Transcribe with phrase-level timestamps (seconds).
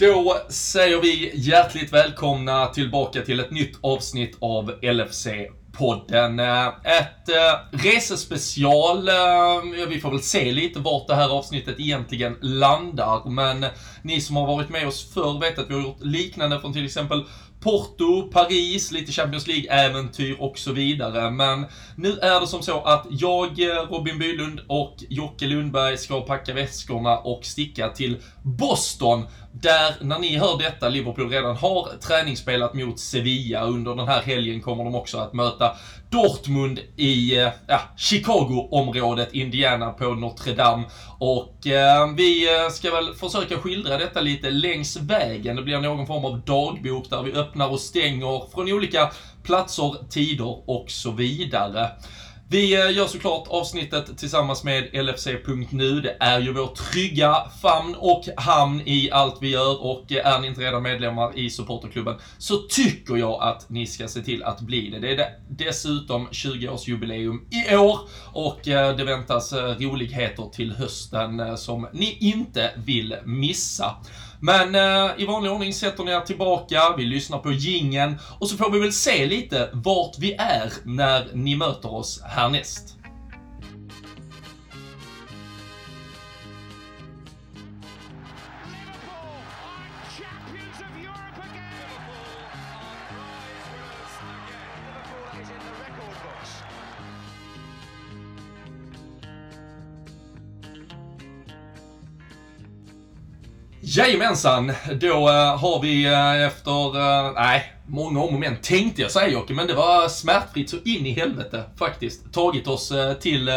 [0.00, 5.26] Då säger vi hjärtligt välkomna tillbaka till ett nytt avsnitt av LFC
[5.72, 6.40] podden.
[6.40, 9.08] Eh, ett eh, resespecial.
[9.08, 13.66] Eh, vi får väl se lite vart det här avsnittet egentligen landar, men
[14.02, 16.84] ni som har varit med oss förr vet att vi har gjort liknande från till
[16.84, 17.24] exempel
[17.60, 21.30] Porto, Paris, lite Champions League-äventyr och så vidare.
[21.30, 21.66] Men
[21.96, 23.60] nu är det som så att jag,
[23.90, 29.26] Robin Bylund och Jocke Lundberg ska packa väskorna och sticka till Boston.
[29.52, 33.64] Där, när ni hör detta, Liverpool redan har träningsspelat mot Sevilla.
[33.64, 35.69] Under den här helgen kommer de också att möta
[36.10, 40.84] Dortmund i eh, ja, Chicago-området, Indiana på Notre Dame.
[41.18, 45.56] Och eh, vi eh, ska väl försöka skildra detta lite längs vägen.
[45.56, 49.10] Det blir någon form av dagbok där vi öppnar och stänger från olika
[49.42, 51.90] platser, tider och så vidare.
[52.52, 56.00] Vi eh, gör såklart avsnittet tillsammans med LFC.nu.
[56.00, 60.40] Det är ju vår trygga famn och hamn i allt vi gör och eh, är
[60.40, 64.60] ni inte redan medlemmar i supporterklubben så tycker jag att ni ska se till att
[64.60, 64.98] bli det.
[64.98, 67.98] Det är dessutom 20-årsjubileum i år
[68.32, 73.96] och eh, det väntas roligheter till hösten som ni inte vill missa.
[74.40, 78.56] Men eh, i vanlig ordning sätter ni er tillbaka, vi lyssnar på gingen och så
[78.56, 82.99] får vi väl se lite vart vi är när ni möter oss härnäst.
[103.82, 109.10] Jajamensan, då eh, har vi eh, efter, eh, nej, många om och men tänkte jag
[109.10, 112.32] säga Jocke, men det var smärtfritt så in i helvete faktiskt.
[112.32, 113.50] Tagit oss till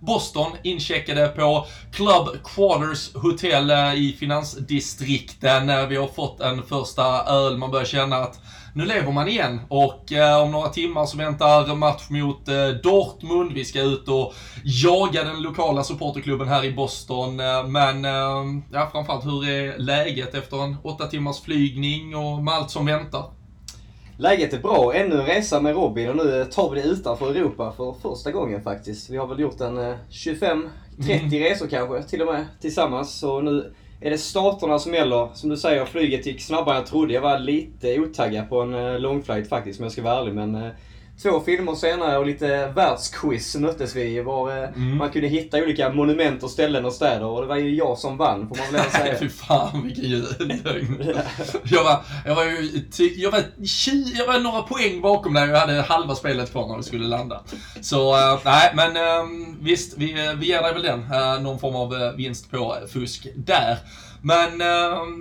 [0.00, 5.88] Boston, incheckade på Club Quarters Hotel i finansdistrikten.
[5.88, 8.40] Vi har fått en första öl, man börjar känna att
[8.74, 13.52] nu lever man igen och eh, om några timmar så väntar match mot eh, Dortmund.
[13.52, 14.34] Vi ska ut och
[14.64, 17.40] jaga den lokala supporterklubben här i Boston.
[17.40, 22.54] Eh, men eh, ja, framförallt, hur är läget efter en åtta timmars flygning och med
[22.54, 23.24] allt som väntar?
[24.20, 24.94] Läget är bra.
[24.94, 28.62] Ännu en resa med Robin och nu tar vi det utanför Europa för första gången
[28.62, 29.10] faktiskt.
[29.10, 29.78] Vi har väl gjort en
[30.10, 30.68] 25-30
[30.98, 31.30] mm.
[31.30, 33.18] resor kanske till och med tillsammans.
[33.18, 35.28] Så nu är det starterna som gäller?
[35.34, 37.14] Som du säger, flyget gick snabbare än jag trodde.
[37.14, 40.34] Jag var lite otaggad på en eh, långflight faktiskt, om jag ska vara ärlig.
[40.34, 40.70] Men eh,
[41.22, 44.20] två filmer senare och lite världsquiz möttes vi.
[44.20, 44.96] Var eh, mm.
[44.96, 47.24] man kunde hitta olika monument och ställen och städer.
[47.24, 49.14] Och det var ju jag som vann, får man väl säga.
[49.20, 50.10] Fy fan vilken
[50.64, 51.04] lögn.
[51.64, 52.84] jag var, jag var ju
[53.16, 56.76] jag var, 20, jag var några poäng bakom när jag hade halva spelet kvar när
[56.76, 57.42] vi skulle landa.
[57.80, 61.04] Så, uh, nej men uh, visst, vi, vi ger dig väl den.
[61.42, 63.78] Någon form av vinst på fusk där.
[64.22, 64.60] Men,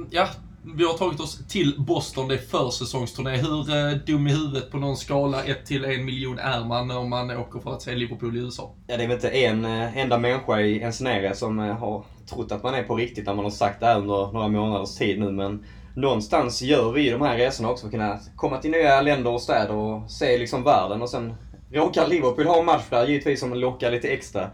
[0.10, 0.28] ja,
[0.76, 3.38] vi har tagit oss till Boston, det är försäsongsturné.
[3.38, 7.10] Hur eh, dum i huvudet på någon skala 1 till 1 miljon är man om
[7.10, 8.74] man åker för att se Liverpool i USA?
[8.88, 12.04] Ja, det är väl inte en eh, enda människa i ens närhet som eh, har
[12.30, 14.96] trott att man är på riktigt när man har sagt det här under några månaders
[14.96, 15.32] tid nu.
[15.32, 19.32] Men någonstans gör vi de här resorna också för att kunna komma till nya länder
[19.32, 21.02] och städer och se liksom världen.
[21.02, 21.34] Och sen
[21.72, 24.50] råkar Liverpool ha en match där givetvis som lockar lite extra.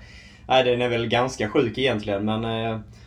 [0.47, 2.43] Nej, den är väl ganska sjuk egentligen men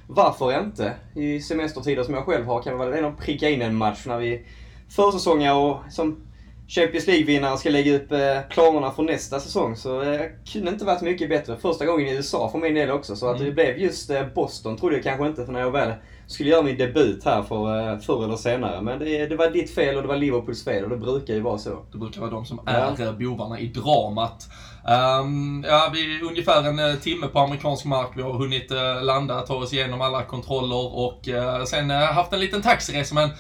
[0.06, 0.94] varför inte?
[1.15, 4.19] I semestertider som jag själv har kan vi väl ändå pricka in en match när
[4.19, 4.47] vi
[4.89, 6.27] försäsonger och som
[6.69, 9.77] Champions League-vinnare ska lägga upp eh, planerna för nästa säsong.
[9.77, 11.56] Så det eh, kunde inte varit mycket bättre.
[11.56, 13.17] Första gången i USA för min del också.
[13.17, 13.47] Så att mm.
[13.47, 15.93] det blev just eh, Boston trodde jag kanske inte för när jag väl
[16.27, 18.83] skulle göra min debut här för, förr eller senare.
[18.83, 21.41] Men det, det var ditt fel och det var Liverpools fel och det brukar ju
[21.41, 21.84] vara så.
[21.93, 23.12] Det brukar vara de som är ja.
[23.12, 24.49] bovarna i dramat.
[24.88, 28.08] Um, ja, vi är ungefär en eh, timme på amerikansk mark.
[28.16, 32.32] Vi har hunnit uh, landa, ta oss igenom alla kontroller och uh, sen uh, haft
[32.32, 33.14] en liten taxiresa.
[33.14, 33.30] Men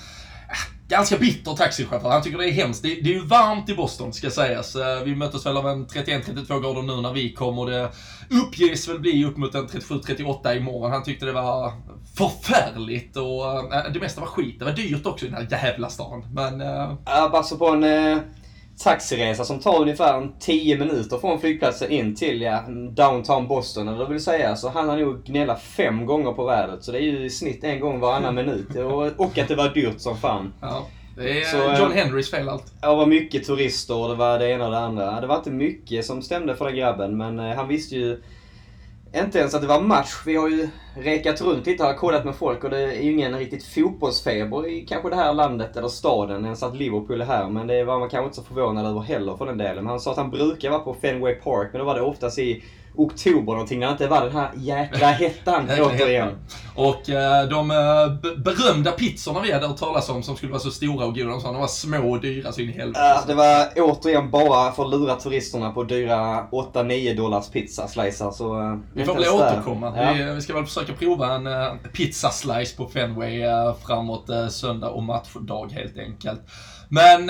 [0.88, 2.10] ganska bitter taxichaufför.
[2.10, 2.82] Han tycker det är hemskt.
[2.82, 4.76] Det, det är ju varmt i Boston, ska sägas.
[5.04, 7.90] Vi möttes väl av en 31-32 grader nu när vi kom och det
[8.30, 10.90] uppges väl bli upp mot en 37-38 imorgon.
[10.90, 11.72] Han tyckte det var
[12.16, 14.58] förfärligt och det mesta var skit.
[14.58, 16.26] Det var dyrt också i den här jävla stan.
[16.32, 16.60] Men...
[16.60, 16.94] Äh...
[17.04, 17.84] Ja, på en...
[18.78, 24.24] Taxiresa som tar ungefär 10 minuter från flygplatsen in till ja, downtown Boston, eller vill
[24.24, 24.56] säga.
[24.56, 26.84] Så han har nog gnällat fem gånger på vädret.
[26.84, 28.76] Så det är ju i snitt en gång varannan minut.
[28.76, 30.52] Och, och att det var dyrt som fan.
[30.60, 30.86] Ja.
[31.16, 32.72] Det är så, John eh, Henrys fel allt.
[32.80, 35.20] Ja, det var mycket turister och det var det ena och det andra.
[35.20, 38.22] Det var inte mycket som stämde för den grabben, men eh, han visste ju
[39.14, 40.22] inte ens att det var match.
[40.26, 43.38] Vi har ju rekat runt lite och kollat med folk och det är ju ingen
[43.38, 47.48] riktigt fotbollsfeber i kanske det här landet eller staden ens att Liverpool är här.
[47.48, 49.76] Men det var man kanske inte så förvånad över heller för den delen.
[49.76, 52.38] Men han sa att han brukar vara på Fenway Park men då var det oftast
[52.38, 52.62] i
[52.96, 56.38] oktober någonting när det inte var den här jäkla hettan återigen.
[56.76, 60.70] Och eh, de eh, berömda pizzorna vi hade hört talas om som skulle vara så
[60.70, 63.00] stora och goda, de var små och dyra så in i helvete.
[63.00, 68.30] Ja, det var återigen bara för att lura turisterna på dyra 8-9 dollars pizza slicer.
[68.30, 69.92] Så, eh, Vi får väl återkomma.
[69.96, 70.12] Ja.
[70.12, 74.48] Vi, vi ska väl försöka prova en eh, uh, pizzaslice på Fenway uh, framåt uh,
[74.48, 76.40] söndag och matchdag helt enkelt.
[76.88, 77.26] Men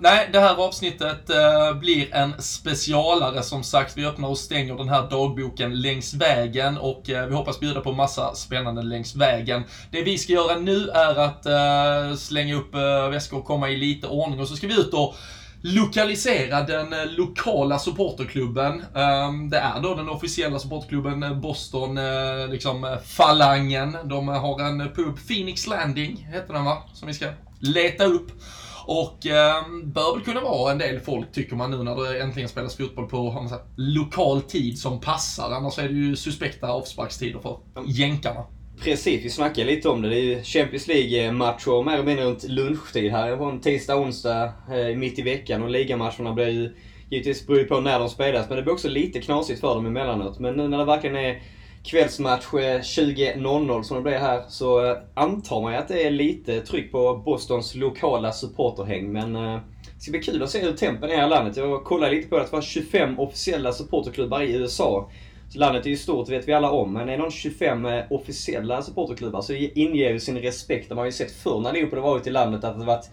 [0.00, 1.30] nej, det här avsnittet
[1.80, 3.96] blir en specialare som sagt.
[3.96, 8.34] Vi öppnar och stänger den här dagboken längs vägen och vi hoppas bjuda på massa
[8.34, 9.62] spännande längs vägen.
[9.90, 11.46] Det vi ska göra nu är att
[12.18, 12.74] slänga upp
[13.12, 15.14] väskor och komma i lite ordning och så ska vi ut och
[15.66, 18.84] lokalisera den eh, lokala supporterklubben.
[18.94, 23.96] Ehm, Det är då den officiella supporterklubben eh, Boston, eh, liksom Falangen.
[24.04, 26.82] De har en pub, Phoenix Landing heter den va?
[26.92, 27.26] Som vi ska
[27.60, 28.30] leta upp.
[28.86, 32.48] Och eh, bör väl kunna vara en del folk tycker man nu när det äntligen
[32.48, 35.50] spelas fotboll på sagt, lokal tid som passar.
[35.50, 38.44] Annars är det ju suspekta avsparkstider för jänkarna.
[38.82, 40.08] Precis, vi snackade lite om det.
[40.08, 43.30] Det är ju Champions League-matcher mer eller mindre runt lunchtid här.
[43.30, 45.62] Det var en tisdag, onsdag, eh, mitt i veckan.
[45.62, 46.74] Och ligamatcherna blir ju
[47.10, 48.48] givetvis beror på när de spelas.
[48.48, 50.38] Men det blir också lite knasigt för dem emellanåt.
[50.38, 51.42] Men nu när det verkligen är
[51.84, 56.10] kvällsmatch eh, 20.00 som det blir här så eh, antar man ju att det är
[56.10, 59.12] lite tryck på Bostons lokala supporterhäng.
[59.12, 59.58] Men eh,
[59.94, 61.56] det ska bli kul att se hur tempen är i landet.
[61.56, 62.42] Jag kollade lite på det.
[62.42, 65.10] att Det var 25 officiella supporterklubbar i USA.
[65.54, 66.92] Landet är ju stort, vet vi alla om.
[66.92, 70.88] Men är någon 25 eh, officiella supporterklubbar så inger ju sin respekt.
[70.88, 73.10] Det har man ju sett förr när Leopold har varit i landet att det varit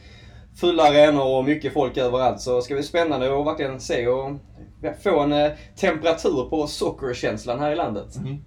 [0.59, 2.41] fulla arenor och mycket folk överallt.
[2.41, 4.39] Så det ska bli spännande att verkligen se och
[5.03, 8.15] få en eh, temperatur på sockerkänslan här i landet.
[8.15, 8.37] Mm.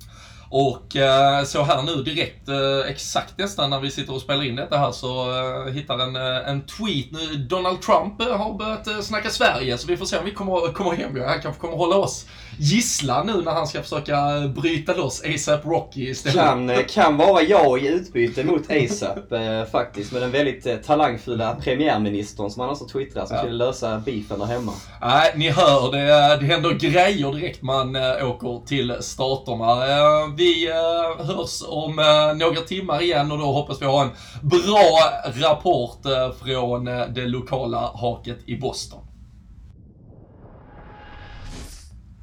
[0.50, 4.56] Och eh, så här nu direkt, eh, exakt nästan när vi sitter och spelar in
[4.56, 5.30] detta här så
[5.66, 7.36] eh, hittar en, eh, en tweet nu.
[7.36, 10.72] Donald Trump eh, har börjat eh, snacka Sverige så vi får se om vi kommer,
[10.72, 11.22] kommer hem.
[11.26, 12.26] Han kanske kommer hålla oss
[12.58, 16.36] gisslan nu när han ska försöka eh, bryta loss ASAP Rocky istället.
[16.44, 19.32] Kan, kan vara jag i utbyte mot ASAP
[19.72, 20.12] faktiskt.
[20.12, 23.42] Med den väldigt talangfulla premiärministern som han också twittrar som Ja.
[23.42, 24.72] skulle lösa beefen där hemma.
[25.00, 29.84] Nej, ni hör, det, det händer grejer direkt man åker till staterna.
[30.34, 34.10] Eh, vi äh, hörs om äh, några timmar igen och då hoppas vi ha en
[34.42, 35.00] bra
[35.34, 39.00] rapport äh, från det lokala haket i Boston.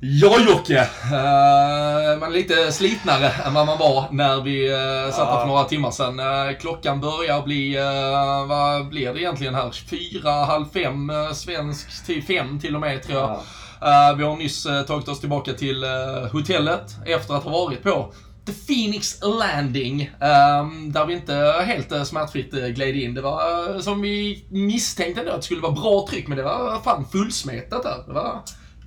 [0.03, 4.69] Ja Jocke, eh, man är lite slitnare än vad man var när vi
[5.13, 6.19] satt här för några timmar sedan.
[6.19, 9.71] Eh, klockan börjar bli, eh, vad blir det egentligen här?
[9.71, 13.39] Fyra, halv fem svensk tid, fem till och med tror jag.
[13.81, 17.83] Eh, vi har nyss eh, tagit oss tillbaka till eh, hotellet efter att ha varit
[17.83, 18.13] på
[18.45, 21.33] The Phoenix Landing, ehm, där vi inte
[21.65, 23.13] helt smärtfritt gled in.
[23.13, 26.79] Det var som vi misstänkte ändå att det skulle vara bra tryck, men det var
[26.79, 28.03] fan fullsmetat där.
[28.07, 28.41] Det var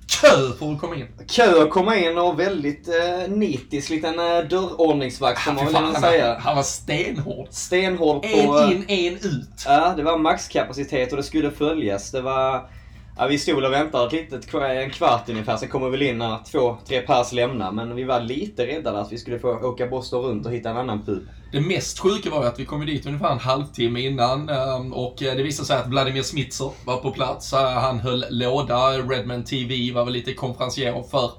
[0.07, 1.07] kö för att komma in.
[1.27, 6.39] Kö att komma in och väldigt eh, nitisk liten eh, dörrordningsvakt får man väl säga.
[6.39, 7.47] han var stenhård.
[7.51, 8.27] Stenhård på...
[8.27, 9.63] En in, en ut.
[9.65, 12.11] Ja, det var maxkapacitet och det skulle följas.
[12.11, 12.69] Det var...
[13.17, 16.17] Ja, vi stod och väntade ett litet, en kvart ungefär, sen kommer vi väl in
[16.17, 17.71] när två, tre pers lämnar.
[17.71, 20.77] Men vi var lite rädda att vi skulle få åka Boston runt och hitta en
[20.77, 21.27] annan pub.
[21.51, 25.23] Det mest sjuka var ju att vi kom dit ungefär en halvtimme innan ehm, och
[25.23, 27.53] eh, det visade sig att Vladimir Smitser var på plats.
[27.53, 28.89] Eh, han höll låda.
[28.89, 31.31] Redman TV var väl lite konferencier för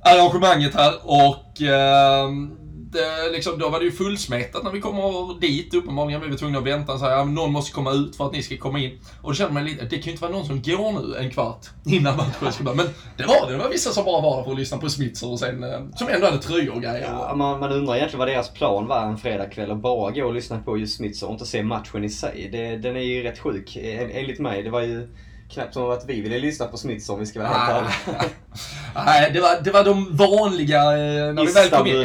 [0.00, 2.63] arrangemanget här och ehm,
[2.94, 5.74] inte, liksom, då var det ju fullsmetat när vi kommer dit.
[5.74, 8.32] Uppenbarligen vi vi tvungna att vänta och säga att någon måste komma ut för att
[8.32, 8.98] ni ska komma in.
[9.22, 11.30] Och då kände man lite, det kan ju inte vara någon som går nu en
[11.30, 12.76] kvart innan matchen ska börja.
[12.76, 12.86] Men
[13.16, 13.52] det var det.
[13.52, 15.80] Det var vissa som bara var där för att lyssna på Smitser och sen, eh,
[15.96, 17.08] som ändå hade tröjor och grejer.
[17.10, 20.34] Ja, man, man undrar egentligen vad deras plan var en fredagkväll Att bara gå och
[20.34, 22.48] lyssna på just Smitser och inte se matchen i sig.
[22.52, 24.62] Det, den är ju rätt sjuk, enligt mig.
[24.62, 25.08] Det var ju
[25.54, 27.70] knappt som att vi ville lyssna på Smitser om vi ska vara helt
[28.08, 28.24] ärliga.
[29.06, 32.00] Nej, det var, det var de vanliga eh, när vi väl kom in.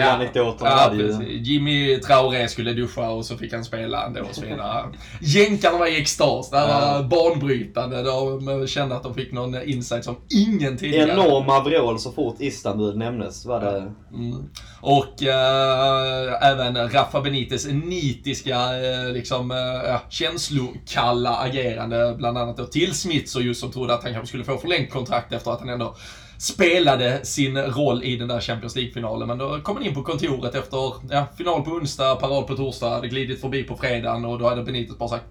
[0.62, 1.48] Ja, precis.
[1.48, 4.84] Jimmy Traoré skulle duscha och så fick han spela ändå och så vidare.
[5.22, 6.50] Jänkarna var i extas.
[6.50, 7.04] Det här var Ja.
[7.04, 8.04] banbrytande.
[8.04, 10.16] De kände att de fick någon insight som
[10.48, 11.12] ingen tidigare.
[11.12, 13.46] Enorma vrål så fort Istanbul nämndes.
[13.46, 13.94] Var det...
[14.14, 14.50] Mm.
[14.82, 19.50] Och eh, även Rafa Benites nitiska, eh, liksom,
[19.88, 22.94] ja, känslokalla agerande, bland annat då till
[23.40, 25.96] Smitser just som trodde att han kanske skulle få förlängt kontrakt efter att han ändå
[26.38, 29.28] spelade sin roll i den där Champions League-finalen.
[29.28, 32.90] Men då kom han in på kontoret efter ja, final på onsdag, parad på torsdag,
[32.90, 35.26] hade glidit förbi på fredagen och då hade Benitez bara sagt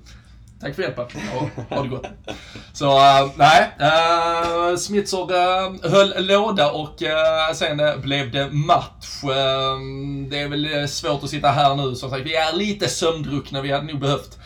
[0.60, 2.06] Tack för hjälpen och ha det gott.
[2.72, 8.30] Så uh, nej, eh, uh, Smitser uh, eh, höll låda och uh, sen uh, blev
[8.30, 9.24] det match.
[9.24, 12.26] Uh, det är väl svårt att sitta här nu som sagt.
[12.26, 14.37] Vi är lite sömndruckna, vi hade nog behövt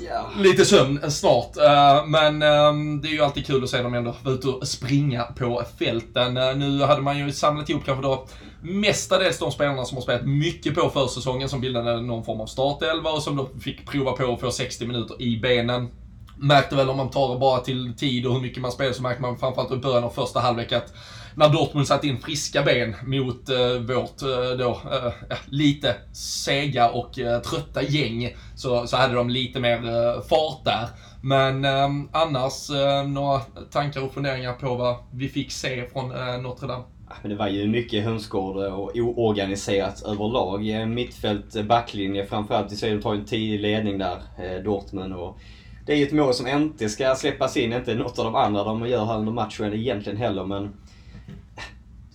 [0.00, 0.40] Yeah.
[0.40, 1.56] lite sömn snart.
[1.56, 4.68] Eh, men ehm, det är ju alltid kul att se dem ändå vara ute och
[4.68, 6.36] springa på fälten.
[6.36, 8.26] Eh, nu hade man ju samlat ihop kanske då
[8.62, 13.10] mestadels de spelarna som har spelat mycket på försäsongen som bildade någon form av startelva
[13.10, 15.88] och som då fick prova på att få 60 minuter i benen.
[16.36, 19.02] Märkte väl om man tar det bara till tid och hur mycket man spelar så
[19.02, 20.94] märkte man framförallt i början av första halvlek att
[21.34, 25.12] när Dortmund satte in friska ben mot eh, vårt eh, då eh,
[25.46, 30.88] lite sega och eh, trötta gäng så, så hade de lite mer eh, fart där.
[31.22, 36.40] Men eh, annars, eh, några tankar och funderingar på vad vi fick se från eh,
[36.42, 36.84] Notre Dame?
[37.22, 40.70] Men det var ju mycket hönsgård och oorganiserat överlag.
[40.70, 42.72] Eh, mittfält-backlinje eh, framförallt.
[42.72, 45.14] Vi ser de tar en tidig ledning där, eh, Dortmund.
[45.14, 45.38] Och
[45.86, 48.64] det är ju ett mål som inte ska släppas in, inte något av de andra
[48.64, 50.44] de gör här under matchen egentligen heller.
[50.44, 50.74] Men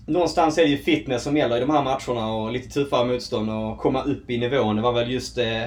[0.07, 3.49] någonstans är det ju fitness som gäller i de här matcherna och lite tuffare motstånd
[3.49, 4.75] och komma upp i nivån.
[4.75, 5.63] Det var väl just eh,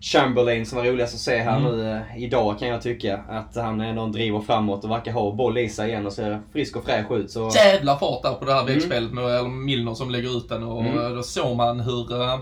[0.00, 1.72] Chamberlain som var roligast att se här Mm.
[1.76, 3.20] nu eh, idag kan jag tycka.
[3.28, 6.76] Att han ändå driver framåt och verkar ha boll i sig igen och ser frisk
[6.76, 7.30] och fräsch ut.
[7.30, 7.50] Så...
[7.54, 8.72] Jävla fart där på det här Mm.
[8.74, 10.98] vägspelet med eller Milner som lägger ut den och Mm.
[10.98, 12.38] eh, då såg man hur eh,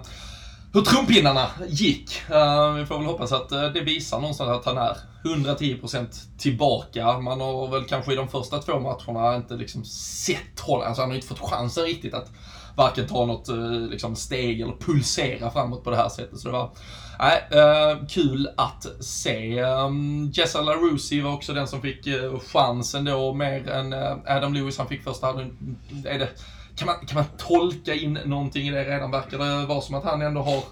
[0.73, 2.23] hur trumpinnarna gick.
[2.31, 6.07] Eh, vi får väl hoppas att eh, det visar någonstans att han är 110%
[6.39, 7.19] tillbaka.
[7.19, 11.11] Man har väl kanske i de första två matcherna inte liksom sett honom, alltså han
[11.11, 12.31] har inte fått chansen riktigt att
[12.77, 16.39] varken ta något eh, liksom, steg eller pulsera framåt på det här sättet.
[16.39, 16.71] Så det var
[17.19, 19.59] nej, eh, kul att se.
[19.59, 24.17] Ehm, um, Jessa LaRusi var också den som fick eh, chansen då, mer än eh,
[24.27, 24.79] Adam Lewis.
[24.79, 25.77] Han fick första halvan.
[26.05, 26.29] Är det,
[26.77, 29.11] kan, man, kan man tolka in någonting i det redan?
[29.11, 30.63] Verkar det vara som att han ändå har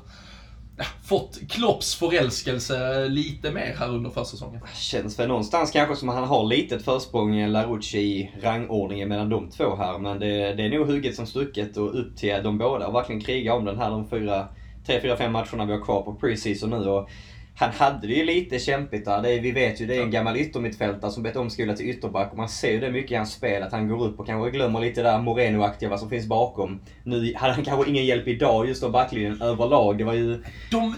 [1.04, 4.60] fått Klopps förälskelse lite mer här under försäsongen?
[4.74, 9.50] Känns väl någonstans kanske som att han har litet försprång Larucci i rangordningen mellan de
[9.50, 9.98] två här.
[9.98, 13.20] Men det, det är nog hugget som stucket och upp till de båda och verkligen
[13.20, 14.48] kriga om den här de fyra,
[14.86, 16.88] tre, fyra, fem matcherna vi har kvar på preseason nu.
[16.88, 17.08] Och
[17.54, 19.22] han hade det ju lite kämpigt där.
[19.22, 22.30] Det är, vi vet ju, det är en gammal yttermittfältare som blivit omskolad till ytterback.
[22.30, 24.50] Och man ser ju det mycket i hans spel, att han går upp och kanske
[24.50, 26.80] glömmer lite där Moreno-aktiga, vad som finns bakom.
[27.04, 29.98] Nu hade han kanske ingen hjälp idag just av backlinjen överlag.
[29.98, 30.44] Det var ju...
[30.70, 30.94] De,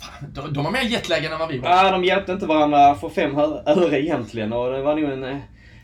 [0.00, 1.70] fan, de, de har mer jetlagen än vad vi har.
[1.70, 5.36] Ja, de hjälpte inte varandra för fem öre egentligen och det var nog en eh,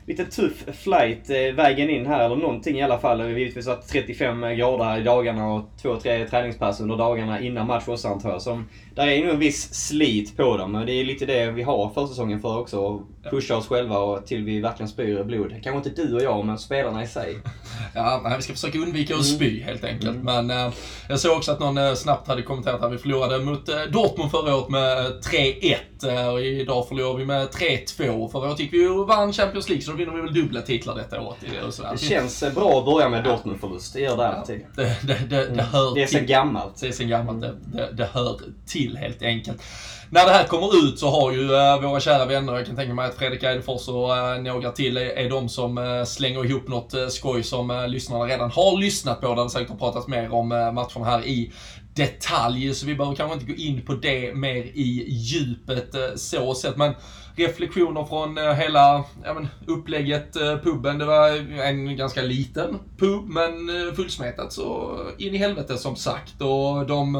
[0.08, 3.30] lite tuff flight eh, vägen in här, eller någonting i alla fall.
[3.30, 8.08] Givetvis varit 35 grader i dagarna och två, tre träningspass under dagarna innan match också
[8.08, 8.42] antar jag.
[8.42, 11.62] Som, där är nog en viss slit på dem, men det är lite det vi
[11.62, 13.04] har försäsongen för också.
[13.24, 15.54] att Pusha oss själva och till vi verkligen spyr blod.
[15.62, 17.38] Kanske inte du och jag, men spelarna i sig.
[17.94, 20.22] Ja, nej, vi ska försöka undvika att spy helt enkelt.
[20.22, 20.72] Men eh,
[21.08, 24.30] jag såg också att någon eh, snabbt hade kommenterat att vi förlorade mot eh, Dortmund
[24.30, 25.76] förra året med 3-1.
[26.04, 28.28] Eh, och idag förlorar vi med 3-2.
[28.28, 30.94] Förra året gick vi och vann Champions League, så då vinner vi väl dubbla titlar
[30.94, 31.44] detta året.
[31.44, 31.92] i det och sådär.
[31.92, 34.60] Det känns eh, bra att börja med Dortmund-förlust, det gör det alltid.
[34.76, 36.80] Det, det, det, det hör Det är sen gammalt.
[36.80, 37.40] Det är sen gammalt.
[37.40, 39.62] Det, det, det hör till helt enkelt.
[40.10, 42.94] När det här kommer ut så har ju eh, våra kära vänner, jag kan tänka
[42.94, 47.42] mig att Fredrik Eidefors och några till är, är de som slänger ihop något skoj
[47.42, 51.26] som lyssnarna redan har lyssnat på, där det säkert har pratats mer om matcherna här
[51.26, 51.52] i
[51.98, 52.74] detalj.
[52.74, 56.76] Så vi behöver kanske inte gå in på det mer i djupet eh, så sett.
[56.76, 56.94] Men
[57.36, 60.98] reflektioner från eh, hela ja, men, upplägget, eh, puben.
[60.98, 61.28] Det var
[61.62, 63.52] en ganska liten pub, men
[63.96, 66.40] fullsmetat så in i helvete som sagt.
[66.40, 67.14] Och de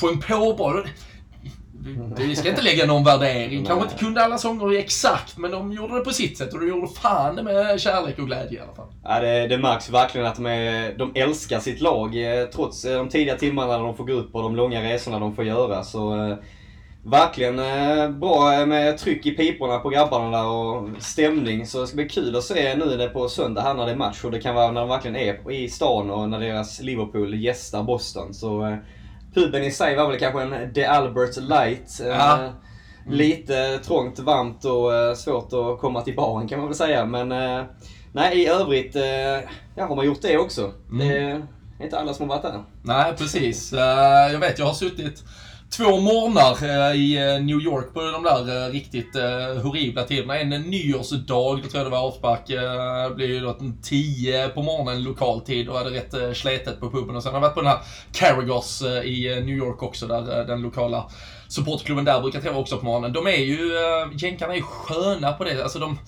[0.00, 0.84] sjöng på bra.
[2.16, 3.64] Vi ska inte lägga någon värdering.
[3.64, 6.68] Kanske inte kunde alla sånger exakt, men de gjorde det på sitt sätt och de
[6.68, 8.86] gjorde fan med kärlek och glädje i alla fall.
[9.04, 12.40] Ja, det, det märks verkligen att de, är, de älskar sitt lag.
[12.40, 15.34] eh, Trots eh, de tidiga timmarna de får gå upp och de långa resorna de
[15.34, 15.82] får göra.
[15.82, 16.36] Så eh,
[17.04, 17.56] verkligen
[18.20, 21.66] bra med tryck i piporna på grabbarna där och stämning.
[21.66, 23.96] Så det ska bli kul att se nu det på söndag här när det är
[23.96, 27.34] match och det kan vara när de verkligen är i stan och när deras Liverpool
[27.34, 28.34] gästar Boston.
[28.34, 28.76] Så
[29.40, 32.00] puben i sig var väl kanske en The Albert Light.
[32.00, 32.52] eh, Ja.
[33.08, 37.04] Lite trångt, varmt och eh, svårt att komma till baren kan man väl säga.
[37.04, 37.64] Men eh,
[38.12, 39.02] nej, i övrigt eh,
[39.74, 40.72] ja, har man gjort det också.
[40.92, 41.08] Mm.
[41.08, 42.62] Det är inte alla som har varit där.
[42.82, 43.72] Nej, precis.
[43.72, 45.24] Eh, Jag vet, jag har suttit
[45.70, 49.14] två morgnar eh, i eh, New York på de där eh, riktigt
[49.62, 50.38] horribla tiderna.
[50.38, 55.02] En nyårsdag, då tror jag det var avspark, Det blir ju då 10 på morgonen
[55.02, 57.16] lokal tid och hade rätt slätet på puben.
[57.16, 57.78] Och sen har jag varit på den här
[58.12, 61.10] Carragos i New York också, där den lokala
[61.48, 63.12] supportklubben där brukar träffa också på morgonen.
[63.12, 63.72] De är ju,
[64.18, 65.62] jänkarna är ju sköna på det.
[65.62, 65.98] Alltså de,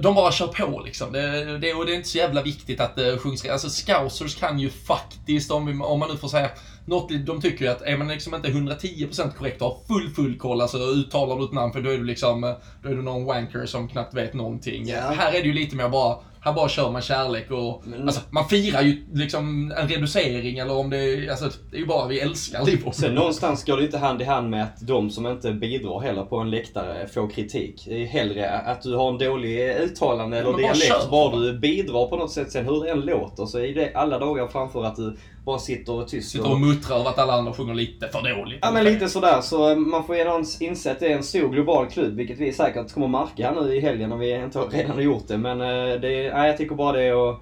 [0.00, 1.12] de, bara kör på liksom.
[1.12, 3.52] Det, det, och det är inte så jävla viktigt att det sjungs rätt.
[3.52, 6.50] Alltså scousers kan ju faktiskt, om, om man nu får säga
[6.84, 10.38] något, de tycker ju att är man liksom inte 110% korrekt och har full, full
[10.38, 13.24] koll, alltså uttalar du ett namn för då är du liksom, då är du någon
[13.24, 14.88] wanker som knappt vet någonting.
[14.88, 15.00] Ja.
[15.00, 18.20] Här är det ju lite mer bara, här bara kör man kärlek och, Men- alltså
[18.30, 22.08] man firar ju liksom en reducering eller om det är, alltså det är ju bara
[22.08, 22.94] vi älskar Liverpool.
[22.94, 26.24] Sen någonstans går det inte hand i hand med att de som inte bidrar heller
[26.24, 27.84] på en läktare får kritik.
[27.86, 31.10] Det är hellre att du har en dålig uttalande eller bara dialekt, kör.
[31.10, 32.52] bara du bidrar på något sätt.
[32.52, 35.92] Sen hur det än låter så är det alla dagar framför att du bara sitter
[35.92, 36.30] och tyst.
[36.30, 38.58] Sitter och muttrar över att alla andra sjunger lite för dåligt.
[38.62, 41.86] Ja men lite sådär, så man får redan inse att det är en stor global
[41.86, 45.00] klubb, vilket vi säkert kommer märka här nu i helgen om vi inte redan har
[45.02, 45.38] gjort det.
[45.38, 47.40] Men eh, det, nej, jag tycker bara det är att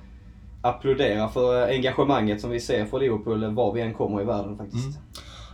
[0.63, 4.99] applådera för engagemanget som vi ser för Liverpool var vi än kommer i världen faktiskt.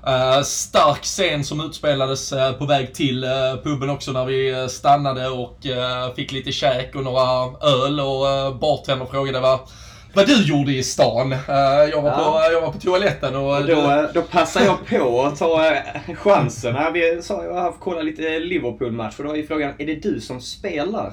[0.06, 3.30] Eh, stark scen som utspelades eh, på väg till uh,
[3.62, 8.24] puben också när vi eh, stannade och eh, fick lite käk och några öl och
[8.24, 9.58] uh, bartender frågade vad,
[10.14, 11.32] vad du gjorde i stan.
[11.32, 11.38] Eh,
[11.90, 12.40] jag, var Ja.
[12.46, 13.56] på, jag var på toaletten och...
[13.56, 16.74] Och då, eh, då passar jag på att ta eh, chansen.
[16.74, 19.94] Här vi sa jag har haft kolla lite Liverpool-match och då är frågan, är det
[19.94, 21.12] du som spelar?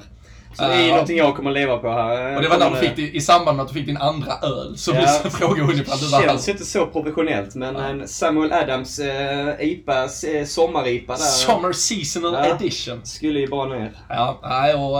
[0.54, 0.90] Så det är ju Ja.
[0.94, 2.36] någonting jag kommer leva på här.
[2.36, 4.78] och det var när du fick, i samband med att du fick din andra öl
[4.78, 5.20] som Ja.
[5.24, 6.22] vi frågade hon ifall du var.
[6.22, 11.18] Känns inte så professionellt men en Samuel Adams eh, IPA, eh, sommar-IPA där.
[11.22, 12.56] Summer seasonal Ja.
[12.56, 13.00] edition.
[13.04, 13.92] Skulle ju bara ner.
[14.08, 14.98] Ja, nej, och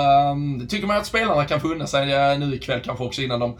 [0.61, 3.41] det tycker man att spelarna kan få unna sig eh, nu ikväll kanske också innan
[3.41, 3.57] de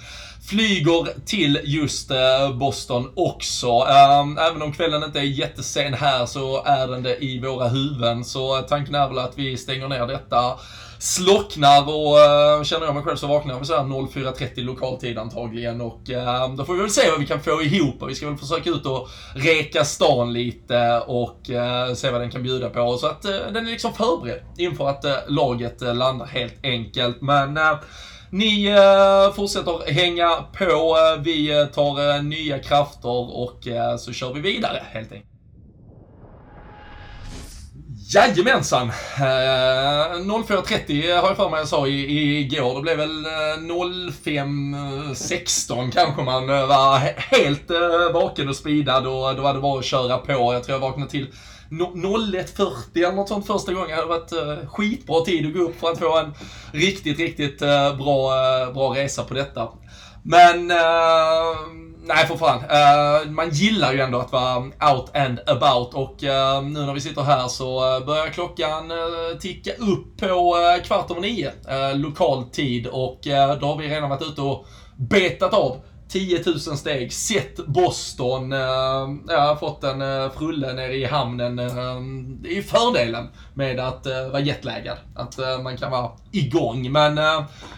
[0.51, 3.69] flyger till just eh, Boston också.
[3.71, 8.25] Ehm, även om kvällen inte är jättesen här så är den det i våra huvuden.
[8.25, 10.59] Så eh, tanken är väl att vi stänger ner detta,
[11.03, 16.01] slocknar och uh, känner jag mig själv så vaknar jag vid 04.30 lokaltid antagligen och
[16.11, 18.03] uh, då får vi väl se vad vi kan få ihop.
[18.09, 22.43] Vi ska väl försöka ut och reka stan lite och uh, se vad den kan
[22.43, 22.97] bjuda på.
[22.97, 27.21] Så att den är liksom förberedd inför att laget landar helt enkelt.
[27.21, 27.59] Men
[28.33, 34.41] ni eh, fortsätter hänga på, vi tar eh, nya krafter och eh, så kör vi
[34.41, 35.32] vidare helt enkelt.
[38.15, 38.89] Jajamensan!
[38.89, 38.93] Eh,
[39.23, 42.75] 04.30 har jag för mig jag sa i, igår.
[42.75, 49.37] Det blev väl eh, 05.16 kanske man eh, var helt eh, vaken och speedad och
[49.37, 50.55] då var det bara att köra på.
[50.55, 51.27] Jag tror jag vaknade till
[51.71, 53.91] no- 01.40 eller något sånt första gången.
[53.91, 56.35] Det hade varit eh, skitbra tid att gå upp för att få en
[56.73, 59.69] riktigt, riktigt eh, bra, eh, bra resa på detta.
[60.23, 60.71] Men,
[62.05, 62.59] nej för fan.
[62.59, 64.59] Uh, man gillar ju ändå att vara
[64.93, 68.93] out and about och uh, nu när vi sitter här så eh, börjar klockan
[69.41, 71.53] ticka upp på kvart över nio
[71.95, 73.21] lokal tid och
[73.61, 75.77] då har vi redan varit ute och betat av
[76.13, 78.59] 10 000 steg, sett Boston, eh,
[79.29, 81.57] jag har fått en eh, frulle nere i hamnen.
[81.57, 86.93] Det är ju fördelen med att eh, vara jetlaggad, att man kan vara igång.
[86.93, 87.21] Men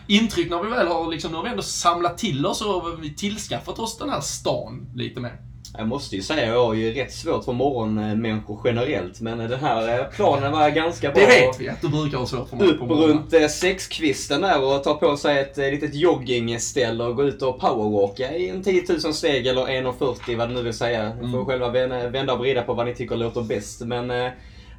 [0.07, 3.14] intryck när vi väl har, liksom, nu har vi ändå samlat till oss och vi
[3.14, 5.37] tillskaffat oss den här stan lite mer.
[5.78, 9.20] Jag måste ju säga, jag har ju rätt svårt för morgonmänniskor generellt.
[9.20, 11.20] Men den här eh, planen var ganska bra.
[11.20, 14.62] Det vet vi att du brukar ha svårt för mig Upp runt eh, sexkvisten där
[14.62, 18.62] och ta på sig ett eh, litet joggingställ och gå ut och powerwalka i en
[18.62, 21.08] 10 000 steg eller 1,40 vad det nu vill säga.
[21.14, 21.44] Ni får Mm.
[21.46, 21.68] själva
[22.08, 23.80] vända- och vrida på vad ni tycker låter bäst.
[23.80, 24.06] Men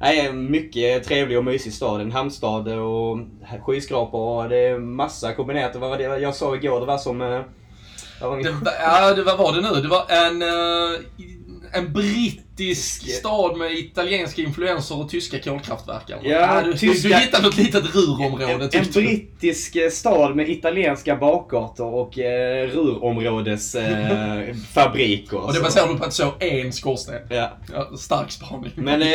[0.00, 2.00] nej, en mycket trevlig och mysig stad.
[2.00, 3.18] En hamnstad och
[3.66, 5.76] skyskrapor och det är massa kombinerat.
[5.76, 6.80] Vad var det jag sa igår?
[6.80, 7.42] Det var som...
[8.20, 9.80] Det, var- ja, det, vad var det nu?
[9.80, 16.10] Det var en, eh, En britt brittisk stad med italienska influenser och tyska kolkraftverk.
[16.10, 16.30] eller?
[16.30, 21.16] Ja, du, tyska- du, hittade något litet rurområde En, en brittisk eh, stad med italienska
[21.16, 25.44] bakgator och eh, rurområdes eh, fabriker.
[25.44, 27.14] Och det baserar du på att så en skorsten.
[27.30, 27.50] Ja.
[27.72, 28.72] Ja, stark spaning.
[28.74, 29.08] Men eh,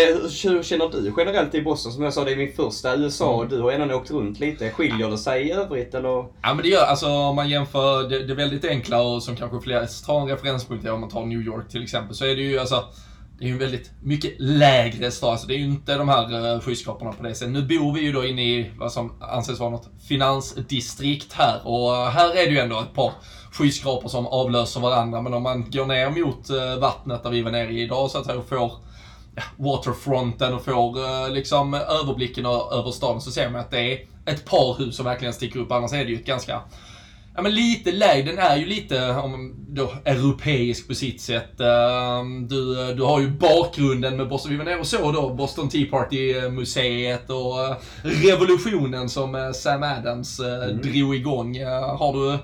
[0.44, 1.92] hur känner du generellt i Boston?
[1.92, 4.70] Som jag sa, det är min första USA och du har redan åkt runt lite.
[4.70, 6.10] Skiljer det sig i övrigt eller?
[6.42, 9.60] Ja men det gör, alltså om man jämför det, det väldigt enkla och som kanske
[9.60, 12.60] flest har en referenspunkt om man tar New York till exempel, så är det ju
[12.60, 12.84] alltså
[13.42, 16.54] det är ju en väldigt mycket lägre stad, så det är ju inte de här
[16.54, 17.54] eh, skyskraporna på det sättet.
[17.54, 21.96] Nu bor vi ju då inne i vad som anses vara något finansdistrikt här och
[21.96, 23.12] här är det ju ändå ett par
[23.52, 27.52] skyskrapor som avlöser varandra, men om man går ner mot eh, vattnet där vi var
[27.52, 28.72] nere i idag så att säga och får
[29.58, 34.46] waterfronten och får eh, liksom överblicken över staden så ser man att det är ett
[34.46, 35.72] par hus som verkligen sticker upp.
[35.72, 36.62] Annars är det ju ett ganska,
[37.36, 38.32] ja men lite lägre.
[38.32, 41.60] Den är ju lite, om då, europeisk på sitt sätt.
[41.60, 44.52] Eh, Du, du har ju bakgrunden med Boston.
[44.52, 49.84] Vi var nere och såg då Boston Tea Party-museet och eh, revolutionen som eh, Sam
[49.84, 51.64] Adams eh, drog igång.
[51.98, 52.38] Har du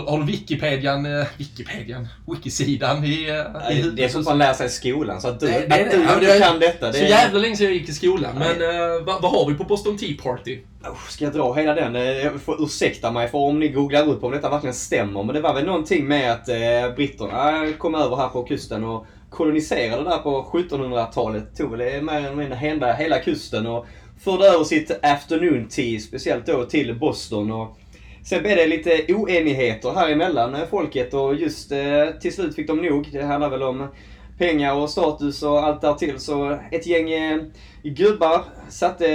[0.00, 3.28] har, har du Wikipedian, eh, Wikipedian, Wikisidan i,
[3.70, 3.82] eh, i?
[3.96, 5.20] Det är sånt man lär sig i skolan.
[5.20, 6.86] Så att du, Det- det- att du ja, inte det- kan detta.
[6.86, 7.08] Det Så är...
[7.08, 8.30] jävla länge sedan jag gick i skolan.
[8.38, 8.48] Nej.
[8.58, 10.58] Men eh, vad, vad har vi på Boston Tea Party?
[10.92, 11.96] Usch, Ska jag dra hela den?
[11.96, 15.22] Eh, Jag får ursäkta mig för om ni googlar upp om detta verkligen stämmer.
[15.22, 19.06] Men det var väl någonting med att eh, britterna kom över här på kusten och
[19.30, 21.56] koloniserade där på 1700-talet.
[21.56, 23.86] Tog väl det mer eller mindre hela, hela kusten och
[24.24, 27.50] förde över sitt afternoon tea, speciellt då till Boston.
[27.52, 27.78] Och
[28.24, 31.78] sen blev det lite oenigheter här emellan folket och just eh,
[32.20, 33.08] till slut fick de nog.
[33.12, 33.88] Det handlar väl om
[34.38, 36.18] pengar och status och allt därtill.
[36.18, 37.42] Så ett gäng eh,
[37.82, 39.06] gubbar satte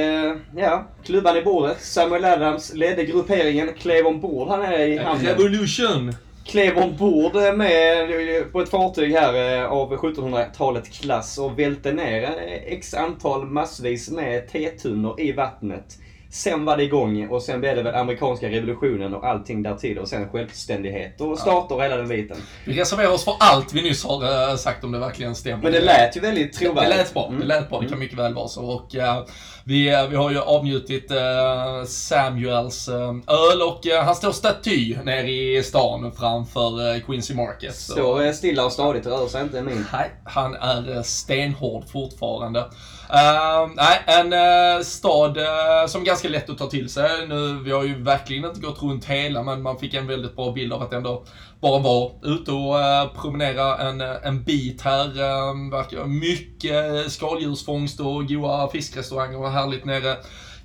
[0.58, 1.82] ja, klubban i bordet.
[1.82, 5.26] Samuel Adams ledde grupperingen, klev ombord här nere i hamnen.
[5.26, 6.14] Revolution!
[6.46, 12.74] Klev ombord med, på ett fartyg här eh, av 1700-talet klass och välte ner eh,
[12.74, 15.98] x antal massvis med tetunnor i vattnet.
[16.30, 20.08] Sen var det igång och sen blev det väl amerikanska revolutionen och allting därtill och
[20.08, 22.38] sen självständighet och stater och hela den biten.
[22.66, 25.64] Vi reserverar oss för allt vi nyss har eh, sagt om det verkligen stämmer.
[25.64, 26.92] Men det lät ju väldigt trovärdigt.
[26.92, 27.34] Det lät bra.
[27.40, 27.82] Det lät bra.
[27.82, 28.66] Det kan mycket väl vara så.
[28.66, 29.26] Och, uh,
[29.68, 32.90] vi, uh, vi har ju avnjutit uh, Samuels
[33.28, 37.76] öl och han står staty nere i stan framför Quincy Market.
[37.76, 39.86] Står stilla och stadigt och rör sig inte min.
[39.94, 42.66] Nej, han är stenhård fortfarande.
[43.10, 47.28] Uh, nej, en uh, stad uh, som är ganska lätt att ta till sig.
[47.28, 50.52] Nu, vi har ju verkligen inte gått runt hela, men man fick en väldigt bra
[50.52, 51.24] bild av att ändå
[51.62, 55.06] bara vara ute och eh, promenera en, eh, en bit här.
[55.06, 60.16] Eh, verkar mycket skaldjursfångst och goa fiskrestauranger och härligt nere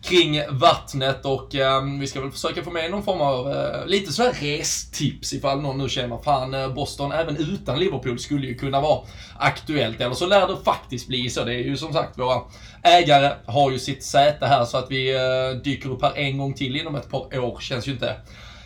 [0.02, 4.12] kring vattnet och eh, vi ska väl försöka få med någon form av eh, lite
[4.12, 8.80] sådär restips ifall någon nu känner fan eh, Boston även utan Liverpool skulle ju kunna
[8.80, 9.00] vara
[9.38, 10.00] aktuellt.
[10.00, 11.44] Eller så lär det faktiskt bli så.
[11.44, 12.40] Det är ju som sagt våra
[12.82, 16.54] ägare har ju sitt säte här så att vi eh, dyker upp här en gång
[16.54, 18.16] till inom ett par år känns ju inte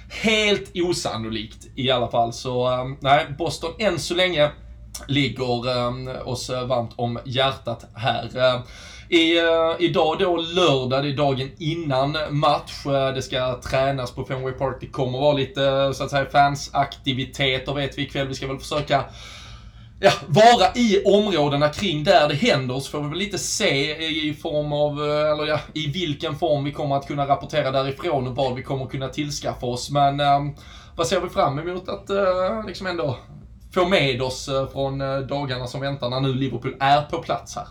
[0.08, 2.32] helt osannolikt i alla fall.
[2.32, 4.50] Så ehm, nej, Boston än så länge
[5.08, 8.30] ligger ehm, oss eh, varmt om hjärtat här.
[8.34, 8.60] Eh,
[9.08, 12.84] I, uh, idag då lördag, det är dagen innan match.
[13.14, 14.76] Det ska tränas på Fenway Park.
[14.80, 18.28] Det kommer vara lite så att säga fansaktiviteter vet vi ikväll.
[18.28, 19.04] Vi ska väl försöka
[20.00, 24.34] ja, vara i områdena kring där det händer så får vi väl lite se i
[24.34, 28.36] form av, eh, eller ja, i vilken form vi kommer att kunna rapportera därifrån och
[28.36, 29.90] vad vi kommer kunna tillskaffa oss.
[29.90, 30.40] Men eh,
[30.96, 33.16] vad ser vi fram emot att eh, liksom ändå
[33.74, 37.56] få med oss eh, från eh, dagarna som väntar när nu Liverpool är på plats
[37.56, 37.66] här?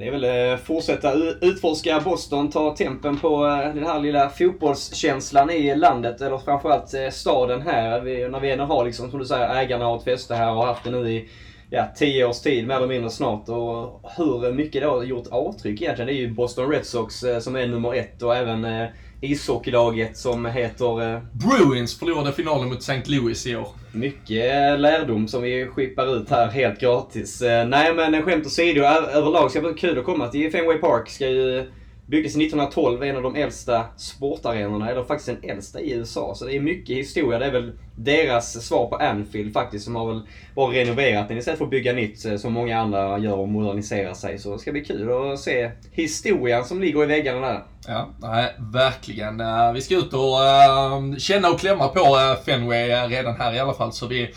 [0.00, 5.50] Det är väl att fortsätta utforska Boston, ta tempen på eh, den här lilla fotbollskänslan
[5.50, 8.00] i landet, eller framförallt eh, staden här.
[8.00, 10.56] Vi, när vi ändå har, liksom, som du säger, ägarna har ett fäste här och
[10.56, 11.28] har haft det nu i
[11.70, 13.48] ja, tio års tid mer eller mindre snart.
[13.48, 16.06] Och hur mycket det har gjort avtryck egentligen.
[16.06, 18.88] Det är ju Boston Red Sox eh, som är nummer ett och även eh,
[19.20, 21.14] ishockeylaget som heter...
[21.14, 23.02] Eh, Bruins förlorade finalen mot St.
[23.06, 23.68] Louis i år.
[23.92, 27.42] Mycket lärdom som vi skippar ut här helt gratis.
[27.42, 31.08] Eh, nej men skämt åsido, överlag ska det bli kul att komma till Fenway Park.
[31.08, 31.70] Ska ju
[32.10, 36.34] Byggdes 1912, en av de äldsta sportarenorna, eller faktiskt den äldsta i USA.
[36.34, 37.38] Så det är mycket historia.
[37.38, 40.20] Det är väl deras svar på Anfield faktiskt, som har väl
[40.54, 44.14] bara renoverat den istället för att bygga nytt, eh, som många andra gör och moderniserar
[44.14, 44.38] sig.
[44.38, 47.62] Så det ska bli kul att se historien som ligger i väggarna där.
[47.86, 49.40] Ja, nej, verkligen.
[49.40, 53.74] Eh, vi ska ut och eh, känna och klämma på Fenway redan här i alla
[53.74, 54.30] fall, så vi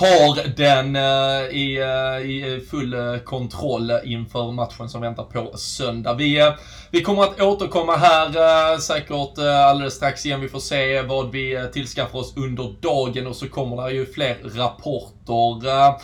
[0.00, 6.14] har den uh, i, uh, i full eh, kontroll inför matchen som väntar på söndag.
[6.14, 6.52] Vi,
[6.90, 10.40] vi kommer att återkomma här säkert alldeles strax igen.
[10.40, 14.36] Vi får se vad vi tillskaffar oss under dagen och så kommer det ju fler
[14.54, 15.94] rapporter.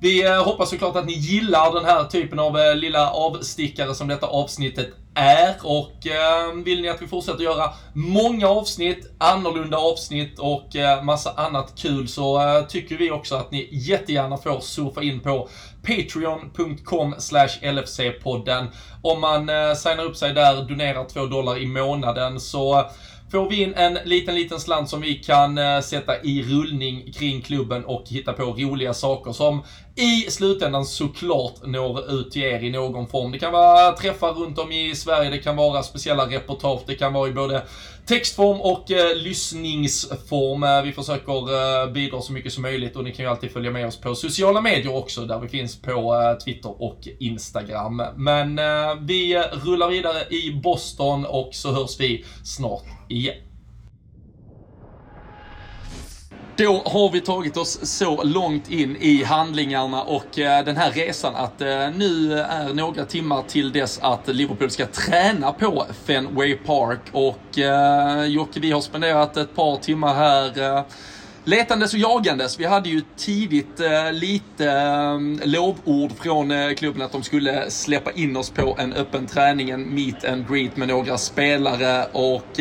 [0.00, 4.88] Vi hoppas såklart att ni gillar den här typen av lilla avstickare som detta avsnittet
[5.16, 11.02] är och eh, vill ni att vi fortsätter göra många avsnitt, annorlunda avsnitt och eh,
[11.02, 15.48] massa annat kul så eh, tycker vi också att ni jättegärna får surfa in på
[15.82, 17.14] patreon.com
[17.62, 18.66] LFC-podden.
[19.02, 22.86] Om man eh, signar upp sig där, donerar 2 dollar i månaden så eh,
[23.30, 27.42] får vi in en liten, liten slant som vi kan eh, sätta i rullning kring
[27.42, 29.62] klubben och hitta på roliga saker som
[29.94, 33.32] i slutändan såklart når ut till er i någon form.
[33.32, 37.12] Det kan vara träffar runt om i Sverige, det kan vara speciella reportage, det kan
[37.12, 37.62] vara i både
[38.06, 40.62] textform och eh, lyssningsform.
[40.62, 43.70] Eh, vi försöker eh, bidra så mycket som möjligt och ni kan ju alltid följa
[43.70, 48.02] med oss på sociala medier också, där vi finns på eh, Twitter och Instagram.
[48.16, 53.45] Men eh, vi rullar vidare i Boston och så hörs vi snart igen.
[56.58, 61.36] Då har vi tagit oss så långt in i handlingarna och eh, den här resan
[61.36, 67.00] att eh, nu är några timmar till dess att Liverpool ska träna på Fenway Park
[67.12, 70.84] och eh, Jocke, vi har spenderat ett par timmar här
[71.46, 72.60] letandes och jagandes.
[72.60, 78.12] Vi hade ju tidigt eh, lite eh, lovord från eh, klubben att de skulle släppa
[78.12, 82.60] in oss på en öppen träning, en meet and greet med några spelare och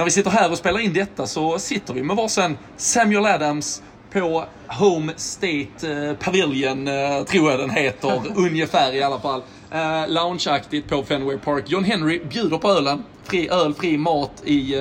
[0.00, 3.82] när vi sitter här och spelar in detta så sitter vi med varsin Samuel Adams
[4.12, 9.42] på Home State eh, Pavilion, eh, tror jag den heter, ungefär i alla fall.
[9.70, 11.64] Eh, loungeaktigt på Fenway Park.
[11.66, 13.04] John Henry bjuder på ölen.
[13.24, 14.74] Fri öl, fri mat i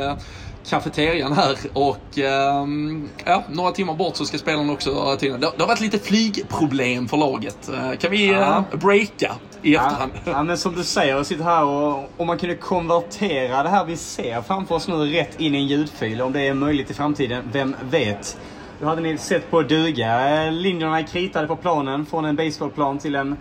[0.69, 5.31] kafeterian här och ehm, ja, några timmar bort så ska spelarna också till.
[5.31, 7.69] Det, det har varit lite flygproblem för laget.
[7.69, 8.63] Eh, Kan vi Ja.
[8.71, 10.11] eh, breaka i efterhand?
[10.25, 13.85] Ja, men som du säger, jag sitter här och om man kunde konvertera det här
[13.85, 16.93] vi ser framför oss nu rätt in i en ljudfil, om det är möjligt i
[16.93, 18.37] framtiden, vem vet?
[18.81, 20.49] Då hade ni sett på duga.
[20.51, 23.37] Linjerna är kritade på planen från en baseballplan till en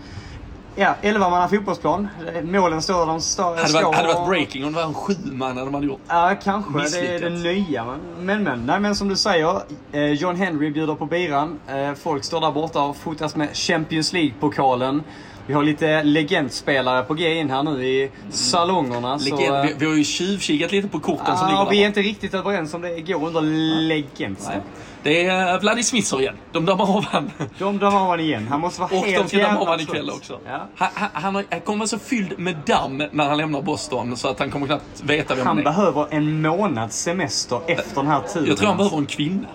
[0.78, 2.08] ja, 11 fotbollsplan.
[2.34, 3.56] Eh, Målen står där de står.
[3.56, 6.00] Hade varit, hade varit breaking om det var en sju man hade man gjort.
[6.08, 7.00] Ja, kanske.
[7.00, 7.84] Det är det nya.
[7.84, 9.62] Men, men, men, nej, men som du säger.
[9.92, 11.58] Eh, John Henry bjuder på biran.
[11.68, 15.02] Eh, folk står där borta och fotas med Champions League-pokalen.
[15.48, 19.18] Vi har lite legendspelare på G in här nu i salongerna.
[19.18, 21.70] så, Legend, eh, vi, vi har ju tjuvkikat lite på korten som ja, ligger där.
[21.70, 23.40] vi är inte riktigt överens om det går under
[23.88, 24.48] legendst.
[24.48, 24.60] Nej.
[25.02, 26.34] Det är eh, Vladimir Smitser igen.
[26.52, 27.30] De dammar av han.
[27.58, 28.46] De dammar han igen.
[28.50, 30.38] Han måste vara Och de helt ska damma av han ikväll också.
[30.46, 30.66] Ja.
[30.76, 34.16] Han, han, han, har- han kommer vara så fylld med damm när han lämnar Boston
[34.16, 35.62] så att han kommer knappt veta vem han, Han är.
[35.64, 38.46] behöver en månads semester efter den här turen.
[38.48, 39.46] Jag tror han behöver en kvinna.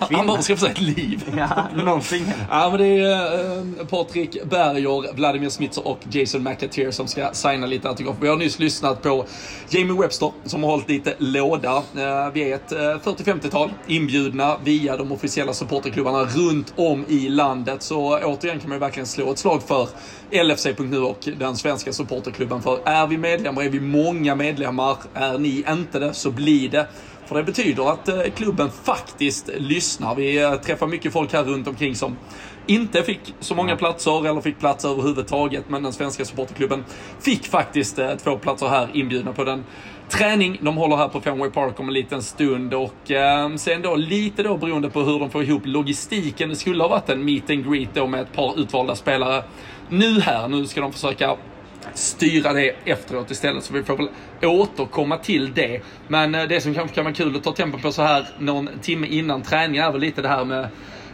[0.00, 0.16] En kvinna?
[0.18, 1.24] Han behöver skaffa sig ett liv.
[1.36, 2.24] Ja, någonting.
[2.50, 7.66] Ja, men det är eh, Patrik Berger, Vladimir Smitser och Jason McAteer som ska signa
[7.66, 8.16] lite autograf.
[8.20, 9.24] Vi har nyss lyssnat på
[9.70, 11.76] Jamie Webster som har hållit lite låda.
[11.76, 17.82] Eh, Vi är ett eh, 40-50-tal inbjudna via de officiella supporterklubbarna runt om i landet.
[17.82, 19.88] Så återigen kan man ju verkligen slå ett slag för
[20.44, 22.62] LFC.nu och den svenska supporterklubben.
[22.62, 26.86] För är vi medlemmar, är vi många medlemmar, är ni inte det så blir det.
[27.32, 30.14] För det betyder att eh, klubben faktiskt lyssnar.
[30.14, 32.16] Vi eh, träffar mycket folk här runt omkring som
[32.66, 35.64] inte fick så många platser eller fick plats överhuvudtaget.
[35.68, 36.84] Men den svenska supporterklubben
[37.20, 39.64] fick faktiskt eh, två platser här inbjudna på den
[40.08, 42.74] träning de håller här på Fenway Park om en liten stund.
[42.74, 46.48] Och eh, sen då lite då beroende på hur de får ihop logistiken.
[46.48, 49.44] Det skulle ha varit en meet and greet då med ett par utvalda spelare.
[49.88, 51.36] Nu här, nu ska de försöka
[51.98, 53.64] styra det efteråt istället.
[53.64, 54.08] Så vi får väl
[54.42, 55.80] återkomma till det.
[56.08, 58.68] Men eh, det som kanske kan vara kul att ta tempo på så här någon
[58.82, 60.68] timme innan träning är väl lite det här med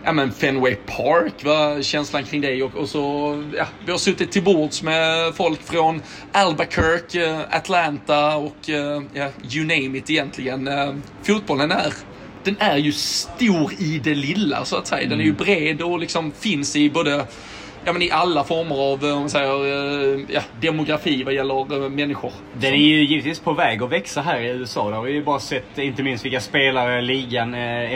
[0.04, 4.32] Ja men Fenway Park, vad känslan kring det och, och så, ja, vi har suttit
[4.32, 10.70] till bords med folk från Albuquerque, eh, Atlanta och eh, ja, you name it egentligen.
[11.22, 11.92] Fotbollen är,
[12.44, 15.08] den är ju stor i det lilla så att säga.
[15.08, 17.26] Den är ju bred och liksom finns i både
[17.84, 21.84] Ja men i alla former av, eh, om man säger, eh, ja, demografi vad gäller
[21.84, 22.32] eh, människor.
[22.52, 24.90] Den är ju givetvis på väg att växa här i USA.
[24.90, 27.50] Det har vi ju bara sett, inte minst vilka spelare ligan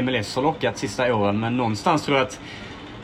[0.05, 1.41] MLS har lockat sista åren.
[1.41, 2.41] Men någonstans tror jag att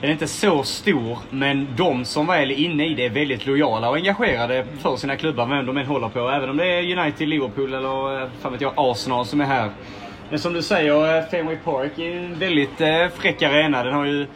[0.01, 3.47] den är inte så stor, men de som väl är inne i det är väldigt
[3.47, 6.29] lojala och engagerade för sina klubbar, vem de än håller på.
[6.29, 9.71] Även om det är United, Liverpool eller fan vet jag, Arsenal som är här.
[10.31, 12.79] Men som du säger, Fenway Park är en väldigt
[13.17, 13.85] fräck arena.
[13.85, 14.27] Den har ju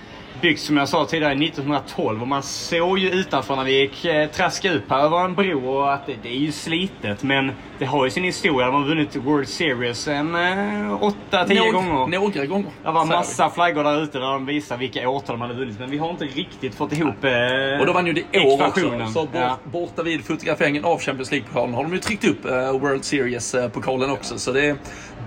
[0.42, 4.28] byggts som jag sa tidigare 1912 och man såg ju utanför när vi gick eh,
[4.30, 7.84] traska upp här över en bro och att det, det är ju slitet men det
[7.84, 8.66] har ju sin historia.
[8.66, 12.06] De har vunnit World Series en eh, 8-10 Någ- gånger.
[12.18, 12.70] Några gånger.
[12.82, 15.78] Det var säger massa flaggor där ute där de visar vilka årtal de hade vunnit
[15.80, 17.78] men vi har inte riktigt fått ihop eh, vi.
[17.80, 18.80] Och då vann ju det år också.
[18.80, 19.08] ekvationen.
[19.12, 19.58] Så bort, Ja.
[19.64, 24.38] borta vid fotograferingen av Champions League-pokalen har de ju tryckt upp eh, World Series-pokalen också.
[24.38, 24.76] Så det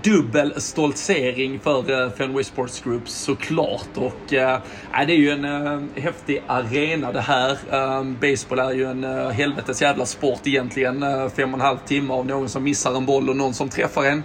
[0.02, 3.88] dubbel stoltsering för eh, Fenway Sports Group såklart.
[3.94, 4.58] Och äh,
[5.06, 7.50] det är ju en äh, häftig arena det här.
[7.50, 11.02] Äh, baseball är ju en äh, helvetes jävla sport egentligen.
[11.02, 13.68] Äh, fem och en halv timme av någon som missar en boll och någon som
[13.68, 14.22] träffar en.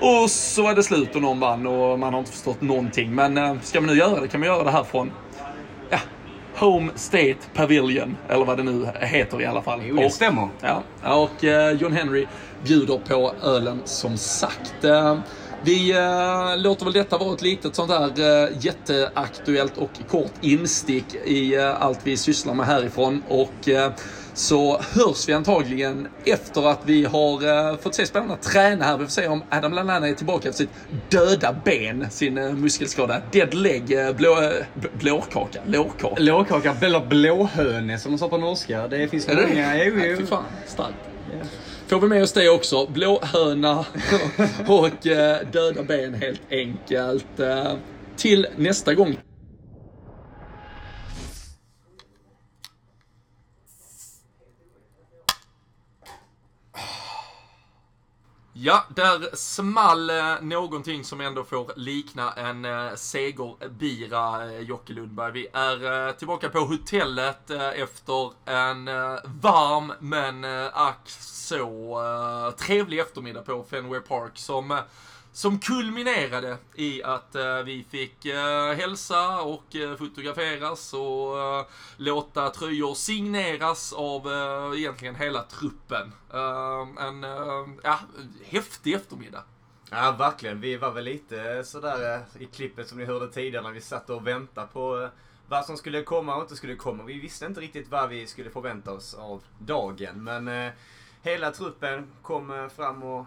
[0.00, 3.14] Och så är det slut och någon vann och man har inte förstått någonting.
[3.14, 5.10] Men äh, ska man nu göra det kan man göra det här från
[6.56, 9.80] Home State Pavilion, eller vad det nu heter i alla fall.
[9.84, 10.48] Jo, det Och- stämmer.
[10.60, 12.26] Ja, och eh, John Henry
[12.64, 14.84] bjuder på ölen som sagt.
[14.84, 15.18] Eh,
[15.64, 18.04] vi eh, låter väl detta vara ett litet sånt här
[18.44, 23.22] eh, jätteaktuellt och kort instick i eh, allt vi sysslar med härifrån.
[23.28, 23.68] Och
[24.34, 28.98] så hörs vi antagligen efter att vi har eh, fått se spelarna träna här.
[28.98, 30.70] Vi får se om Adam Lallana är tillbaka efter sitt
[31.08, 33.22] döda ben, sin eh, muskelskada.
[33.32, 34.52] Dead leg, eh, blå,
[34.92, 36.22] blåkaka, lårkaka.
[36.22, 38.88] Lårkaka, eller blåhöne som de sa på norska.
[38.88, 39.84] Det finns Är det många.
[39.84, 40.16] Jo, jo.
[40.16, 40.94] Fy fan, starkt.
[41.86, 42.86] Får vi med oss det också.
[42.86, 43.84] Blåhöna
[44.66, 44.90] och
[45.52, 47.26] döda ben helt enkelt.
[48.16, 49.16] Till nästa gång.
[58.64, 65.32] Ja, där small eh, någonting som ändå får likna en eh, segerbira, eh, Jocke Lundberg.
[65.32, 71.08] Vi är eh, tillbaka på hotellet eh, efter en eh, varm men eh, ack
[71.52, 74.78] så eh, trevlig eftermiddag på Fenway Park som eh,
[75.32, 82.50] som kulminerade i att uh, vi fick uh, hälsa och uh, fotograferas och uh, låta
[82.50, 86.12] tröjor signeras av uh, egentligen hela truppen.
[86.98, 87.22] en
[87.82, 87.98] ja,
[88.44, 89.44] häftig eftermiddag.
[89.90, 90.60] Ja, verkligen.
[90.60, 94.26] Vi var väl lite sådär i klippet som ni hörde tidigare när vi satt och
[94.26, 95.08] väntade på
[95.48, 97.04] vad som skulle komma och inte skulle komma.
[97.04, 100.24] Vi visste inte riktigt vad vi skulle förvänta oss av dagen.
[100.24, 100.72] Men
[101.22, 103.26] hela truppen kom fram och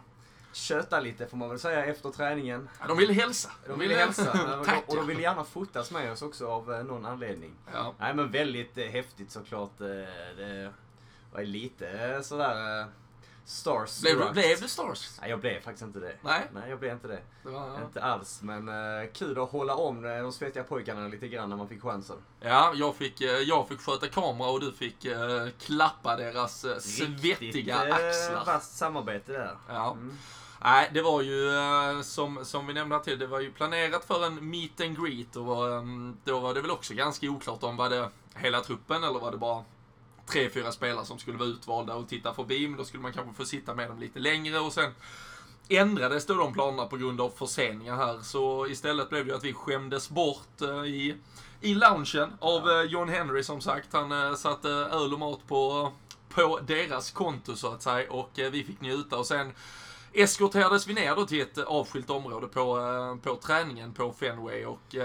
[0.56, 2.70] köta lite får man väl säga efter träningen.
[2.80, 3.52] Ja, de ville hälsa.
[3.68, 4.56] De ville hälsa.
[4.88, 7.52] Och de ville gärna fotas med oss också av eh, någon anledning.
[7.74, 7.94] Ja.
[8.00, 9.82] Nej men väldigt eh, häftigt såklart.
[9.82, 9.88] Eh,
[10.38, 10.74] det
[11.34, 12.86] var lite sådär
[13.46, 14.02] Stars.
[14.02, 15.18] Blev du, blev du stars?
[15.22, 16.16] Nej, jag blev faktiskt inte det.
[16.22, 16.42] Nej?
[16.54, 17.20] Nej, jag blev inte det.
[17.44, 17.86] det var, ja.
[17.86, 21.68] Inte alls, men uh, kul att hålla om de svettiga pojkarna lite grann när man
[21.68, 22.18] fick chansen.
[22.40, 27.76] Ja, jag fick, jag fick sköta kamera och du fick uh, klappa deras svettiga Riktigt,
[27.76, 28.08] axlar.
[28.08, 29.58] Riktigt vasst samarbete där.
[29.68, 29.92] Ja.
[29.92, 30.18] Mm.
[30.64, 31.52] Nej, det var ju
[32.04, 35.64] som, som vi nämnde till, det var ju planerat för en meet and greet och
[35.64, 39.32] um, då var det väl också ganska oklart om var det hela truppen eller var
[39.32, 39.64] det bara
[40.26, 43.34] tre, fyra spelare som skulle vara utvalda och titta förbi, men då skulle man kanske
[43.34, 44.92] få sitta med dem lite längre och sen
[45.70, 48.20] ändrades då de planerna på grund av förseningar här.
[48.22, 51.16] Så istället blev det ju att vi skämdes bort uh, i,
[51.62, 53.94] i loungen av uh, John Henry som sagt.
[53.94, 55.92] Han uh, satte öl och mat på,
[56.30, 59.52] på deras konto så att säga och vi fick njuta och sen
[60.14, 62.80] eskorterades vi ner då till ett avskilt område på,
[63.24, 64.96] på träningen på Fenway och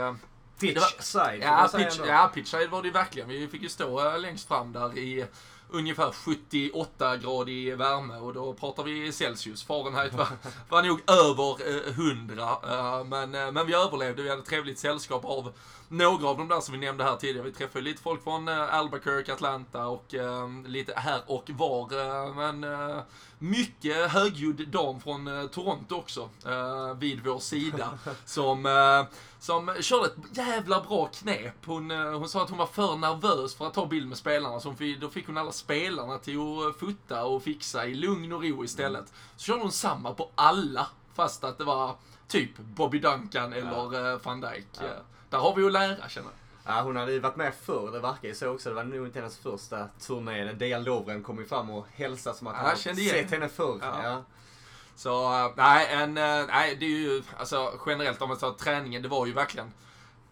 [0.61, 3.29] Pitch side, ja, pitch, ja, pitch side var det verkligen.
[3.29, 5.27] Vi fick ju stå längst fram där i
[5.73, 9.63] ungefär 78 gradig värme och då pratar vi Celsius.
[9.63, 10.29] Fahrenheit var,
[10.69, 11.57] var nog över
[11.91, 12.49] 100.
[12.65, 14.23] Eh, eh, men, eh, men vi överlevde.
[14.23, 15.53] Vi hade trevligt sällskap av
[15.91, 17.47] några av de där som vi nämnde här tidigare.
[17.47, 20.15] Vi träffade lite folk från Albuquerque, Atlanta och
[20.67, 22.35] lite här och var.
[22.35, 22.67] men
[23.39, 26.29] mycket högljudd dam från Toronto också
[26.99, 27.99] vid vår sida.
[28.25, 28.67] Som
[29.41, 31.67] som körde ett jävla bra knep.
[31.67, 34.61] Hon, eh, hon sa att hon var för nervös för att ta bild med spelarna,
[34.61, 38.65] så då fick hon alla spelarna till att fota och fixa i lugn och ro
[38.65, 39.13] istället.
[39.37, 41.97] Så körde hon samma på alla, fast att det var
[42.29, 44.13] typ Bobby Duncan eller ja.
[44.13, 44.67] Eh, van Dijk.
[44.73, 44.87] Ja.
[45.31, 46.75] Där har vi att lära, känner jag.
[46.75, 48.69] Ja, hon hade ju varit med förr, det verkar ju så också.
[48.69, 50.53] Det var nog inte hennes första turné.
[50.53, 53.79] Dejan Lovren kom ju fram och hälsade som att han ja, sett henne förr.
[53.83, 54.25] Ja.
[54.95, 59.03] Så, eh, nej, en, eh, nej, det är ju, alltså generellt om man tar träningen,
[59.03, 59.73] det var ju verkligen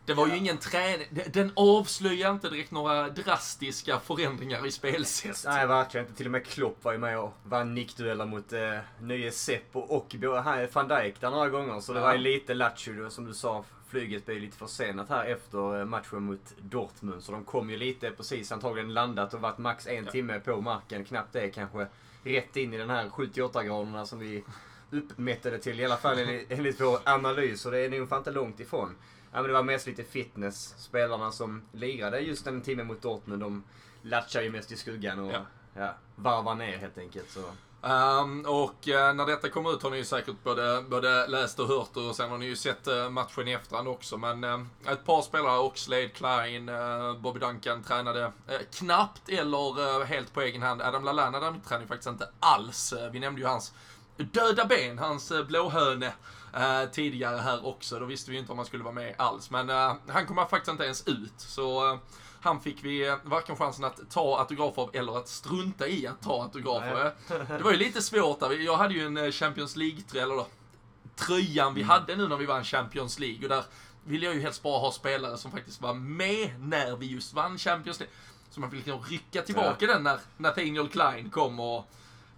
[0.09, 1.07] det var ju ingen träning.
[1.33, 5.45] Den avslöjar inte direkt några drastiska förändringar i spelsätt.
[5.45, 6.17] Nej, verkligen inte.
[6.17, 10.15] Till och med Klopp var ju med och vann nickdueller mot eh, nye Seppo och
[10.73, 11.81] van Dijk där några gånger.
[11.81, 12.07] Så det ja.
[12.07, 13.65] var ju lite lattjo, som du sa.
[13.89, 17.23] Flyget blev lite försenat här efter eh, matchen mot Dortmund.
[17.23, 20.11] Så de kom ju lite precis antagligen landat och varit max en ja.
[20.11, 21.05] timme på marken.
[21.05, 21.87] Knappt det kanske
[22.25, 24.45] rätt in i den här 78 graderna som vi
[24.91, 25.81] uppmätte till.
[25.81, 27.67] I alla fall enligt vår analys.
[27.67, 28.97] Och det är nog fan inte långt ifrån.
[29.33, 30.75] Ja, men det var mest lite fitness.
[30.79, 33.65] Spelarna som lirade just en timme mot Dortmund, de
[34.03, 35.47] latchar ju mest i skuggan och ja.
[35.75, 37.31] Ja, varvar ner helt enkelt.
[37.31, 37.41] Så.
[37.83, 41.69] Um, och uh, när detta kommer ut har ni ju säkert både, både läst och
[41.69, 44.17] hört och sen har ni ju sett uh, matchen i efterhand också.
[44.17, 46.71] Men uh, ett par spelare, Oxlade, Klein,
[47.21, 48.33] Bobby Duncan tränade
[48.73, 50.83] knappt eller helt på egen hand.
[50.83, 52.95] Adam Lallana däremot tränade ju faktiskt inte alls.
[53.13, 53.73] vi nämnde ju hans
[54.17, 56.13] döda ben, hans blåhöne.
[56.93, 57.99] tidigare här också.
[57.99, 59.51] Då visste vi ju inte om han skulle vara med alls.
[59.51, 59.69] Men
[60.09, 61.35] han kom faktiskt inte ens ut.
[61.37, 61.99] Så
[62.41, 66.43] han fick vi varken chansen att ta autografer av eller att strunta i att ta
[66.43, 67.13] autografer.
[67.29, 68.51] Det var ju lite svårt där.
[68.51, 70.47] Jag hade ju en eh, Champions League-tröja, eller då,
[71.17, 71.91] tröjan vi mm.
[71.91, 73.43] hade nu när vi vann Champions League.
[73.43, 73.65] Och där
[74.05, 77.59] ville jag ju helst bara ha spelare som faktiskt var med när vi just vann
[77.59, 78.15] Champions League.
[78.51, 79.93] Så man fick liksom rycka tillbaka ja.
[79.93, 81.91] den när Nathaniel Klein kom och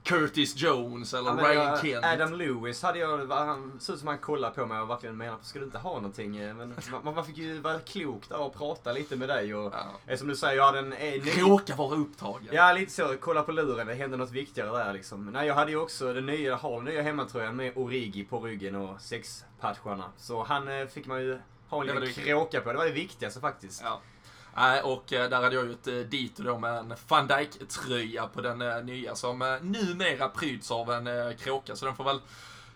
[0.04, 2.04] Curtis Jones eller ja, Ryan jag, Kent.
[2.04, 5.44] Adam Lewis hade jag, han såg ut som han kollade på mig och verkligen menade,
[5.44, 6.56] ska du inte ha någonting?
[6.56, 9.74] Men man, man fick ju vara klok där och prata lite med dig och
[10.06, 10.16] ja.
[10.16, 10.92] som du säger, jag hade en...
[10.92, 12.48] en Råka vara upptagen.
[12.52, 13.14] Ja, lite så.
[13.20, 15.26] Kolla på luren, det hände något viktigare där liksom.
[15.26, 18.76] Nej, jag hade ju också den nya, har den nya hemmatröjan med Origi på ryggen
[18.76, 20.04] och sexpatcharna.
[20.16, 22.72] Så han eh, fick man ju ha en liten kråka på.
[22.72, 23.82] Det var det viktigaste faktiskt.
[23.84, 24.00] Ja.
[24.56, 28.26] Nej, och eh, där hade jag ju ett eh, dito då med en van Dijk-tröja
[28.26, 32.20] på den eh, nya som numera pryds av en kråka, så den får väl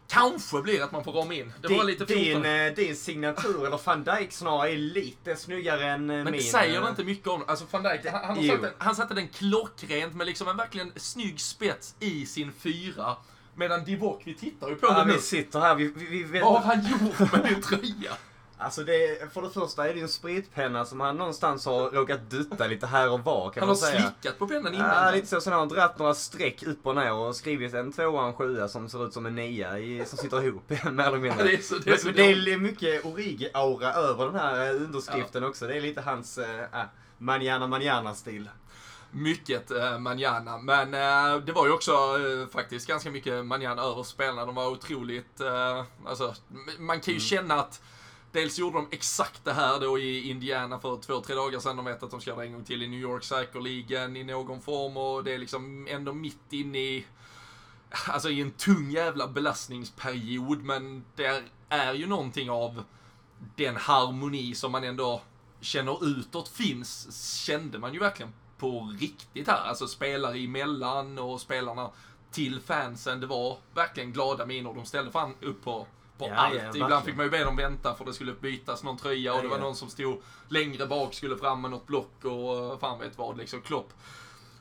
[0.09, 1.53] Kanske blir att man får rama in.
[1.63, 2.43] Det din, var lite din,
[2.77, 6.25] din signatur, eller van Dijk snarare, är lite snyggare än Men min.
[6.25, 9.15] Men det säger det inte mycket om Alltså van Dijk, han, han, satte, han satte
[9.15, 13.17] den klockrent med liksom en verkligen snygg spets i sin fyra.
[13.55, 15.13] Medan Divock, vi tittar ju på ja, det nu.
[15.13, 18.13] vi sitter här, vi, vi, vi Vad har han gjort med din tröja?
[18.59, 22.31] Alltså det, för det första är det ju en spritpenna som han någonstans har råkat
[22.31, 24.01] dutta lite här och var kan Han man har säga.
[24.21, 25.05] slickat på pennan innan.
[25.05, 25.41] Ja, lite så.
[25.41, 28.35] Sen har han dragit några streck upp och ner och skrivit en tvåa och en
[28.35, 31.39] sjua som ser ut som en nia i, som sitter ihop mer eller mindre.
[31.39, 34.75] Ja, det är så- det är så det är mycket Origi-aura över den här eh,
[34.83, 35.67] underskriften också.
[35.67, 36.83] Det är lite hans äh,
[37.19, 38.49] manana manana-stil.
[39.11, 44.03] Mycket eh, manjana, men eh, det var ju också eh, faktiskt ganska mycket manjana över
[44.03, 44.47] spelarna.
[44.47, 46.35] De var otroligt, eh, alltså,
[46.79, 47.83] man kan ju känna att
[48.35, 51.77] Dels gjorde de exakt det här då i Indiana för två, tre dagar sedan.
[51.77, 54.25] De vet att de ska göra det en gång till i New York säkerligen i
[54.25, 57.07] någon form och det är liksom ändå mitt inne i,
[58.09, 60.63] alltså i en tung jävla belastningsperiod.
[60.63, 62.85] Men det är ju någonting av
[63.57, 65.23] den harmoni som man ändå
[65.61, 67.17] känner utåt finns,
[67.47, 69.69] kände man ju verkligen på riktigt här.
[69.69, 71.91] Alltså spelare emellan och spelarna
[72.31, 73.21] till fansen.
[73.21, 74.75] Det var verkligen glada miner.
[74.75, 75.87] De ställde fan upp på,
[76.19, 76.55] på Ja, allt.
[76.55, 77.03] ja, Ibland verkligen.
[77.03, 79.49] fick man ju be dem vänta för det skulle bytas någon tröja och Ja, det
[79.49, 83.19] var någon som stod längre bak skulle fram med något block och eh, fan vet
[83.19, 83.61] vad liksom.
[83.61, 83.93] Klopp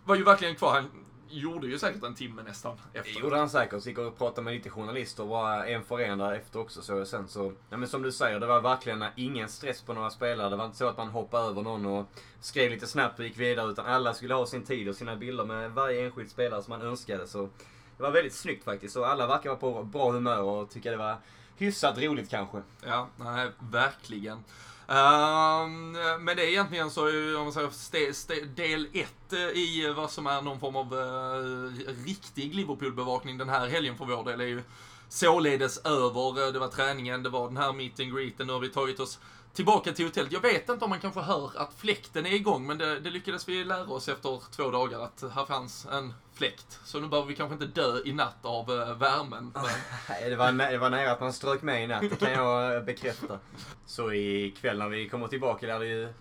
[0.06, 0.74] var ju verkligen kvar.
[0.74, 0.90] Han
[1.30, 3.22] gjorde ju säkert en timme nästan Det efter.
[3.22, 3.84] gjorde han säkert.
[3.84, 7.06] Så gick och pratade med lite journalister, bara en för en där efter också så
[7.06, 7.54] sen så.
[7.70, 10.50] Ja men som du säger, det var verkligen ingen stress på några spelare.
[10.50, 12.06] Det var inte så att man hoppade över någon och
[12.40, 13.72] skrev lite snabbt och gick vidare.
[13.72, 16.82] Utan alla skulle ha sin tid och sina bilder med varje enskild spelare som man
[16.82, 17.28] önskade.
[17.28, 17.50] Så
[17.98, 18.96] det var väldigt snyggt faktiskt.
[18.98, 21.16] Och alla verkar vara på bra humör och tycka det var
[21.58, 22.62] hyfsat roligt kanske.
[22.86, 24.44] Ja, nej, verkligen.
[24.88, 29.94] Um, men det är egentligen så, om man säger ste, ste, del ett eh, i
[29.96, 31.72] vad som är någon form av uh,
[32.06, 34.64] riktig Liverpool-bevakning den här helgen för vår del är ju
[35.10, 36.48] således över.
[36.48, 39.00] Eh, det var träningen, det var den här meet and greeten, nu har vi tagit
[39.00, 39.20] oss
[39.54, 40.32] tillbaka till hotellet.
[40.32, 43.50] Jag vet inte om man kanske hör att fläkten är igång, men det, det lyckades
[43.50, 46.80] vi lära oss efter två dagar att här fanns en fläkt.
[46.86, 49.52] Så nu behöver vi kanske inte dö i natt av eh, värmen.
[49.54, 49.64] Men...
[50.10, 52.86] Nej, det var, det var nära att man strök med i natt, det kan jag
[52.86, 53.40] bekräfta.
[53.86, 56.14] Så ikväll när vi kommer tillbaka lär det ju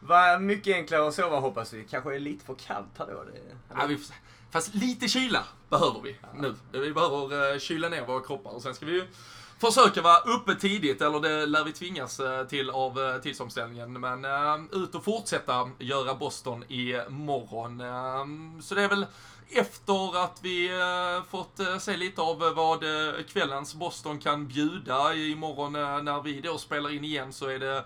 [0.00, 1.84] vara mycket enklare att sova hoppas vi.
[1.84, 3.24] Kanske är lite för kallt här då.
[3.24, 3.40] Det,
[3.78, 3.98] Ja, vi,
[4.50, 6.54] fast lite kyla behöver vi nu.
[6.72, 9.06] Vi behöver uh, kyla ner våra kroppar och sen ska vi ju
[9.58, 14.00] försöka vara uppe tidigt, eller det lär vi tvingas eh, till av eh, tidsomställningen.
[14.00, 17.82] Men eh, ut och fortsätta göra Boston imorgon.
[18.62, 19.06] så det är väl
[19.50, 20.70] efter att vi
[21.30, 22.84] fått se lite av vad
[23.28, 25.14] kvällens Boston kan bjuda.
[25.14, 25.72] Imorgon
[26.04, 27.84] när vi då spelar in igen så är det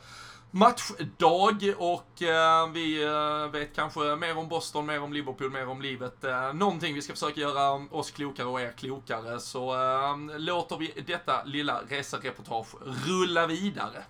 [0.51, 5.83] matchdag och eh, vi eh, vet kanske mer om Boston, mer om Liverpool, mer om
[5.83, 6.25] livet.
[6.25, 9.41] Eh, någonting vi ska försöka göra oss klokare och er klokare.
[9.41, 12.69] Så eh, låter vi detta lilla resereportage
[13.07, 14.05] rulla vidare.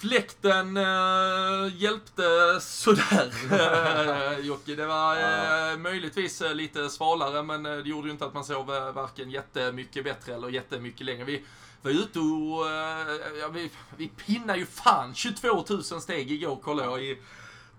[0.00, 2.22] Fläkten eh, hjälpte
[2.60, 4.74] sådär, eh, Jocke.
[4.74, 8.74] Det var eh, möjligtvis eh, lite svalare, men det gjorde ju inte att man sov
[8.74, 11.24] eh, varken jättemycket bättre eller jättemycket längre.
[11.24, 11.44] Vi
[11.82, 16.88] var ute och, eh, ja, vi, vi pinnade ju fan 22 000 steg igår, kollade
[16.88, 17.18] jag i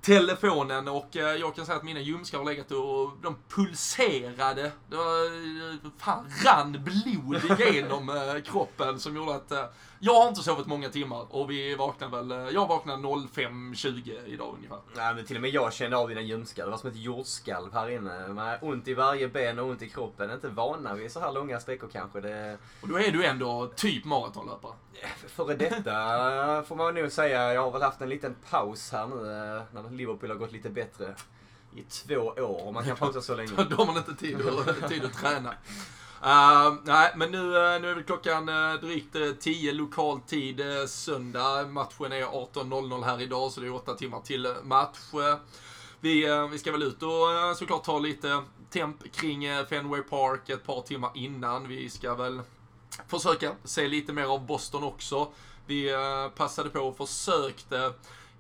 [0.02, 4.72] telefonen och eh, jag kan säga att mina ljumskar har legat och de pulserade.
[4.90, 9.76] Det var, eh, fan, rann blod igenom kroppen som gjorde att
[10.06, 14.56] jag har inte sovit många timmar och vi vaknade väl, eh, jag vaknade 05.20 idag
[14.58, 14.80] ungefär.
[14.96, 16.66] Nej, men till och med jag kände av dina ljumskar.
[16.66, 18.42] Det var som ett jordskalv här inne.
[18.42, 20.32] Har ont i varje ben och ont i kroppen.
[20.32, 22.22] Inte vana vid så här långa sträckor kanske.
[22.22, 22.58] Det...
[22.82, 24.74] Och då är du ändå typ maratonlöpare.
[25.28, 25.94] Före detta
[26.64, 27.54] får man nog säga.
[27.54, 30.70] Jag har väl haft en liten paus här nu eh, när Liverpool har gått lite
[30.70, 31.16] bättre.
[31.76, 33.52] I två år, om man kan pausa så länge.
[33.70, 34.38] Då har man inte tid
[34.90, 35.54] tid att träna.
[36.26, 40.60] Uh, nej, men nu, eh, nu är väl klockan uh, drygt eh, 10 lokal tid
[40.60, 41.68] uh, söndag.
[41.68, 44.98] Matchen är 18.00 här idag, så det är 8 timmar till match.
[45.14, 45.36] Uh,
[46.00, 50.02] vi, uh, vi ska väl ut och uh, såklart ta lite temp kring uh, Fenway
[50.02, 51.68] Park ett par timmar innan.
[51.68, 52.42] Vi ska väl
[53.08, 55.28] försöka se lite mer av Boston också.
[55.66, 57.94] Vi uh, passade på och försökte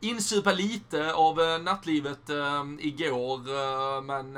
[0.03, 4.33] insupa lite av eh, nattlivet eh, igår, eh, men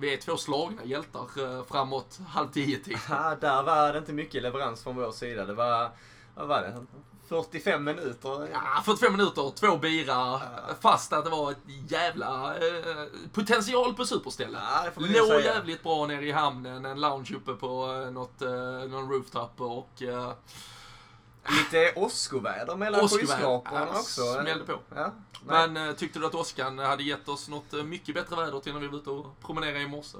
[0.00, 2.98] vi är två slagna hjältar framåt halv tio-tid.
[3.08, 5.44] Ja, där var det inte mycket leverans från vår sida.
[5.44, 5.90] Det var,
[6.34, 6.86] vad var det?
[7.28, 8.48] 45 minuter?
[8.52, 10.40] Ja, 45 minuter, två bira,
[10.80, 11.58] fast att det var ett
[11.88, 14.58] jävla eh, potential på superställe.
[14.60, 19.10] Ja, Låg jävligt bra nere i hamnen, en lounge uppe på eh, något, eh, någon
[19.12, 20.32] rooftop och eh,
[21.50, 23.26] Lite åskoväder mellan Åskoväder.
[23.28, 24.34] skyskraporna Ja, också.
[24.34, 24.78] smällde på.
[24.94, 25.12] Ja.
[25.46, 28.72] Men eh, tyckte du att åskan hade gett oss något eh, mycket bättre väder till
[28.72, 30.18] när vi var ute och promenerade i morse?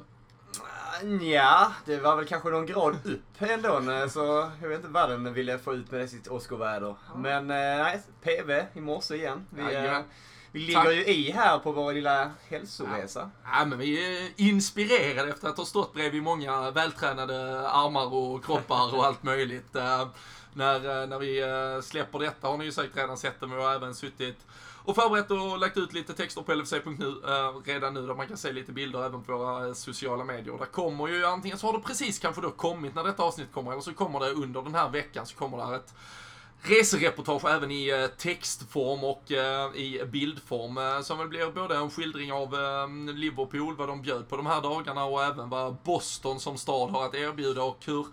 [1.21, 3.91] Ja, det var väl kanske någon grad upp ändå.
[3.93, 6.95] eh, Så jag vet inte vad den ville få ut med sitt åskoväder.
[7.17, 9.47] Men nej, PV i morse igen.
[9.51, 10.05] Vi, Jajamän.
[10.53, 13.31] Vi ligger ju i här på vår lilla hälsoresa.
[13.45, 18.95] Ja, men vi är inspirerade efter att ha stått bredvid många vältränade armar och kroppar
[18.95, 19.77] och allt möjligt.
[19.77, 20.09] Uh,
[20.53, 23.65] när, när vi uh, släpper detta har ni ju säkert redan sett det, men vi
[23.65, 24.47] har även suttit
[24.89, 27.15] och förberett och lagt ut lite texter på LFC.nu
[27.65, 30.59] redan nu där man kan se lite bilder även på våra sociala medier.
[30.59, 33.73] Där kommer ju antingen så har det precis kanske då kommit när detta avsnitt kommer
[33.73, 35.95] eller så kommer det under den här veckan så kommer det ett
[36.63, 41.91] resereportage även i eh, textform och eh, i bildform eh, som väl blir både en
[41.91, 42.55] skildring av
[43.15, 47.05] Liverpool, vad de bjöd på de här dagarna och även vad Boston som stad har
[47.07, 48.07] att erbjuda och hur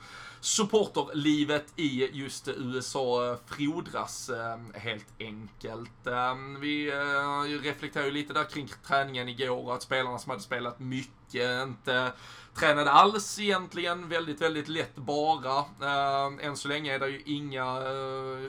[0.46, 6.08] supporterlivet i just USA eh, frodras eh, helt enkelt.
[6.08, 6.92] Eh, vi
[7.64, 12.12] reflekterar ju lite där kring träningen igår och att spelarna som hade spelat mycket inte
[12.54, 15.66] Tränade alls egentligen, väldigt, väldigt lätt bara.
[16.42, 17.80] Än så länge är det ju inga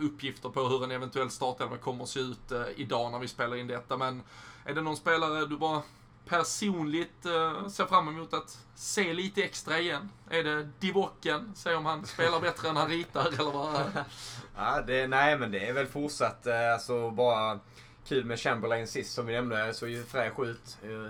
[0.00, 3.66] uppgifter på hur en eventuell startelva kommer att se ut idag när vi spelar in
[3.66, 3.96] detta.
[3.96, 4.22] Men
[4.64, 5.82] är det någon spelare du bara
[6.28, 10.08] personligt uh, ser fram emot att se lite extra igen?
[10.30, 11.52] Är det Divocken?
[11.54, 14.04] Se om han spelar bättre än han ritar eller vad?
[14.56, 17.60] ja, det, nej, men det är väl fortsatt uh, alltså bara
[18.08, 19.74] kul med Chamberlain sist som vi nämnde.
[19.74, 20.78] Såg ju fräsch ut.
[20.84, 21.08] Uh,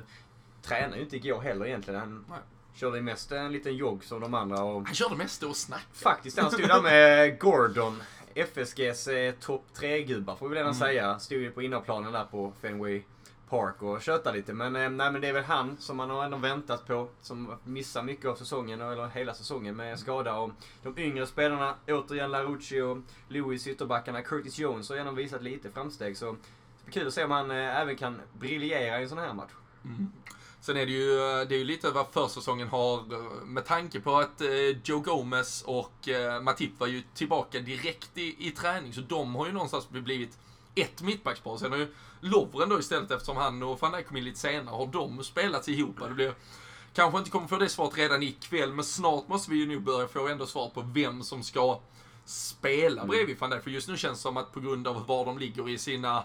[0.63, 2.01] tränade ju inte igår heller egentligen.
[2.01, 2.39] Han, nej.
[2.75, 4.63] Körde mest en liten jogg som de andra.
[4.63, 4.87] Och...
[4.87, 5.87] Han körde mest och snack.
[5.93, 8.03] Faktiskt, han stod där med Gordon.
[8.35, 10.81] FSGs eh, topp 3-gubbar får vi redan mm.
[10.81, 11.19] säga.
[11.19, 13.03] Stod ju på innerplanen där på Fenway
[13.49, 14.53] Park och köta lite.
[14.53, 17.09] Men, eh, nej, men det är väl han som man har ändå väntat på.
[17.23, 20.39] Som missar mycket av säsongen, eller hela säsongen med skada.
[20.39, 20.51] Och
[20.83, 24.23] de yngre spelarna, återigen Larucci och Lewis ytterbackarna.
[24.23, 26.17] Curtis Jones har ändå visat lite framsteg.
[26.17, 26.37] Så det
[26.85, 29.53] blir kul att se om han eh, även kan briljera i en sån här match.
[29.85, 30.13] Mm.
[30.61, 33.05] Sen är det ju, eh, det är ju lite vad försäsongen har,
[33.45, 34.43] med tanke på att
[34.85, 36.09] Joe Gomez och
[36.43, 40.39] Matip var ju tillbaka direkt i, i träning, så de har ju någonstans blivit
[40.75, 41.57] ett mittbackspar.
[41.57, 41.89] Sen har ju
[42.27, 45.69] Lovren då istället, eftersom han och van Dijk kom in lite senare, har de spelat
[45.69, 45.97] ihop.
[46.09, 46.35] Det blir,
[46.95, 50.09] kanske inte kommer få det svaret redan ikväll, men snart måste vi ju nu börja
[50.09, 51.81] få ändå svar på vem som ska
[52.25, 53.63] spela bredvid van Dijk.
[53.63, 56.25] För just nu känns det som att på grund av var de ligger i sina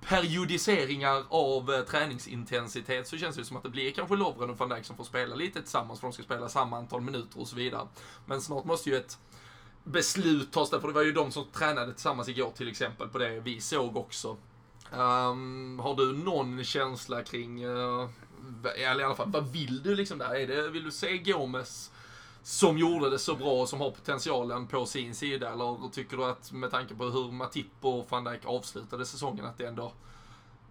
[0.00, 4.68] periodiseringar av eh, träningsintensitet så känns det som att det blir kanske Lovren och van
[4.68, 7.56] Dijk som får spela lite tillsammans för de ska spela samma antal minuter och så
[7.56, 7.88] vidare.
[8.26, 9.18] Men snart måste ju ett
[9.84, 13.18] beslut tas där, för det var ju de som tränade tillsammans igår till exempel på
[13.18, 14.36] det vi såg också.
[14.92, 18.08] Um, har du någon känsla kring, uh,
[18.76, 20.34] eller i alla fall, vad vill du liksom där?
[20.34, 21.90] Är det, vill du se Gomes
[22.42, 25.52] som gjorde det så bra och som har potentialen på sin sida?
[25.52, 29.58] Eller tycker du att med tanke på hur Matip och van Dijk avslutade säsongen att
[29.58, 29.92] det ändå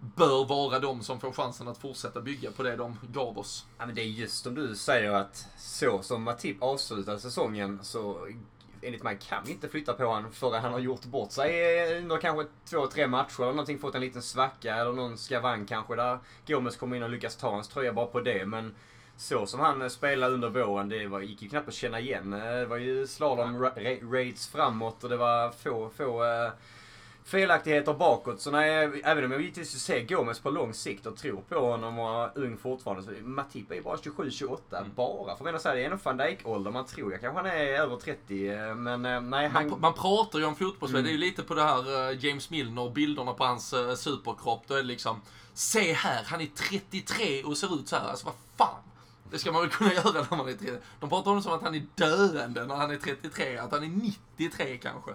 [0.00, 3.66] bör vara de som får chansen att fortsätta bygga på det de gav oss?
[3.78, 8.28] Ja, men det är just som du säger att så som Matip avslutade säsongen så
[8.82, 12.18] enligt mig kan vi inte flytta på honom förrän han har gjort bort sig under
[12.18, 13.78] kanske två, tre matcher eller någonting.
[13.78, 17.50] Fått en liten svacka eller någon skavank kanske där Gomes kommer in och lyckas ta
[17.50, 18.46] hans tröja bara på det.
[18.46, 18.74] Men
[19.16, 22.32] så som han spelade under våren, det var, gick ju knappt att känna igen.
[22.32, 26.52] Eh, det var ju slalom-raids framåt och det var få, få uh,
[27.24, 28.40] felaktigheter bakåt.
[28.40, 31.98] Så nej, även om jag givetvis ser Gomes på lång sikt och tror på honom
[31.98, 33.02] och är ung fortfarande.
[33.02, 34.90] Så Matip är ju bara 27-28 mm.
[34.94, 35.36] bara.
[35.36, 36.70] Får man säga, det är nog van Dijk-ålder.
[36.70, 38.48] Man tror jag kanske han är över 30.
[38.48, 39.68] Eh, men eh, nej, han...
[39.68, 41.00] Man, man pratar ju om fotbollsspel.
[41.00, 41.04] Mm.
[41.04, 44.62] Det är ju lite på det här James Milner, bilderna på hans superkropp.
[44.66, 45.20] Då är det liksom,
[45.54, 48.08] se här, han är 33 och ser ut så här.
[48.08, 48.82] Alltså vad fan.
[49.30, 50.76] Det ska man väl kunna göra när man är 33.
[51.00, 53.84] De pratar om det som att han är döende när han är 33, att han
[53.84, 55.10] är 93 kanske.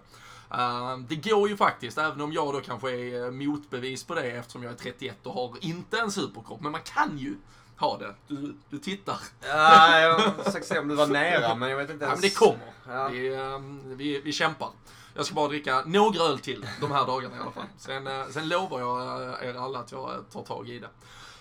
[0.53, 4.31] Uh, det går ju faktiskt, även om jag då kanske är eh, motbevis på det
[4.31, 6.61] eftersom jag är 31 och har inte en superkropp.
[6.61, 7.35] Men man kan ju
[7.77, 8.15] ha det.
[8.27, 9.17] Du, du tittar.
[9.41, 12.17] Ja, jag försöker se om du var nära, men jag vet inte ens.
[12.17, 12.97] Ja, men det kommer.
[12.97, 13.07] Ja.
[13.07, 13.59] Vi, uh,
[13.95, 14.69] vi, vi kämpar.
[15.15, 17.65] Jag ska bara dricka några öl till de här dagarna i alla fall.
[17.77, 20.89] Sen, uh, sen lovar jag er alla att jag tar tag i det.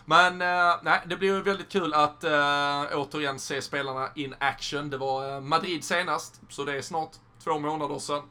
[0.09, 4.91] Men eh, nej, det blir ju väldigt kul att eh, återigen se spelarna in action.
[4.91, 7.11] Det var eh, Madrid senast, så det är snart
[7.45, 8.23] två månader sedan.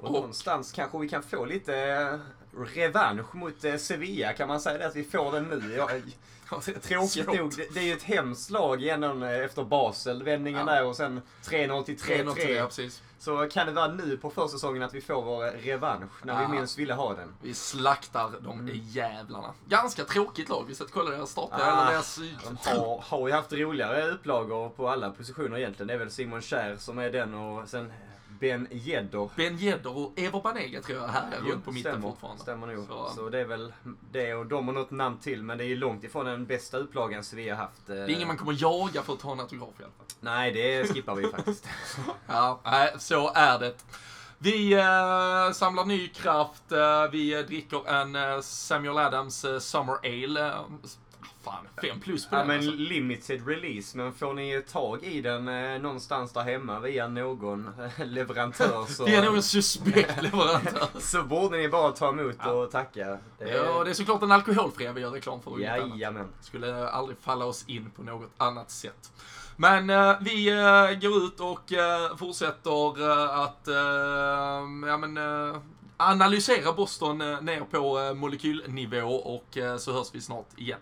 [0.00, 2.18] Och, någonstans kanske vi kan få lite eh,
[2.74, 4.32] revansch mot eh, Sevilla.
[4.32, 5.76] Kan man säga det att vi får den nu?
[6.52, 7.52] Ja, tråkigt nog.
[7.74, 10.74] Det, är ju ett hemskt lag igen efter Basel-vändningen ja.
[10.74, 13.00] där och sen 3-0 till 3-3.
[13.18, 16.46] Så kan det vara nu på försäsongen att vi får vår revansch när Aha.
[16.46, 17.34] vi minst ville ha den.
[17.42, 18.80] Vi slaktar de mm.
[18.84, 19.54] jävlarna.
[19.68, 20.64] Ganska tråkigt lag.
[20.68, 21.58] Vi ska kolla deras starter.
[21.60, 22.16] Ah, deras...
[22.16, 25.86] De har, har ju haft roligare upplagor på alla positioner egentligen.
[25.86, 27.92] Det är väl Simon Kjär som är den och sen
[28.40, 29.30] Ben Yedder.
[29.36, 32.42] Ben Yedder och Evo Banega tror jag här är runt på mitten stämmer, fortfarande.
[32.42, 32.86] Stämmer nog.
[32.86, 33.12] Så.
[33.14, 33.28] så.
[33.28, 33.72] det är väl
[34.12, 36.76] det och de har något namn till men det är ju långt ifrån den bästa
[36.78, 37.86] upplagan Sevilla haft.
[37.86, 40.06] Det är ingen man kommer jaga för att ta en autograf i alla fall.
[40.20, 41.68] Nej, det skippar vi faktiskt.
[42.26, 42.60] ja,
[42.98, 43.74] så är det.
[44.38, 46.72] Vi uh, samlar ny kraft.
[46.72, 50.54] Uh, vi dricker en uh, Samuel Adams Summer Ale
[51.50, 52.72] fan, fem plus på ja, den men alltså.
[52.72, 53.96] limited release.
[53.96, 59.04] Men får ni tag i den eh, någonstans där hemma via någon eh, leverantör så...
[59.06, 60.88] Via någon suspekt leverantör.
[61.00, 62.50] så borde ni bara ta emot Ja.
[62.50, 63.18] och tacka.
[63.38, 63.64] Det är...
[63.64, 65.58] Ja, det är såklart den alkoholfria vi gör reklam för.
[65.58, 66.28] Jajamän.
[66.40, 69.12] Skulle aldrig falla oss in på något annat sätt.
[69.56, 73.74] Men eh, vi eh, går ut och eh, fortsätter eh, att eh,
[74.88, 75.18] ja, men,
[75.96, 80.78] analysera Boston ner på molekylnivå och så hörs vi snart igen.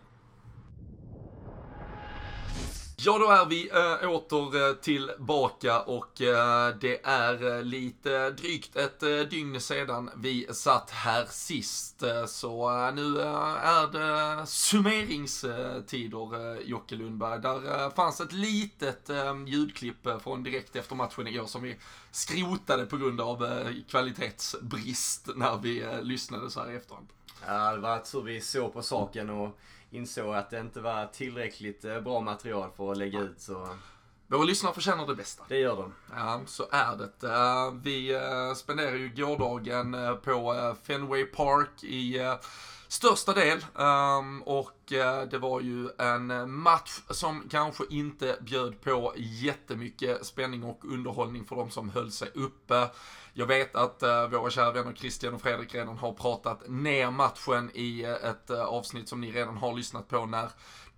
[3.01, 9.03] Ja, då är vi äh, åter eh, tillbaka och äh, det är lite drygt ett
[9.03, 12.03] äh, dygn sedan vi satt här sist.
[12.27, 17.43] Så äh, nu äh, är det summeringstider, äh, Jocke Lundberg.
[17.43, 21.77] Där äh, fanns ett litet äh, ljudklipp från direkt efter matchen igår som vi
[22.11, 27.07] skrotade på grund av äh, kvalitetsbrist när vi äh, lyssnade så här i efterhand.
[27.47, 29.59] Ja, det var så vi såg på saken och
[29.91, 33.41] insåg att det inte var tillräckligt eh, bra material för att lägga ut.
[33.41, 33.69] Så
[34.27, 35.45] Våra lyssnare förtjänar det bästa.
[35.49, 35.95] det gör de.
[36.17, 37.27] Ja, så är det.
[37.29, 42.19] Eh, Vi eh, spenderar ju gårdagen på Fenway Park i
[42.89, 43.65] största del.
[43.79, 44.79] Ehm, Och
[45.31, 51.57] det var ju en match som kanske inte bjöd på jättemycket spänning och underhållning för
[51.57, 52.89] de som höll sig uppe.
[53.39, 57.71] Jag vet att eh, våra kära vänner Christian och Fredrik redan har pratat ner matchen
[57.75, 60.49] i eh, ett eh, avsnitt som ni redan har lyssnat på när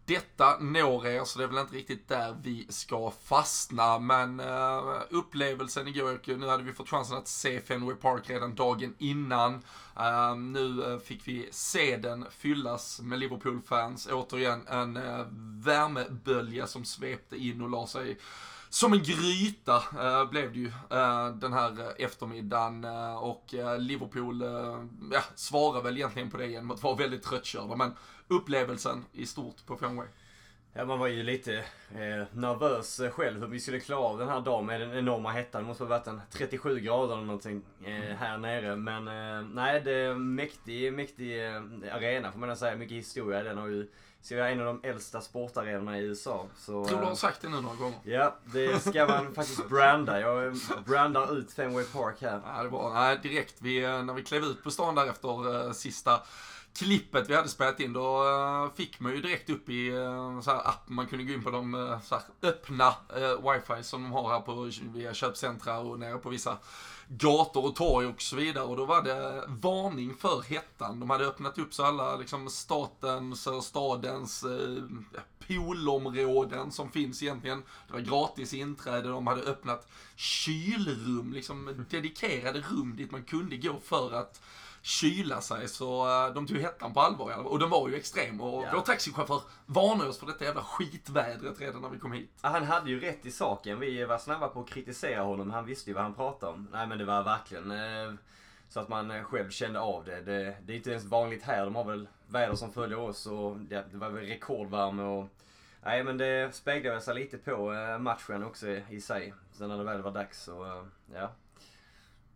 [0.04, 3.98] detta når er, så det är väl inte riktigt där vi ska fastna.
[3.98, 8.94] Men uh, upplevelsen igår, nu hade vi fått chansen att se Fenway Park redan dagen
[8.98, 9.54] innan.
[9.98, 14.08] Uh, nu uh, fick vi se den fyllas med Liverpool-fans.
[14.12, 15.26] Återigen en uh,
[15.64, 18.18] värmebölja som svepte in och la sig
[18.70, 24.42] som en gryta eh, blev det ju eh, den här eftermiddagen eh, och Liverpool
[25.12, 27.76] ja, svarar väl egentligen på det genom att vara väldigt tröttkörda.
[27.76, 27.92] Men
[28.28, 30.06] upplevelsen i stort på Fenway.
[30.72, 31.54] Ja, man var ju lite
[31.90, 35.62] eh, nervös själv hur vi skulle klara av den här dagen med den enorma hettan.
[35.62, 38.76] Det måste ha varit en 37 grader eller någonting eh, här nere.
[38.76, 41.40] Men eh, nej, det är en mäktig, mäktig
[41.92, 42.76] arena får man säga.
[42.76, 43.42] Mycket historia.
[43.42, 43.88] Den har ju,
[44.22, 46.46] så är en av de äldsta sportarenorna i USA.
[46.58, 47.98] Så, Tror du har eh, sagt det nu några gånger?
[48.04, 50.20] Ja, det ska man faktiskt branda.
[50.20, 50.56] Jag
[50.86, 52.40] brandar ut Fenway Park här.
[52.46, 55.66] Ja, det var nej, direkt vi, eh, när vi klev ut på stan där efter
[55.66, 56.20] eh, sista
[56.78, 60.50] klippet vi hade spelat in, då eh, fick man ju direkt upp i uh, så
[60.50, 62.94] här app, man kunde gå in på de eh, så här, öppna
[63.42, 66.58] wifi som de har här på via köpcentra och nere på vissa
[67.08, 68.64] gator och torg och så vidare.
[68.64, 71.00] Och då var det varning för hettan.
[71.00, 74.44] De hade öppnat upp så alla liksom statens eller stadens
[75.46, 77.62] poolområden som finns egentligen.
[77.86, 83.80] Det var gratis inträde, de hade öppnat kylrum, liksom dedikerade rum dit man kunde gå
[83.84, 84.40] för att
[84.82, 87.46] kyla sig så eh, de tog hettan på allvar.
[87.46, 88.70] Och den var ju extrem och Ja.
[88.74, 92.30] vår taxichaufför varnade oss för detta jävla skitvädret redan när vi kom hit.
[92.42, 93.80] Ja, Han hade ju rätt i saken.
[93.80, 95.50] Vi var snabba på att kritisera honom.
[95.50, 96.68] Han visste ju vad han pratade om.
[96.72, 98.14] Nej men det var verkligen eh,
[98.68, 100.20] så att man eh, själv kände av det.
[100.20, 100.56] det.
[100.62, 101.64] Det är inte ens vanligt här.
[101.64, 105.28] De har väl väder som följer oss och det, det var väl rekordvärme och
[105.82, 109.34] Nej men det speglade sig lite på matchen också i, sig.
[109.52, 111.30] Sen när det väl var dags så, ja.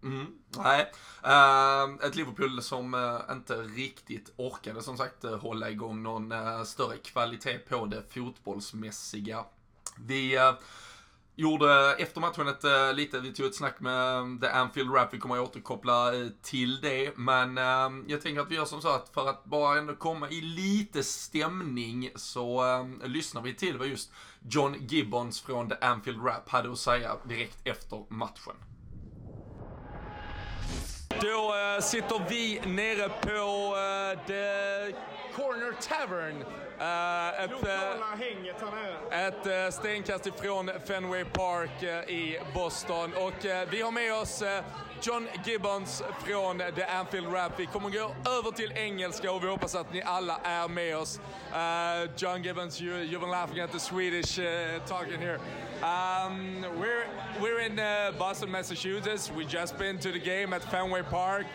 [0.05, 0.27] Mm,
[0.57, 0.93] nej.
[1.25, 6.63] uh, ett Liverpool som uh, inte riktigt orkade som sagt uh, hålla igång någon eh,
[6.63, 9.45] större kvalitet på det fotbollsmässiga.
[9.99, 10.39] Vi
[11.37, 15.19] gjorde efter matchen ett eh, lite, vi tog ett snack med The Anfield Rap, vi
[15.19, 17.13] kommer att återkoppla till det.
[17.17, 20.31] Men ehm, jag tänker att vi gör som så att för att bara ändå komma
[20.31, 24.13] i lite stämning så ehm, lyssnar vi till vad just
[24.49, 28.55] John Gibbons från The Anfield Rap hade att säga direkt efter matchen.
[31.21, 34.93] Då eh, sitter vi nere på uh, The
[35.37, 36.45] Corner Tavern.
[36.79, 37.51] Eh, ett,
[38.19, 38.57] hänget
[39.11, 43.12] ett stenkast ifrån Fenway Park i Boston.
[43.15, 44.43] Och vi har med oss
[45.07, 47.53] John Gibbons från The Anfield Rap.
[47.57, 51.21] Vi kommer gå över till engelska och vi hoppas att ni alla är med oss.
[51.55, 54.47] Eh, John Gibbons, you, you've been laughing at the Swedish uh,
[54.87, 55.39] talking here.
[55.83, 57.05] Um, we're,
[57.41, 59.31] we're in uh, Boston, Massachusetts.
[59.37, 61.47] We just been to the game at Fenway Park.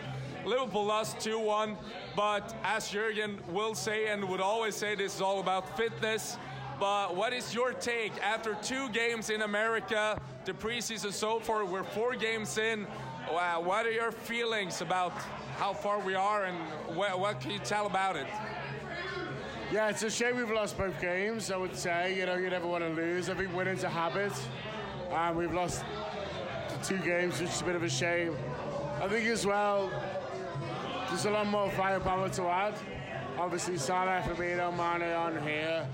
[0.44, 1.76] Liverpool lost 2-1,
[2.16, 6.38] but as Jurgen will say and would always say, this is all about fitness.
[6.78, 11.64] But what is your take after two games in America, the preseason so far?
[11.64, 12.86] We're four games in.
[13.32, 15.12] Wow, what are your feelings about
[15.56, 16.58] how far we are and
[16.96, 18.26] what, what can you tell about it?
[19.70, 21.52] Yeah, it's a shame we've lost both games.
[21.52, 23.30] I would say, you know, you never want to lose.
[23.30, 24.32] I think winning's a habit,
[25.12, 25.84] and we've lost
[26.82, 28.34] two games, which is a bit of a shame.
[29.00, 29.92] I think as well,
[31.08, 32.74] there's a lot more firepower to add.
[33.38, 35.86] Obviously, Salah, Firmino, Mane on here,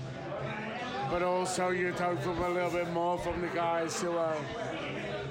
[1.11, 4.35] but also you'd hope for a little bit more from the guys who are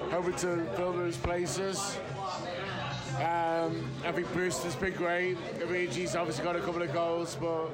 [0.09, 1.97] hoping to fill those places.
[3.17, 5.37] Um, I think has been great.
[5.59, 7.69] Origi's obviously got a couple of goals, but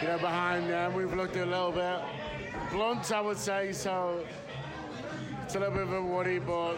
[0.00, 2.00] you know behind them we've looked a little bit
[2.70, 3.72] blunt, I would say.
[3.72, 4.24] So
[5.42, 6.76] it's a little bit of a worry, but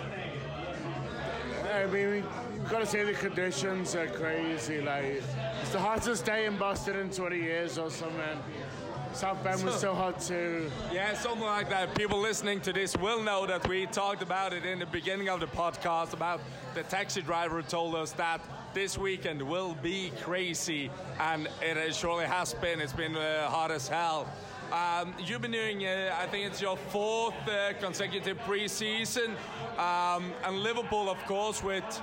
[1.72, 4.80] I mean we've got to say the conditions are crazy.
[4.80, 5.22] Like
[5.62, 8.38] it's the hottest day in Boston in 20 years or something.
[9.12, 10.70] South Bend was so hot too.
[10.92, 11.94] Yeah, something like that.
[11.94, 15.40] People listening to this will know that we talked about it in the beginning of
[15.40, 16.40] the podcast about
[16.74, 18.40] the taxi driver told us that
[18.74, 22.80] this weekend will be crazy, and it surely has been.
[22.80, 24.28] It's been uh, hot as hell.
[24.70, 29.30] Um, you've been doing, uh, I think it's your fourth uh, consecutive preseason,
[29.78, 32.02] um, and Liverpool, of course, with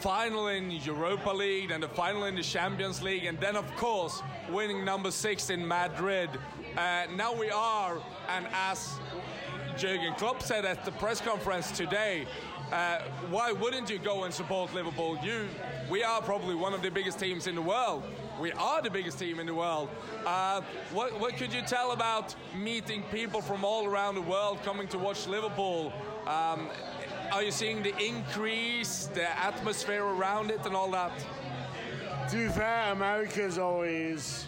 [0.00, 4.22] final in Europa League and the final in the Champions League, and then of course
[4.50, 6.30] winning number six in Madrid.
[6.74, 7.98] Uh, now we are,
[8.30, 8.98] and as
[9.76, 12.26] Jurgen Klopp said at the press conference today,
[12.72, 15.18] uh, why wouldn't you go and support Liverpool?
[15.22, 15.46] You,
[15.90, 18.02] we are probably one of the biggest teams in the world.
[18.40, 19.90] We are the biggest team in the world.
[20.24, 24.88] Uh, what, what could you tell about meeting people from all around the world coming
[24.88, 25.92] to watch Liverpool?
[26.26, 26.68] Um,
[27.32, 31.12] are you seeing the increase, the atmosphere around it, and all that?
[32.30, 34.46] To be fair, America's always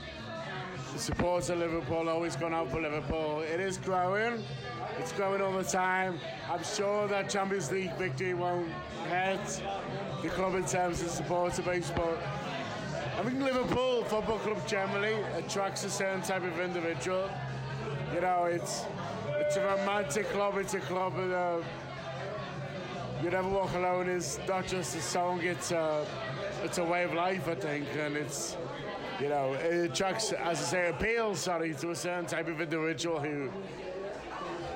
[0.94, 3.40] of Liverpool, always gone out for Liverpool.
[3.40, 4.44] It is growing.
[4.98, 6.18] It's growing all the time.
[6.50, 8.68] I'm sure that Champions League victory won't
[9.08, 9.62] hurt
[10.22, 12.18] the club in terms of supporter base, but
[13.18, 17.30] I think Liverpool Football Club generally attracts a certain type of individual.
[18.14, 18.84] You know, it's
[19.38, 20.58] it's a romantic club.
[20.58, 21.62] It's a club that uh,
[23.22, 24.08] you never walk alone.
[24.08, 25.40] Is not just a song.
[25.42, 26.06] It's a
[26.64, 28.56] it's a way of life, I think, and it's
[29.20, 31.40] you know it attracts, as I say, appeals.
[31.40, 33.50] Sorry, to a certain type of individual who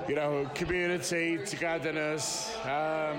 [0.09, 3.19] you know community, togetherness, um,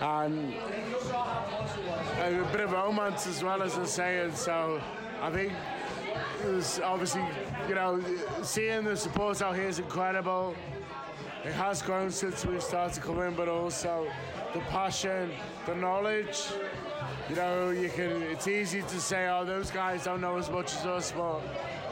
[0.00, 0.54] and
[2.20, 4.20] a bit of romance as well as I say.
[4.20, 4.80] And so
[5.20, 5.52] I think
[6.42, 7.24] there's obviously
[7.68, 8.00] you know
[8.42, 10.54] seeing the support out here is incredible.
[11.46, 14.10] It has grown since we started coming, but also
[14.52, 15.30] the passion,
[15.64, 16.42] the knowledge.
[17.30, 18.20] You know, you can.
[18.22, 21.40] It's easy to say, "Oh, those guys don't know as much as us," but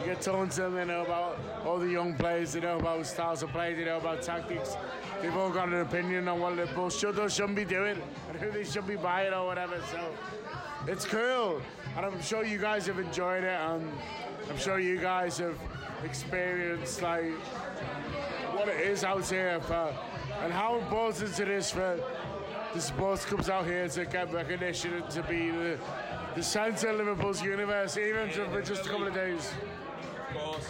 [0.00, 3.06] you get talking to them, they know about all the young players, they know about
[3.06, 4.76] styles of play, they know about tactics.
[5.22, 8.50] They've all got an opinion on what Liverpool should or shouldn't be doing, and who
[8.50, 9.80] they should be buying or whatever.
[9.92, 10.00] So
[10.88, 11.62] it's cool,
[11.96, 13.88] and I'm sure you guys have enjoyed it, and
[14.50, 15.56] I'm sure you guys have
[16.02, 17.32] experienced like
[18.64, 19.94] what it is out here for,
[20.40, 22.00] and how important it is for
[22.72, 25.78] the sports clubs out here to get recognition and to be the,
[26.34, 29.52] the centre of Liverpool's universe, even for just a couple of days.
[30.30, 30.66] Of course.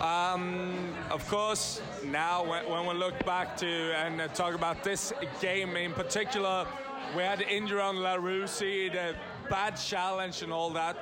[0.00, 5.92] Um, of course, now when, we look back to and talk about this game in
[5.92, 6.66] particular,
[7.14, 9.14] we had injury on Larousse, the
[9.50, 10.96] bad challenge and all that.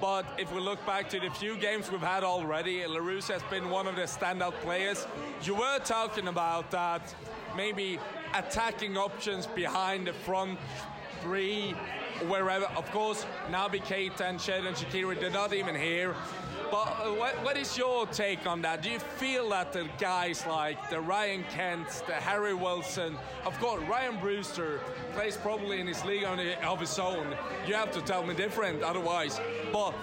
[0.00, 3.68] But if we look back to the few games we've had already, Larousse has been
[3.68, 5.06] one of the standout players.
[5.42, 7.14] You were talking about that
[7.54, 7.98] maybe
[8.34, 10.58] attacking options behind the front
[11.20, 11.72] three,
[12.28, 12.64] wherever.
[12.76, 16.14] Of course, Naby Keita and Xherdan Shaqiri, they're not even here.
[16.70, 18.82] But uh, what, what is your take on that?
[18.82, 23.82] Do you feel that the guys like the Ryan Kent, the Harry Wilson, of course,
[23.88, 24.80] Ryan Brewster
[25.14, 27.34] plays probably in his league on of his own.
[27.66, 29.40] You have to tell me different otherwise.
[29.72, 29.94] But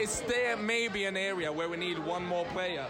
[0.00, 2.86] is there maybe an area where we need one more player?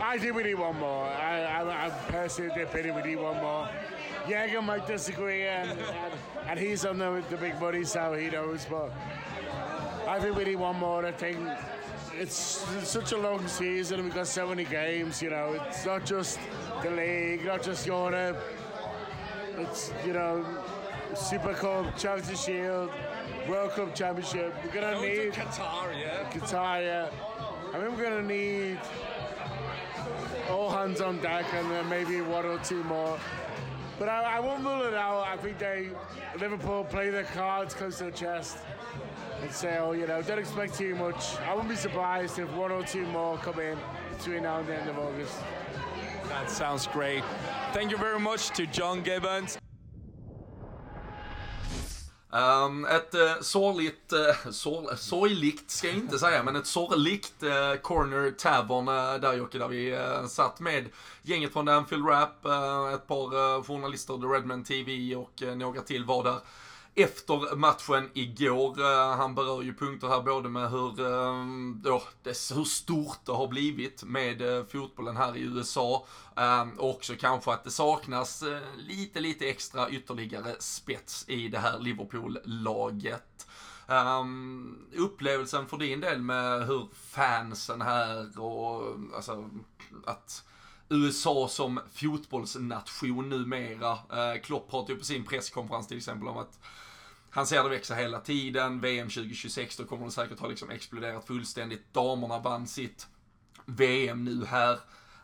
[0.00, 1.06] I think we need one more.
[1.06, 3.68] I, I, I'm personally the opinion we need one more.
[4.26, 6.12] Jäger might disagree, and, and,
[6.46, 8.66] and he's on the, the big money, so he knows.
[8.68, 8.92] But
[10.06, 11.04] I think we need one more.
[11.04, 11.38] I think
[12.20, 15.22] it's, it's such a long season, we've got so many games.
[15.22, 16.38] You know, it's not just
[16.82, 18.38] the league, not just Europe.
[19.56, 20.44] It's you know,
[21.14, 22.90] Super Cup, Charity Shield,
[23.48, 24.54] World Cup Championship.
[24.64, 26.30] We're gonna Go need to Qatar, yeah.
[26.30, 26.82] Qatar.
[26.82, 27.10] Yeah,
[27.72, 28.78] I mean we're gonna need
[30.50, 33.18] all hands on deck, and then maybe one or two more.
[33.98, 35.26] But I, I won't rule it out.
[35.26, 35.90] I think they
[36.38, 38.58] Liverpool play their cards close to the chest
[39.42, 41.36] and say, oh, you know, don't expect too much.
[41.40, 43.78] I wouldn't be surprised if one or two more come in
[44.16, 45.38] between now and the end of August.
[46.28, 47.22] That sounds great.
[47.72, 49.58] Thank you very much to John Gibbons.
[52.30, 57.80] Um, ett uh, sorgligt, uh, sor sorgligt ska jag inte säga, men ett sorgligt uh,
[57.82, 60.88] Corner Tavern uh, där Jocke, där vi uh, satt med
[61.22, 62.44] gänget från Anfield Rap,
[62.94, 66.38] ett par journalister, The Redman TV och några till var där
[66.98, 68.80] efter matchen igår.
[68.80, 71.44] Eh, han berör ju punkter här både med hur, eh,
[71.74, 76.06] då, det, hur stort det har blivit med eh, fotbollen här i USA.
[76.76, 78.44] Och också kanske att det saknas
[78.76, 83.46] lite, lite extra ytterligare spets i det här Liverpool-laget.
[83.86, 89.50] Um, upplevelsen för din del med hur fansen här och alltså
[90.06, 90.44] att
[90.88, 93.92] USA som fotbollsnation numera.
[93.92, 96.60] Uh, Klopp pratade typ ju på sin presskonferens till exempel om att
[97.30, 98.80] han ser det växa hela tiden.
[98.80, 101.94] VM 2026, då kommer det säkert ha liksom exploderat fullständigt.
[101.94, 103.06] Damerna vann sitt
[103.66, 104.78] VM nu här.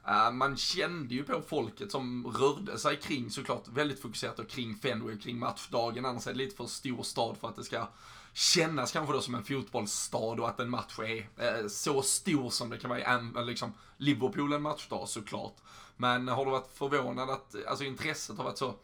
[0.07, 5.18] Eh, man kände ju på folket som rörde sig kring, såklart väldigt fokuserat kring Fenway,
[5.18, 6.05] kring matchdagen.
[6.05, 7.88] Annars är det lite för stor stad för att det ska
[8.32, 12.70] kännas kanske då som en fotbollsstad och att en match är eh, så stor som
[12.70, 15.57] det kan vara i liksom, Liverpool en matchdag såklart.
[15.96, 18.74] Men har du varit förvånad att alltså, intresset har varit så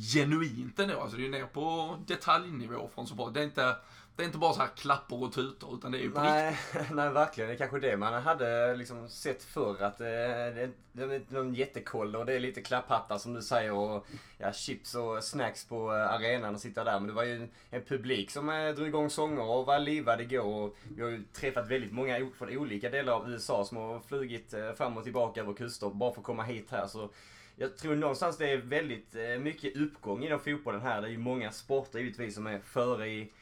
[0.00, 1.00] genuint ändå.
[1.00, 3.34] Alltså det är ner på detaljnivå från support.
[3.34, 3.76] Det är inte,
[4.16, 6.50] det är inte bara så här klappor och tutor utan det är ju på nej,
[6.50, 6.90] riktigt.
[6.94, 7.48] Nej, verkligen.
[7.48, 9.82] Det är kanske det man hade liksom sett förr.
[9.82, 14.06] Att eh, det, är någon jättekoll och det är lite klapphattar som du säger och
[14.38, 17.00] ja, chips och snacks på eh, arenan och sitta där.
[17.00, 20.20] Men det var ju en, en publik som eh, drog igång sånger och var livad
[20.20, 20.44] igår.
[20.44, 24.54] Och vi har ju träffat väldigt många från olika delar av USA som har flugit
[24.54, 26.86] eh, fram och tillbaka över kuster bara för att komma hit här.
[26.86, 27.10] Så
[27.56, 31.00] jag tror någonstans det är väldigt eh, mycket uppgång inom fotbollen här.
[31.00, 33.32] Det är ju många sporter givetvis som är före i,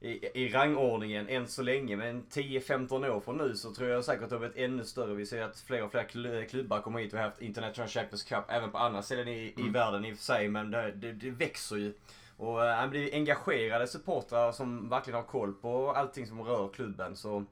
[0.00, 1.96] i, i rangordningen än så länge.
[1.96, 5.14] Men 10-15 år från nu så tror jag säkert att det har blivit ännu större.
[5.14, 7.12] Vi ser att fler och fler klubbar kommer hit.
[7.12, 9.68] Vi har haft International Champions Cup även på andra ställen i, mm.
[9.68, 10.48] i världen i och för sig.
[10.48, 11.92] Men det, det, det växer ju.
[12.36, 17.16] Och han blir engagerade supportrar som verkligen har koll på allting som rör klubben.
[17.16, 17.44] Så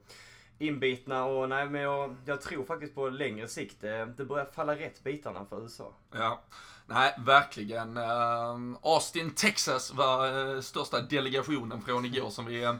[0.59, 4.75] inbitna och nej men jag, jag tror faktiskt på längre sikt det, det börjar falla
[4.75, 5.93] rätt bitarna för USA.
[6.11, 6.41] Ja.
[6.85, 7.97] Nej, verkligen.
[7.97, 12.75] Ehm, Austin, Texas var eh, största delegationen från igår som vi eh,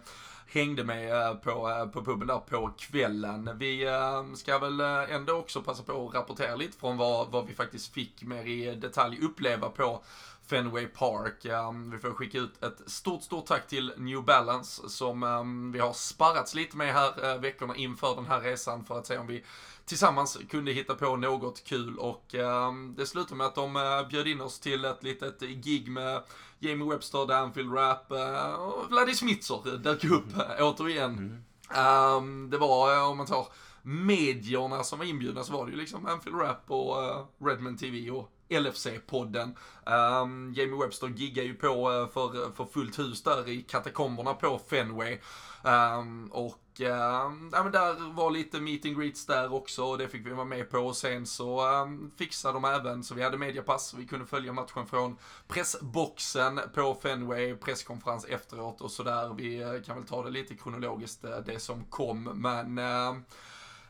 [0.48, 3.58] hängde med på, på puben där på kvällen.
[3.58, 7.54] Vi ehm, ska väl ändå också passa på att rapportera lite från vad, vad vi
[7.54, 10.04] faktiskt fick mer i detalj uppleva på
[10.50, 11.46] Fenway Park.
[11.46, 15.80] Um, vi får skicka ut ett stort, stort tack till New Balance som um, vi
[15.80, 19.28] har sparrats lite med här uh, veckorna inför den här resan för att se om
[19.28, 19.44] vi
[19.86, 24.28] tillsammans kunde hitta på något kul och um, det slutade med att de uh, bjöd
[24.28, 26.24] in oss till ett litet gig med
[26.60, 31.44] Jamie Webster, Danfield Rap uh, och Vladdy Smitzer dök upp uh, återigen.
[31.72, 32.16] Mm.
[32.16, 33.48] Um, det var, om man tar
[33.82, 36.96] medierna som var inbjudna så var det ju liksom Anfield Rap och
[37.40, 39.56] Redman TV och LFC-podden.
[39.86, 44.34] Um, ehm, Jamie Webster giggar ju på eh, för, för fullt hus där i katakomberna
[44.34, 45.20] på Fenway.
[45.64, 50.08] Um, och um, ja, men där var lite meet and greets där också och det
[50.08, 50.78] fick vi vara med på.
[50.78, 53.94] Och sen så um, fixade de även så vi hade mediapass.
[53.94, 59.34] Vi kunde följa matchen från pressboxen på Fenway, presskonferens efteråt och sådär.
[59.38, 62.80] Vi eh, kan väl ta det lite kronologiskt eh, det som kom men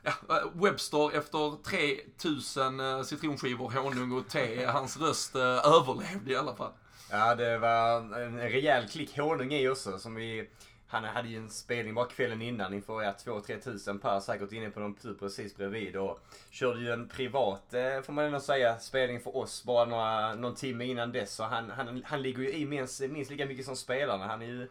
[0.04, 6.36] ja, eh, Webster efter 3000 eh, citronskivor, honung och te, hans röst eh, överlevde i
[6.36, 6.72] alla fall.
[7.12, 10.50] Ja, det var en rejäl klick honung i också som vi
[10.92, 14.70] han hade ju en spelning bara kvällen innan inför ja, 2-3 tusen per säkert inne
[14.70, 16.20] på någon pub precis bredvid och
[16.52, 17.74] körde ju en privat,
[18.04, 21.36] får man ändå säga, spelning för oss bara några, någon timme innan dess.
[21.36, 24.28] Så han, han, han ligger ju i minst, minst lika mycket som spelarna.
[24.28, 24.68] Han är ju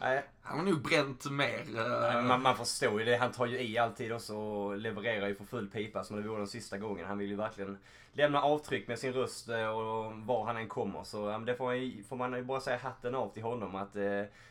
[0.00, 0.24] Nej.
[0.42, 1.64] Han har nog bränt mer.
[1.74, 3.16] Nej, man, man förstår ju det.
[3.16, 6.38] Han tar ju i alltid också och levererar ju för full pipa som det vore
[6.38, 7.06] den sista gången.
[7.06, 7.78] Han vill ju verkligen
[8.12, 11.04] lämna avtryck med sin röst eh, och var han än kommer.
[11.04, 14.02] Så det får man, får man ju bara säga hatten av till honom att eh,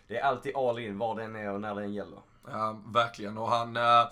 [0.07, 2.19] det är alltid all in var den är och när den gäller.
[2.47, 3.37] Ja, verkligen.
[3.37, 4.07] Och han eh,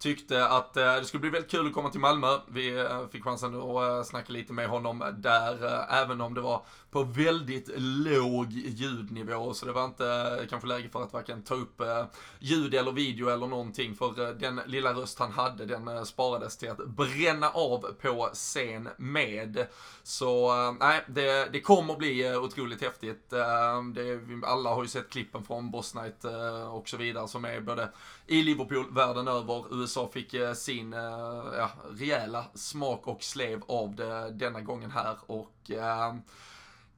[0.00, 2.38] Tyckte att eh, det skulle bli väldigt kul att komma till Malmö.
[2.48, 6.40] Vi eh, fick chansen att eh, snacka lite med honom där, eh, även om det
[6.40, 9.54] var på väldigt låg ljudnivå.
[9.54, 12.04] Så det var inte kanske läge för att varken ta upp eh,
[12.38, 13.94] ljud eller video eller någonting.
[13.94, 18.30] För eh, den lilla röst han hade, den eh, sparades till att bränna av på
[18.32, 19.66] scen med.
[20.02, 23.30] Så nej, det, det kommer bli otroligt häftigt.
[23.30, 26.24] Det, alla har ju sett klippen från Boss Night
[26.70, 27.88] och så vidare som är både
[28.26, 34.60] i Liverpool, världen över, USA fick sin ja, rejäla smak och slev av det denna
[34.60, 36.14] gången här och eh,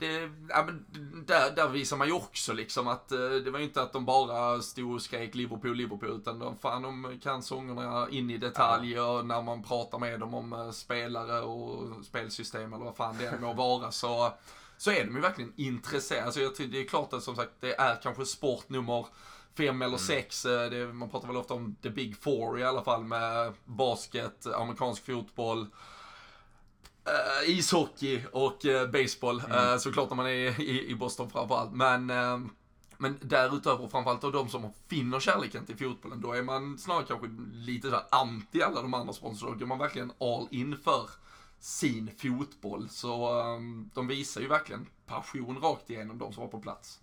[0.03, 0.87] det, ja, men
[1.27, 4.63] där, där visar man ju också liksom att det var ju inte att de bara
[4.63, 9.27] stod och skrek Liverpool, Liverpool, utan de, fan, de kan sångerna in i detalj och
[9.27, 13.91] när man pratar med dem om spelare och spelsystem eller vad fan det må vara
[13.91, 14.33] så
[14.77, 16.25] så är de ju verkligen intresserade.
[16.25, 19.07] Alltså jag tror, det är klart att som sagt, det är kanske sport nummer
[19.57, 20.45] fem eller sex.
[20.45, 24.47] eh, Det, man pratar väl ofta om the big four i alla fall med basket,
[24.47, 25.67] amerikansk fotboll,
[27.05, 29.43] eh, ishockey och eh, baseball.
[29.51, 31.73] Eh, såklart när man är i, i Boston framförallt.
[31.73, 32.39] Men, eh,
[32.99, 37.29] men därutöver, framförallt av de som finner kärleken till fotbollen, då är man snarare kanske
[37.53, 39.55] lite så anti alla de andra sponsorerna.
[39.55, 41.11] Då går man verkligen all in för
[41.59, 42.89] sin fotboll.
[42.89, 43.61] Så eh,
[43.95, 46.99] de visar ju verkligen passion rakt igenom de som var på plats.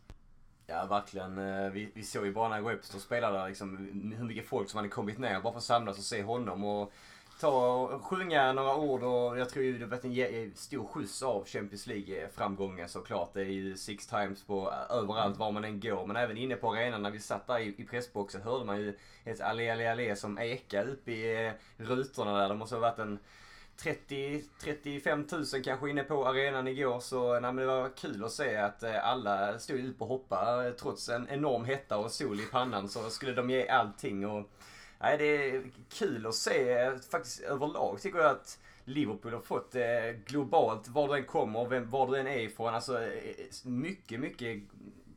[0.68, 1.36] Ja, verkligen.
[1.74, 3.78] Vi, vi såg ju bara när Webster spelade liksom,
[4.18, 6.64] hur mycket folk som hade kommit ner bara för att samlas och se honom.
[6.64, 6.94] Och
[7.40, 11.24] ta och sjunga några ord och jag tror ju det varit en eh, stor skjuts
[11.24, 13.34] av Champions League-framgången såklart.
[13.34, 16.08] Det är ju six times på eh, överallt var man än går.
[16.08, 18.98] Men även inne på arenan när vi satt där i, i pressboxen hörde man ju
[19.26, 22.50] ett allé, allé, allé som ekade upp i eh, rutorna där.
[22.50, 23.20] Det måste ha varit en
[23.82, 28.32] 30-35 000 kanske inne på arenan igår så eh, nej, men det var kul att
[28.32, 30.72] se att alla stod upp och hoppade.
[30.72, 34.28] Trots en enorm hetta och sol i pannan så skulle de ge allting.
[34.28, 34.50] Och,
[35.02, 39.82] nej, det är kul att se faktiskt överlag tycker jag att Liverpool har fått eh,
[40.26, 42.74] globalt, var du än kommer, vem, var du än är ifrån.
[42.76, 43.10] Alltså eh,
[43.64, 44.64] mycket, mycket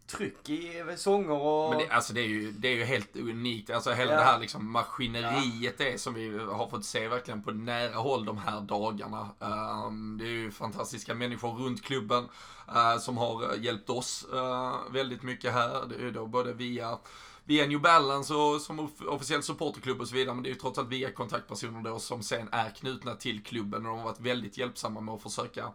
[0.06, 1.70] tryck i sånger och...
[1.70, 3.70] Men det, alltså det är, ju, det är ju helt unikt.
[3.70, 4.18] Alltså hela Ja.
[4.18, 8.38] det här liksom maskineriet är som vi har fått se verkligen på nära håll de
[8.38, 9.28] här dagarna.
[9.40, 12.28] Ehm, det är ju fantastiska människor runt klubben
[12.68, 15.86] eh, som har hjälpt oss eh, väldigt mycket här.
[15.88, 16.98] Det är då både via
[17.44, 20.58] Via New Balance och som off- officiell supporterklubb och så vidare, men det är ju
[20.58, 24.20] trots allt via kontaktpersoner då som sen är knutna till klubben och de har varit
[24.20, 25.72] väldigt hjälpsamma med att försöka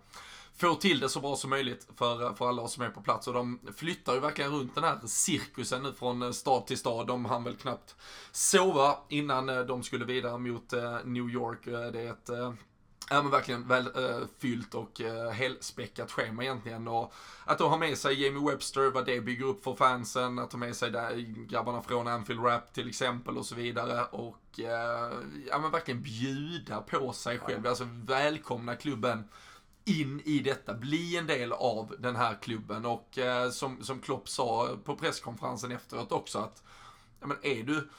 [0.57, 3.27] få till det så bra som möjligt för, för alla oss som är på plats.
[3.27, 7.07] Och de flyttar ju verkligen runt den här cirkusen nu från eh, stad till stad.
[7.07, 7.95] De hann väl knappt
[8.31, 11.65] sova innan eh, de skulle vidare mot eh, New York.
[11.65, 12.29] Det är ett
[13.09, 16.87] Ja men verkligen väl eh, fyllt och uh, helspäckat schema egentligen.
[16.87, 17.13] Och
[17.45, 20.39] att då ha med sig Jamie Webster, vad det bygger upp för fansen.
[20.39, 21.15] Att ha med sig där,
[21.47, 24.03] grabbarna från Anfield Rap till exempel och så vidare.
[24.05, 25.11] Och eh,
[25.49, 27.67] ja men verkligen bjuda på sig själv.
[27.67, 29.23] Alltså välkomna klubben
[29.85, 33.19] in i detta, bli en del av den här klubben och
[33.51, 36.63] som, som Klopp sa på presskonferensen efteråt också att
[37.19, 37.89] ja, men är du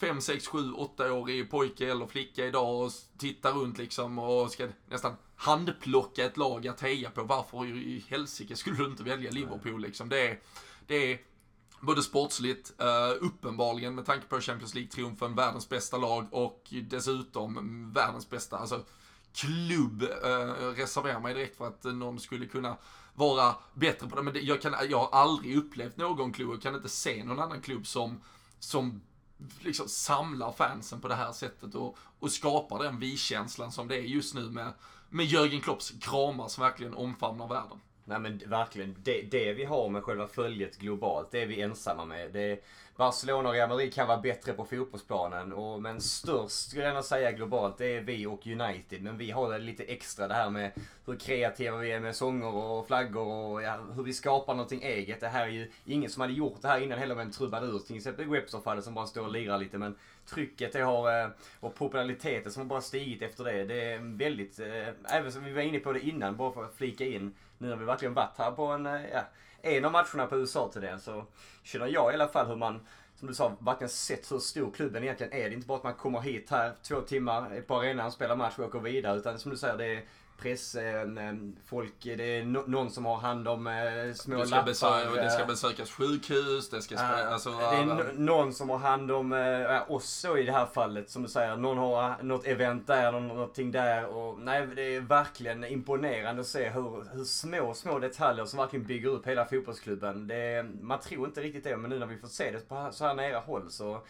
[0.00, 5.16] 5, 6, 7, 8-årig pojke eller flicka idag och tittar runt liksom och ska nästan
[5.36, 7.22] handplocka ett lag att heja på.
[7.22, 10.08] Varför i helsike skulle du inte välja Liverpool liksom?
[10.08, 10.38] Det är,
[10.86, 11.20] det är
[11.80, 18.30] både sportsligt, uh, uppenbarligen med tanke på Champions League-triumfen, världens bästa lag och dessutom världens
[18.30, 18.84] bästa, alltså
[19.32, 20.02] klubb.
[20.02, 22.76] Uh, reserverar mig direkt för att någon skulle kunna
[23.14, 24.22] vara bättre på det.
[24.22, 27.40] Men det, jag, kan, jag har aldrig upplevt någon klubb, jag kan inte se någon
[27.40, 28.20] annan klubb som,
[28.58, 29.00] som
[29.60, 34.02] liksom samlar fansen på det här sättet och, och skapar den vi-känslan som det är
[34.02, 34.72] just nu med,
[35.08, 37.80] med Jörgen Klopps kramar som verkligen omfamnar världen.
[38.08, 42.04] Nej men verkligen, det, det vi har med själva följet globalt, det är vi ensamma
[42.04, 42.32] med.
[42.32, 42.64] Det,
[42.96, 47.04] Barcelona och Real Madrid kan vara bättre på fotbollsplanen, och, men störst skulle jag nog
[47.04, 49.02] säga globalt, det är vi och United.
[49.02, 50.72] Men vi har det lite extra det här med
[51.06, 55.20] hur kreativa vi är med sånger och flaggor och ja, hur vi skapar någonting eget.
[55.20, 57.78] Det här är ju ingen som hade gjort det här innan heller med en trubadur.
[57.78, 59.78] Till exempel Webster-fallet som bara står och lirar lite.
[59.78, 59.96] Men
[60.26, 61.28] trycket det har, eh,
[61.60, 63.64] och populariteten som har bara stigit efter det.
[63.64, 66.76] Det är väldigt, eh, även som vi var inne på det innan, bara för att
[66.76, 67.34] flika in.
[67.58, 69.22] Nu har vi verkligen varit här på en, eh, ja,
[69.62, 71.24] en av matcherna på USA till så
[71.62, 75.02] känner jag i alla fall hur man, som du sa, verkligen sett hur stor klubben
[75.02, 75.38] egentligen är.
[75.38, 78.58] Det är inte bara att man kommer hit här två timmar på arenan, spelar match
[78.58, 79.16] och åker vidare.
[79.18, 80.02] Utan som du säger, det är
[80.42, 81.04] press, eh,
[81.66, 84.70] folk, det är no någon som har hand om eh, små Det ska, lappar.
[84.72, 88.70] besö- det ska eh, besökas sjukhus, det ska spä- alltså, det är no- någon som
[88.70, 91.10] har hand om eh, oss så i det här fallet.
[91.10, 94.06] Som du säger, någon har något event där, någon, någonting där.
[94.06, 98.86] Och, nej, det är verkligen imponerande att se hur, hur små, små detaljer som verkligen
[98.86, 100.26] bygger upp hela fotbollsklubben.
[100.26, 103.04] Det, man tror inte riktigt det, men nu när vi får se det på så
[103.06, 104.00] här nära håll så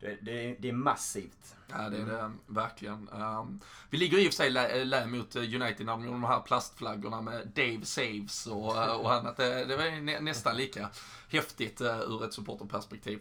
[0.00, 1.56] det, det, det är massivt.
[1.70, 3.08] Ja, det är det verkligen.
[3.08, 6.16] Um, vi ligger i och för sig lä, lä mot eh, United när de gjorde
[6.16, 9.36] de här plastflaggorna med Dave Saves och, eh, och annat.
[9.36, 10.88] Det, det var ju nä, nästan lika
[11.28, 13.20] häftigt uh, ur ett supporterperspektiv.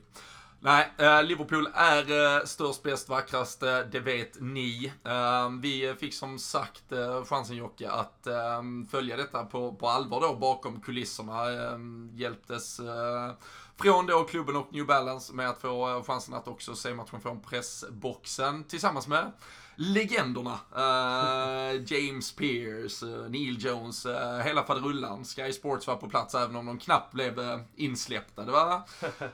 [0.59, 0.91] Nej,
[1.23, 3.59] Liverpool är störst, bäst, vackrast,
[3.91, 4.91] det vet ni.
[5.03, 6.83] Ehm, vi fick som sagt
[7.25, 11.45] chansen Jocke att ehm, följa detta på, på allvar då bakom kulisserna.
[12.13, 12.79] Hjälptes
[13.77, 17.21] från då klubben och New Balance med att få eh, chansen att också se matchen
[17.21, 19.31] från pressboxen tillsammans med
[19.75, 20.59] legenderna.
[20.75, 25.25] Uh, James Pierce, uh, eh, Neil Jones, uh, hela faderullan.
[25.25, 28.45] Sky Sports var på plats även om de knappt blev uh, insläppta.
[28.45, 28.81] Det var,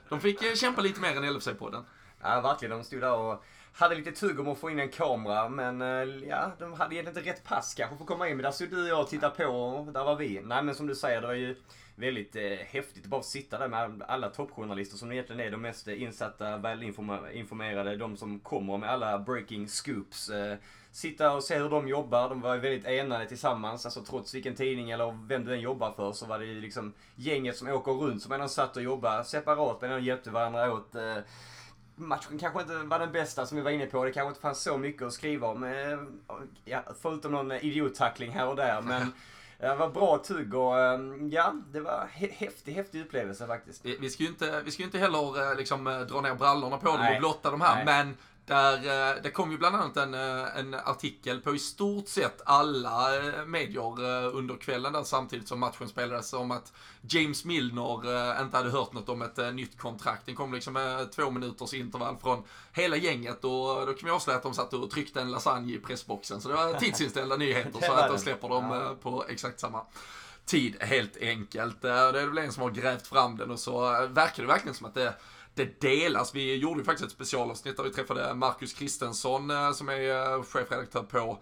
[0.10, 1.84] de fick uh, kämpa lite mer än LFC-podden.
[2.22, 2.78] Ja, verkligen.
[2.78, 3.44] De stod där och
[3.74, 7.18] hade lite tugg om att få in en kamera, men eh, ja, de hade egentligen
[7.18, 8.38] inte rätt pass kanske för att komma in.
[8.38, 10.42] Men där stod du och jag och tittade på och där var vi.
[10.44, 11.56] Nej men som du säger, det var ju
[11.96, 15.88] väldigt eh, häftigt att bara sitta där med alla toppjournalister som egentligen är de mest
[15.88, 20.30] insatta, välinformerade, de som kommer med alla breaking scoops.
[20.30, 20.58] Eh,
[20.92, 22.30] sitta och se hur de jobbar.
[22.30, 23.86] De var ju väldigt enade tillsammans.
[23.86, 26.94] Alltså trots vilken tidning eller vem du än jobbar för så var det ju liksom
[27.16, 30.96] gänget som åker runt som ändå satt och jobbade separat men ändå hjälpte varandra åt.
[30.96, 31.18] Eh,
[32.02, 34.06] matchen kanske inte var den bästa som vi var inne på.
[34.06, 35.64] Det kanske inte fanns så mycket att skriva om.
[35.64, 36.00] Eh,
[36.66, 38.82] ja, förutom någon idiottackling här och där.
[38.82, 39.14] Men
[39.60, 43.86] det var bra tugg och ehm, ja, det var häftig, häftig upplevelse faktiskt.
[43.86, 46.88] Vi, vi ska ju inte, vi ska inte heller eh, liksom dra ner brallorna på
[46.88, 47.76] dem och blotta de här.
[47.76, 47.86] Nej.
[47.86, 52.08] Men där, eh, det kom ju bland annat en, eh, en artikel på i stort
[52.08, 58.42] sett alla eh, medier under kvällen där samtidigt som matchen spelades om att James Milner
[58.42, 60.26] inte hade hört något om ett nytt kontrakt.
[60.26, 64.38] Den kom liksom med två minuters intervall från hela gänget och då kan vi avslöja
[64.38, 66.42] att de satt och tryckte en lasagne i pressboxen.
[66.42, 69.82] Så det var tidsinställda nyheter så att de släpper dem på exakt samma
[70.46, 71.82] tid helt enkelt.
[71.82, 74.86] Det är väl en som har grävt fram den och så verkar det verkligen som
[74.88, 75.14] att det
[75.54, 76.36] det delas.
[76.36, 80.44] Vi gjorde ju faktiskt ett specialavsnitt där vi träffade Marcus Kristensson eh, som är eh,
[80.44, 81.40] chefredaktör på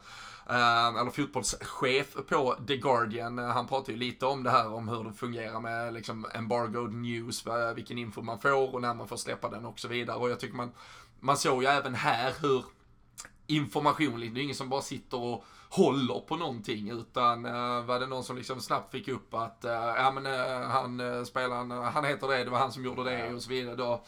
[0.49, 3.37] eh, eller fotbollschef på The Guardian.
[3.37, 7.45] han pratar ju lite om det här om hur det fungerar med liksom embargoed news,
[7.75, 10.17] vilken info man får och när man får släppa den och så vidare.
[10.17, 10.71] Och jag tycker man,
[11.19, 12.65] man såg ju även här hur
[13.47, 18.07] information, det är ingen som bara sitter och håller på någonting utan uh, var det
[18.07, 22.05] någon som liksom snabbt fick upp att uh, ja men uh, han uh, spelaren, han
[22.05, 23.75] heter det, det var han som gjorde det och så vidare.
[23.75, 24.01] Då,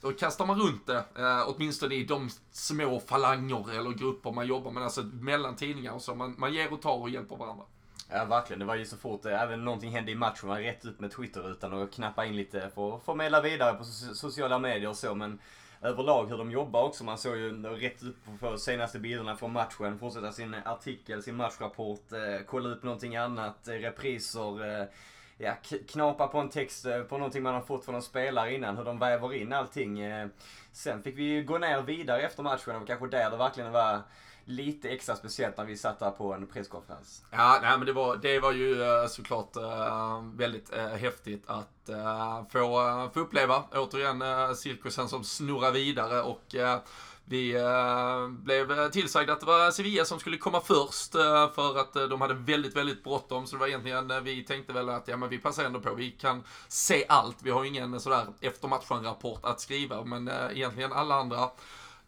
[0.00, 4.70] då kastar man runt det, uh, åtminstone i de små falanger eller grupper man jobbar
[4.70, 6.14] med, alltså mellan tidningar och så.
[6.14, 7.64] Man, man ger och tar och hjälper varandra.
[8.10, 11.00] Ja verkligen, det var ju så fort även någonting hände i matchen, man rätt ut
[11.00, 13.84] med Twitter-rutan och knappa in lite för att förmedla vidare på
[14.14, 15.38] sociala medier och så men
[15.82, 17.04] överlag hur de jobbar också.
[17.04, 19.98] Man såg ju rätt upp på senaste bilderna från matchen.
[19.98, 24.80] Fortsätta sin artikel, sin matchrapport, eh, kolla upp någonting annat, eh, repriser.
[24.80, 24.86] Eh,
[25.36, 25.54] ja,
[25.88, 28.84] knapa på en text eh, på någonting man har fått från en spelare innan, hur
[28.84, 30.00] de väver in allting.
[30.00, 30.28] Eh,
[30.72, 34.00] sen fick vi ju gå ner vidare efter matchen och kanske där det verkligen var
[34.44, 37.24] lite extra speciellt när vi satt där på en presskonferens.
[37.30, 41.68] Ja, nej, men det var, det var ju eh, såklart eh, väldigt eh, häftigt att
[42.52, 44.22] få, få uppleva återigen
[44.56, 46.54] cirkusen som snurrar vidare och
[47.24, 47.52] vi
[48.30, 51.12] blev tillsagda att det var Sevilla som skulle komma först
[51.54, 53.46] för att de hade väldigt, väldigt bråttom.
[53.46, 55.94] Så det var egentligen, vi tänkte väl att ja, men vi passar ändå på.
[55.94, 57.36] Vi kan se allt.
[57.42, 61.50] Vi har ingen sådär efter matchen-rapport att skriva, men egentligen alla andra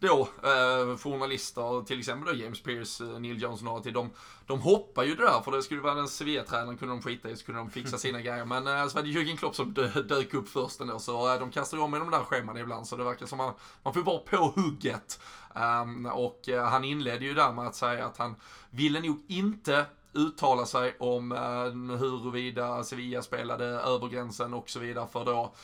[0.05, 4.11] då eh, journalister, till exempel då James Pierce, eh, Neil Jones några till, de,
[4.47, 7.37] de hoppar ju det där för det skulle vara den Sevilla-tränaren kunde de skita i
[7.37, 8.45] så kunde de fixa sina grejer.
[8.45, 9.75] Men eh, så var det Jürgen Klopp som
[10.09, 12.97] dök upp först ändå så eh, de kastar om med de där scheman ibland så
[12.97, 15.21] det verkar som man, man får vara på hugget.
[15.55, 18.35] Um, och eh, han inledde ju där med att säga att han
[18.71, 25.07] ville nog inte uttala sig om eh, huruvida Sevilla spelade över gränsen och så vidare
[25.13, 25.55] för då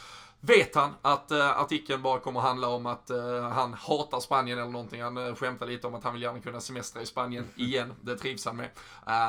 [0.40, 4.70] vet han att uh, artikeln bara kommer handla om att uh, han hatar Spanien eller
[4.70, 5.02] någonting.
[5.02, 7.94] Han uh, skämtar lite om att han vill gärna kunna semestra i Spanien igen.
[8.00, 8.68] Det trivs han med.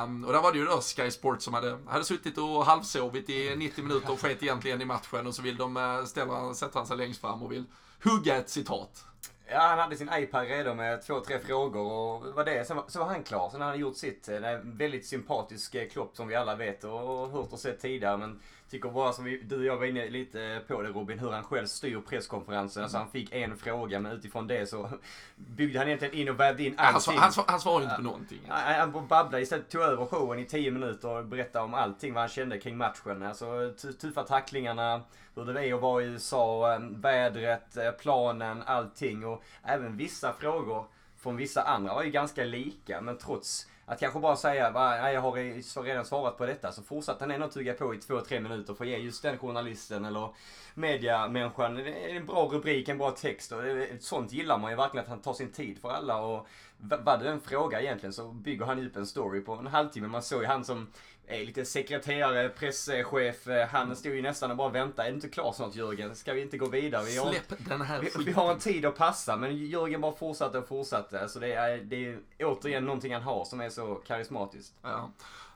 [0.04, 3.30] Um, och där var det ju då Sky Sports som hade, hade suttit och halvsovit
[3.30, 6.80] i 90 minuter och sket egentligen i matchen och så vill de uh, ställa, sätta
[6.80, 7.66] han sig längst fram och vill
[8.04, 9.06] hugga ett citat.
[9.54, 12.68] Ja, han hade sin iPad redo med två, tre frågor och var det.
[12.68, 13.50] Sen var, så var han klar.
[13.50, 14.24] Sen hade han gjort sitt.
[14.24, 18.18] Det är en väldigt sympatisk klopp som vi alla vet och hört och sett tidigare.
[18.18, 18.40] Men
[18.72, 21.44] tycker bara som vi, du och jag var inne lite på det Robin, hur han
[21.44, 22.84] själv styr presskonferensen.
[22.84, 24.90] Alltså han fick en fråga men utifrån det så
[25.36, 27.18] byggde han egentligen in och vävde in allting.
[27.18, 28.40] Han, han, han svarade inte på någonting.
[28.48, 32.22] Han, han babblade istället, tog över showen i 10 minuter och berättade om allting vad
[32.22, 33.24] han kände kring matchen.
[33.24, 35.02] Alltså tuffa tacklingarna,
[35.36, 39.26] hur det är att vara i USA, vädret, eh, planen, allting.
[39.26, 40.86] Och även vissa frågor
[41.18, 45.22] från vissa andra var ju ganska lika men trots att kanske bara säga, nej jag
[45.22, 46.72] har redan svarat på detta.
[46.72, 49.38] Så fortsatte han ändå tugga på i två, tre minuter för att ge just den
[49.38, 50.30] journalisten eller
[50.74, 53.52] mediamänniskan en bra rubrik, en bra text.
[53.52, 53.62] Och
[54.00, 56.22] sånt gillar man ju verkligen, att han tar sin tid för alla.
[56.22, 56.48] Och
[56.82, 60.08] vad du än frågar egentligen så bygger han upp en story på en halvtimme.
[60.08, 60.88] Man såg ju han som
[61.28, 63.48] är lite sekreterare, presschef.
[63.72, 65.08] Han stod ju nästan och bara väntade.
[65.08, 66.16] Är du inte klar snart Jörgen?
[66.16, 67.04] Ska vi inte gå vidare?
[67.06, 69.38] Vi har, Släpp den här vi, vi, har en tid att passa.
[69.38, 71.30] Men Jörgen bara fortsatte och fortsatte.
[71.30, 74.74] Så det är, det är återigen någonting han har som är så karismatiskt.
[74.82, 75.12] Ja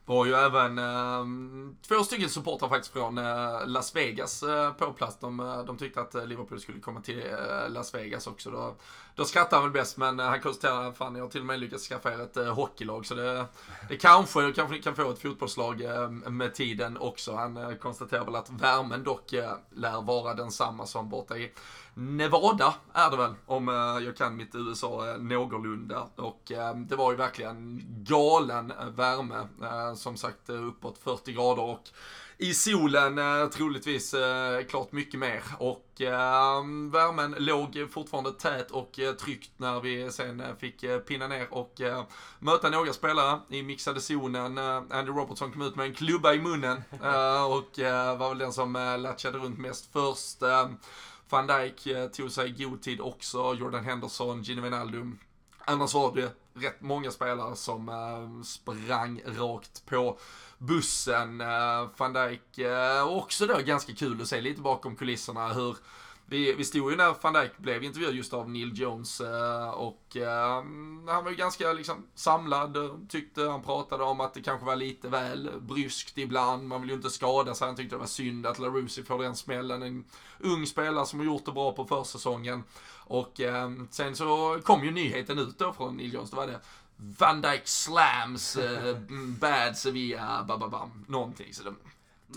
[0.06, 1.26] var ju även eh,
[1.88, 5.18] två stycken supportrar faktiskt från eh, Las Vegas eh, på plats.
[5.20, 8.52] De, eh, de tyckte att eh, Liverpool skulle komma till eh, Las Vegas också.
[8.52, 8.76] Då,
[9.16, 11.46] då skrattade han väl bäst, men eh, han konstaterade att fan, jag har till och
[11.46, 13.06] med lyckats skaffa er ett hockeylag.
[13.06, 13.46] Så det,
[13.90, 15.82] det kanske, kanske ni kan få ett fotbollslag
[16.28, 17.36] med tiden också.
[17.36, 19.32] Han konstaterar väl att värmen dock
[19.70, 21.52] lär vara densamma som borta i
[21.98, 26.10] Nevada är det väl, om eh, jag kan mitt USA eh, någorlunda.
[26.16, 29.48] Och eh, det var ju verkligen galen värme.
[29.96, 31.84] Som sagt uppåt 40 grader och
[32.38, 33.20] i solen
[33.50, 34.16] troligtvis
[34.70, 35.42] klart mycket mer.
[35.60, 35.86] Och
[36.92, 41.82] värmen låg fortfarande tät och tryckt tryggt när vi sen fick pinna ner och
[42.40, 44.58] möta några spelare i mixade zonen.
[44.58, 46.84] Andy Robertson kom ut med en klubba i munnen
[47.50, 47.80] och
[48.20, 50.44] var väl den som latchade runt mest först.
[51.36, 55.20] Van Dijk eh, tog sig god tid också, Jordan Henderson, Gino Wijnaldum.
[55.66, 60.18] Annars var det rätt många spelare som eh, sprang rakt på
[60.58, 61.42] bussen.
[61.42, 65.78] Uh, van Dijk, uh, också då ganska kul att se lite bakom kulisserna hur
[66.28, 70.18] vi, vi stod ju när van Dijk blev intervjuad just av Neil Jones eh, och
[70.18, 70.64] eh,
[71.08, 74.76] han var ju ganska liksom samlad, eh, tyckte han pratade om att det kanske var
[74.76, 78.46] lite väl bryskt ibland, man vill ju inte skada sig, han tyckte det var synd
[78.46, 80.06] att LaRusi får den smällen, en
[80.40, 82.64] ung spelare som har gjort det bra på försäsongen.
[83.08, 83.42] Och
[83.90, 86.60] sen så kom ju nyheten ut då från Neil Jones, då var det
[86.98, 88.98] Van Dijk slams, uh,
[89.40, 91.54] bad Sevilla, bababam, någonting.
[91.54, 91.76] Så de,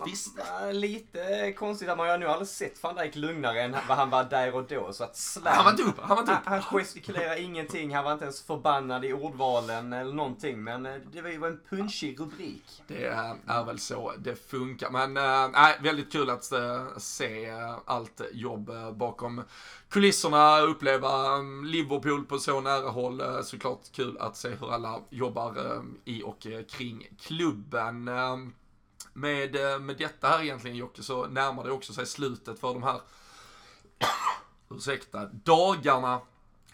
[0.05, 0.39] Visst.
[0.73, 4.25] Lite konstigt att man har nu aldrig sett van Dijk lugnare än vad han var
[4.25, 4.93] där och då.
[4.93, 6.41] Så att slam, han var upp, han var upp.
[6.45, 10.65] Han, gestikulerar ingenting, han var inte ens förbannad i ordvalen eller någonting.
[10.65, 12.83] Men eh, det var ju en punchig rubrik.
[12.87, 13.05] Det
[13.47, 14.91] är väl så det funkar.
[14.91, 15.17] Men
[15.55, 17.51] äh, väldigt kul att äh, se
[17.85, 19.43] allt jobb bakom
[19.89, 23.23] kulisserna, uppleva mm, Liverpool på så nära håll.
[23.45, 28.11] Såklart kul att se hur alla jobbar i och kring klubben
[29.19, 32.83] med, eh, med detta här egentligen Jocke så närmar det också sig slutet för de
[32.83, 33.01] här
[34.71, 36.21] ursäkta, dagarna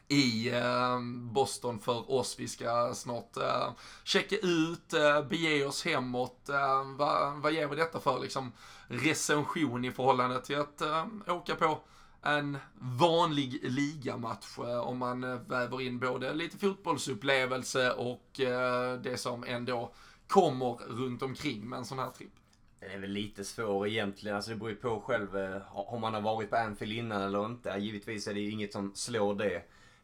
[0.08, 1.00] i eh,
[1.32, 2.36] Boston för oss.
[2.38, 3.72] Vi ska snart eh,
[4.04, 6.48] checka ut, eh, bege oss hemåt.
[6.48, 8.52] Eh, vad, vad ger vi detta för liksom
[8.88, 11.80] recension i förhållande till att eh, åka på
[12.22, 19.16] en vanlig ligamatch eh, om man eh, väver in både lite fotbollsupplevelse och eh, det
[19.16, 19.92] som ändå
[20.26, 22.32] kommer runt omkring med en sån här tripp?
[22.80, 24.36] Den är väl lite svår egentligen.
[24.36, 27.46] Alltså det beror ju på själv eh, om man har varit på Anfield innan eller
[27.46, 27.74] inte.
[27.78, 29.54] Givetvis är det ju inget som slår det.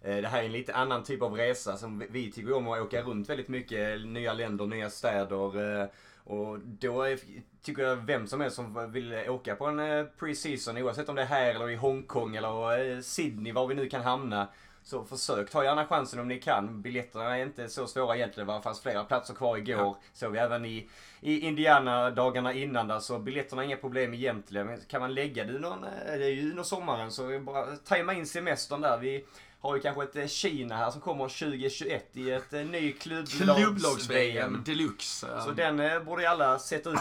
[0.03, 2.81] Eh, det här är en lite annan typ av resa som vi tycker om att
[2.81, 4.07] åka runt väldigt mycket.
[4.07, 5.81] Nya länder, nya städer.
[5.81, 5.89] Eh,
[6.25, 7.19] och då är,
[7.63, 9.81] tycker jag vem som helst som vill åka på en
[10.19, 14.03] pre-season, oavsett om det är här eller i Hongkong eller Sydney, var vi nu kan
[14.03, 14.49] hamna.
[14.83, 16.83] Så försök ta gärna chansen om ni kan.
[16.83, 18.49] Biljetterna är inte så svåra egentligen.
[18.49, 19.77] Det fanns flera platser kvar igår.
[19.77, 19.99] Ja.
[20.13, 20.89] Såg vi även i,
[21.21, 23.01] i Indiana dagarna innan där.
[23.01, 24.67] Så biljetterna är inga problem egentligen.
[24.67, 28.15] Men kan man lägga det någon, eh, det är ju under sommaren så bara tajma
[28.15, 28.99] in semestern där.
[28.99, 29.25] Vi
[29.61, 34.63] har ju kanske ett eh, Kina här som kommer 2021 i ett eh, ny klubblags-VM
[34.67, 35.27] deluxe.
[35.45, 36.99] Så den borde alla sätta upp,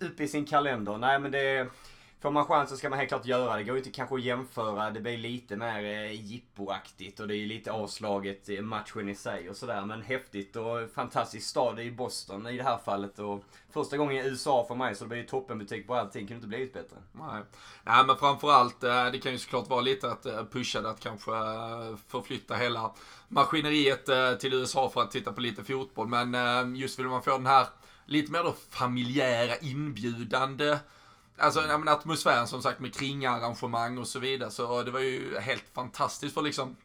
[0.00, 0.98] upp i sin kalender.
[0.98, 1.66] Nej men det
[2.20, 3.64] Får man chansen ska man helt klart göra det.
[3.64, 4.90] går ju inte kanske att jämföra.
[4.90, 9.50] Det blir lite mer eh, jippoaktigt och det är lite avslaget i matchen i sig
[9.50, 9.86] och sådär.
[9.86, 13.18] Men häftigt och fantastisk stad i Boston i det här fallet.
[13.18, 16.26] Och första gången i USA för mig så det blir ju toppenbutik på allting.
[16.26, 16.96] Kunde inte blivit bättre.
[17.12, 17.42] Nej.
[17.84, 21.30] Nej men framförallt, eh, det kan ju såklart vara lite att pusha det att kanske
[22.08, 22.94] förflytta hela
[23.28, 24.04] maskineriet
[24.40, 26.08] till USA för att titta på lite fotboll.
[26.08, 27.66] Men just vill man få den här
[28.06, 30.78] lite mer då familjära inbjudande
[31.40, 34.50] Alltså men atmosfären som sagt med kringarrangemang och så vidare.
[34.50, 36.76] Så det var ju helt fantastiskt för liksom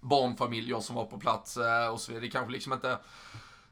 [0.00, 2.26] barnfamiljer som var på plats eh, och så vidare.
[2.26, 2.98] Det kanske liksom inte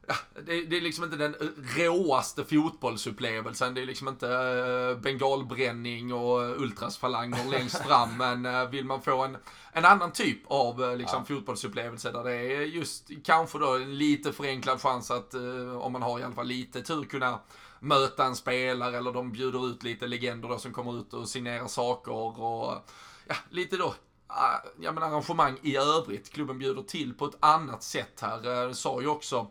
[0.07, 0.15] Ja,
[0.47, 1.35] det, det, är liksom inte den
[1.77, 3.75] råaste fotbollsupplevelsen.
[3.75, 8.17] Det är liksom inte uh, bengalbränning och ultrasfalanger längst fram.
[8.19, 9.37] Men uh, vill man få en,
[9.73, 11.35] en annan typ av liksom, ja.
[11.35, 15.35] fotbollsupplevelse där det är just kanske då en lite förenklad chans att,
[15.81, 17.39] om man har i alla fall lite tur, kunna
[17.85, 21.67] möta en spelare eller de bjuder ut lite legender då som kommer ut och signerar
[21.67, 22.83] saker och
[23.29, 23.95] ja, lite då
[24.27, 26.33] ah, ja, men arrangemang i övrigt.
[26.33, 28.63] Klubben bjuder till på ett annat sätt här.
[28.63, 29.51] Eh, det sa ju också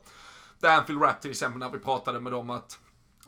[0.59, 2.79] Danfield Rap till exempel när vi pratade med dem att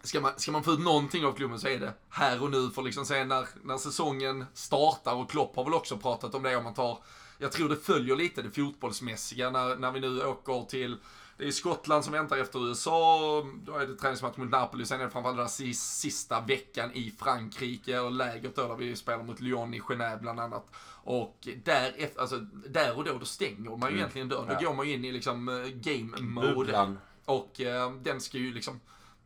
[0.03, 2.69] ska man, ska man få ut någonting av klubben så är det här och nu
[2.69, 6.55] för liksom sen när, när säsongen startar och Klopp har väl också pratat om det
[6.55, 6.97] om man tar
[7.37, 10.97] jag tror det följer lite det fotbollsmässiga när, när vi nu åker till
[11.37, 15.05] det är Skottland som väntar efter USA, då är det träningsmatch mot Napoli, sen är
[15.05, 19.73] det framförallt den sista veckan i Frankrike och lägret då där vi spelar mot Lyon
[19.73, 20.67] i Genève bland annat.
[21.03, 22.37] Och där, alltså,
[22.69, 23.95] där och då, då stänger man ju mm.
[23.95, 24.57] egentligen dörren.
[24.59, 26.53] Då går man ju in i liksom eh, game mode.
[26.53, 26.97] Bubblan.
[27.25, 28.79] Och eh, den ska ju liksom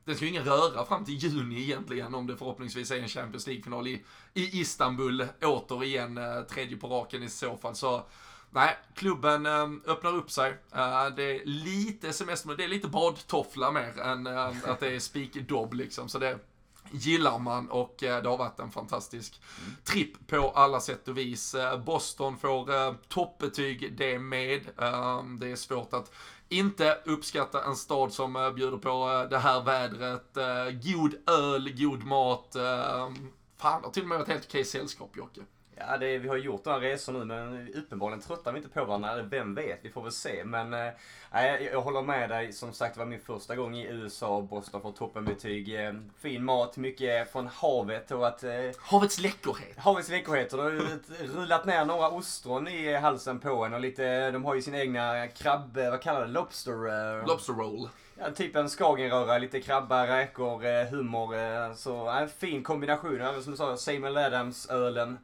[0.05, 3.47] den ska ju ingen röra fram till juni egentligen om det förhoppningsvis är en Champions
[3.47, 7.75] League-final i, i Istanbul återigen, eh, tredje på raken i så fall.
[7.75, 8.03] Så
[8.51, 10.49] Nej, klubben äh, öppnar upp sig.
[10.73, 14.99] Äh, det är lite semester, det är lite badtoffla mer än äh, att det är
[14.99, 16.09] spikdobb liksom.
[16.09, 16.39] Så det,
[16.91, 19.41] gillar man och eh, det har varit en fantastisk
[19.83, 21.55] tripp på alla sätt och vis.
[21.55, 24.61] Eh, Boston får eh, toppbetyg det med.
[24.77, 26.11] Eh, Det är svårt att
[26.49, 31.73] inte uppskatta en stad som eh, bjuder på eh, det här vädret, eh, god öl,
[31.77, 32.55] god mat.
[32.55, 33.09] eh,
[33.57, 35.41] Fan, har till och med varit helt okej sällskap, Jocke.
[35.87, 39.11] Ja, det, vi har gjort några resor nu men uppenbarligen tröttar vi inte på varandra.
[39.11, 40.43] Eller Vem vet, vi får väl se.
[40.45, 40.89] Men eh,
[41.71, 42.53] jag håller med dig.
[42.53, 45.85] Som sagt, det var min första gång i USA och Boston får toppenbetyg.
[45.85, 49.77] Eh, Fin mat, mycket från havet och att eh, Havets läckerhet.
[49.77, 50.57] Havets läckerheter.
[50.57, 50.71] Det har
[51.39, 55.27] rullat ner några ostron i halsen på en och lite, de har ju sin egna
[55.27, 56.71] krabb, vad kallar det, lobster?
[57.19, 57.89] eh, Lobster roll.
[58.21, 61.65] Ja, typ en skagenröra, lite krabba, räkor, eh, hummer.
[61.67, 63.21] eh, Så en fin kombination.
[63.21, 65.17] Även som du sa, Samuel Adams-ölen.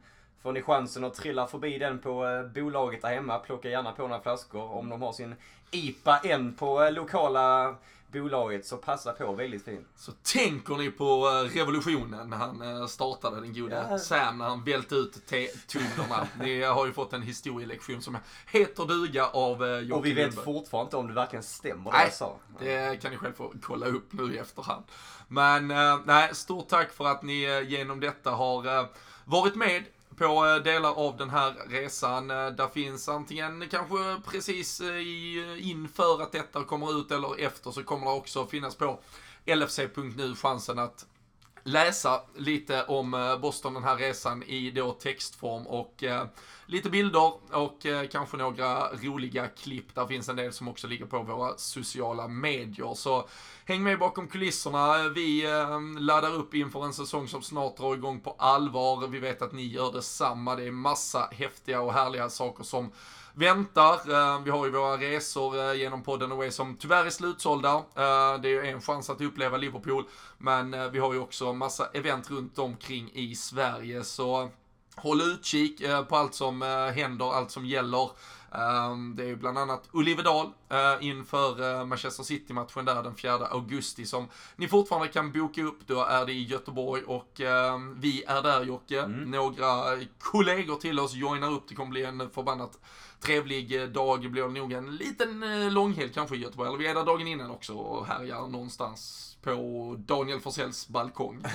[0.46, 4.02] Får ni chansen att trilla förbi den på eh, bolaget där hemma, plocka gärna på
[4.02, 4.72] några flaskor.
[4.72, 5.34] Om de har sin
[5.70, 7.74] IPA än på eh, lokala
[8.12, 9.32] bolaget, så passa på.
[9.32, 9.84] Väldigt fin.
[9.96, 13.98] Så tänker ni på eh, revolutionen när han startade, den gode Ja.
[13.98, 16.28] Sam, när han välte ut te-tunnorna.
[16.40, 18.18] Ni har ju fått en historielektion som
[18.52, 20.44] heter duga av Jocke Och vi vet Lundberg.
[20.44, 22.36] fortfarande inte om det verkligen stämmer det Nej, jag sa.
[22.58, 24.84] Det kan ni själv få kolla upp nu i efterhand.
[25.28, 25.68] Men
[26.04, 28.88] nej, stort tack för att ni genom detta har
[29.24, 29.84] varit med
[30.18, 32.30] på eh, delar av den här resan.
[32.30, 37.70] Eh, där finns antingen kanske precis eh, i, inför att detta kommer ut eller efter
[37.70, 38.98] så kommer det också finnas på
[39.46, 41.06] lfc.nu chansen att
[41.66, 46.26] läsa lite om eh, Boston den här resan i då textform och eh,
[46.66, 49.94] lite bilder och eh, kanske några roliga klipp.
[49.94, 52.94] Där finns en del som också ligger på våra sociala medier.
[52.94, 53.28] Så
[53.64, 55.08] häng med bakom kulisserna.
[55.08, 59.06] Vi eh, laddar upp inför en säsong som snart drar igång på allvar.
[59.06, 60.56] Vi vet att ni gör detsamma.
[60.56, 62.92] Det är massa häftiga och härliga saker som
[63.38, 63.94] väntar.
[63.94, 67.74] Eh, Vi har ju våra resor eh, genom podden Away som tyvärr är slutsålda.
[67.74, 70.04] Eh, Det är ju en chans att uppleva Liverpool,
[70.38, 74.50] men vi har ju också massa event runt omkring i Sverige, så
[74.96, 76.62] håll utkik på allt som
[76.94, 78.10] händer, allt som gäller.
[78.52, 80.50] Ehm, Det är ju bland annat Olivedal
[81.00, 85.78] inför Manchester City-matchen där den 4 augusti som ni fortfarande kan boka upp.
[85.86, 89.06] Då är det i Göteborg och ehm, vi är där Jocke.
[89.06, 91.68] Några kollegor till oss joinar upp.
[91.68, 92.78] Det kommer bli en förbannat
[93.20, 94.22] trevlig eh, dag.
[94.22, 96.68] Det blir nog en liten eh, långhelg kanske i Göteborg.
[96.68, 101.42] Eller vi är där dagen innan också och härjar någonstans på Daniel Forsells balkong.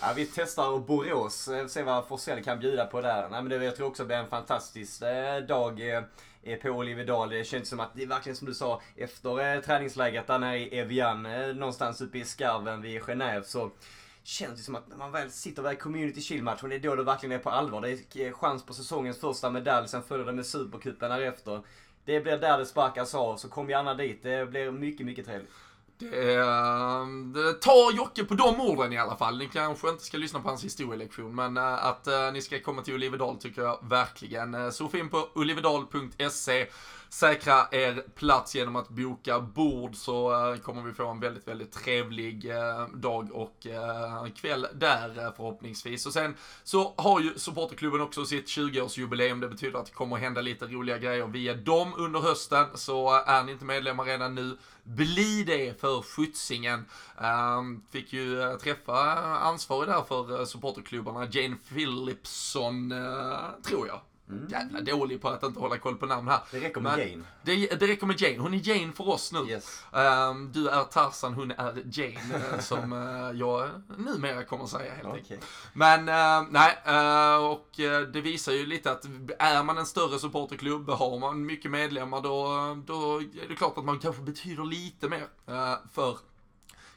[0.00, 3.28] Ja, vi testar Borås, eh, se vad Forsell kan bjuda på där.
[3.30, 5.02] Nej, men det, jag tror också det blir en fantastisk
[5.48, 5.80] dag
[6.62, 7.30] på Olivedal.
[7.30, 10.58] Det känns som att det är verkligen som du sa, efter träningslägret träningsläget där nere
[10.58, 11.22] i Evian,
[11.58, 13.70] någonstans uppe i skarven vid Genève, så
[14.24, 16.94] känns ju som att när man väl sitter där i Community Shield-matchen, det är då
[16.94, 17.80] det verkligen är på allvar.
[17.80, 21.62] Det är chans på säsongens första medalj, sen följer det med Supercupen därefter.
[22.04, 24.22] Det blir där det sparkas av, så kom gärna dit.
[24.22, 25.50] Det blir mycket, mycket trevligt.
[25.98, 29.38] Det, ehm, det tar Jocke på de orden i alla fall.
[29.38, 32.82] Ni kanske inte ska lyssna på hans historielektion, men eh, att eh, ni ska komma
[32.82, 34.54] till Olivedal tycker jag verkligen.
[34.54, 36.66] Eh, surfa in på olivedal.se.
[37.12, 41.72] Säkra er plats genom att boka bord så eh, kommer vi få en väldigt, väldigt
[41.72, 46.06] trevlig eh, dag och eh, kväll där förhoppningsvis.
[46.06, 46.34] Och sen
[46.64, 49.40] så har ju supporterklubben också sitt 20-årsjubileum.
[49.40, 52.66] Det betyder att det kommer hända lite roliga grejer via dem under hösten.
[52.74, 56.84] Så är ni inte medlemmar redan nu, bli det för skjutsingen.
[57.20, 62.94] Ehm, fick ju träffa ansvarig där för supporterklubbarna, Jane Philipson,
[63.62, 64.00] tror jag.
[64.50, 66.40] Jävla dålig på att inte hålla koll på namn här.
[66.50, 67.24] Det räcker med Men Jane.
[67.42, 68.38] Det, det räcker med Jane.
[68.38, 69.38] Hon är Jane för oss nu.
[69.48, 69.84] Yes.
[69.92, 75.08] Ehm, du är Tarzan, hon är Jane, eh, som eh, jag numera kommer säga helt
[75.08, 75.24] enkelt.
[75.24, 75.38] Okej.
[75.72, 77.68] Men eh, nej, eh, och
[78.12, 79.04] det visar ju lite att
[79.38, 82.46] är man en större supporterklubb, har man mycket medlemmar, då,
[82.86, 85.26] då är det klart att man kanske betyder lite mer
[85.92, 86.18] för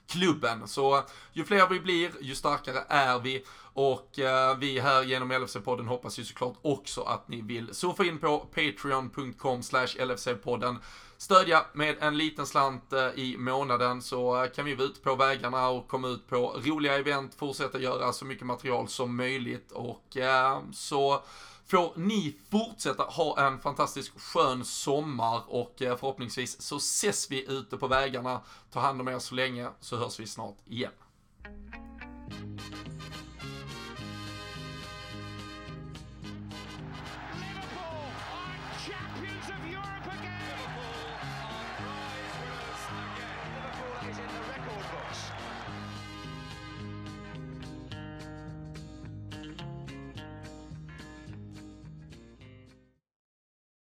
[0.08, 0.68] klubben.
[0.68, 1.04] Så
[1.34, 3.46] ju fler vi blir, ju starkare är vi.
[3.76, 8.18] Och eh, vi här genom LFC-podden hoppas ju såklart också att ni vill surfa in
[8.20, 10.76] på patreon.com slash LFC-podden.
[11.18, 15.16] Stödja med en liten slant eh, i månaden så eh, kan vi vara ute på
[15.16, 20.18] vägarna och komma ut på roliga event, fortsätta göra så mycket material som möjligt och
[20.18, 21.24] eh, så
[21.68, 27.78] får ni fortsätta ha en fantastisk skön sommar och eh, förhoppningsvis så ses vi ute
[27.78, 28.42] på vägarna.
[28.72, 30.92] Ta hand om er så länge så hörs vi snart igen.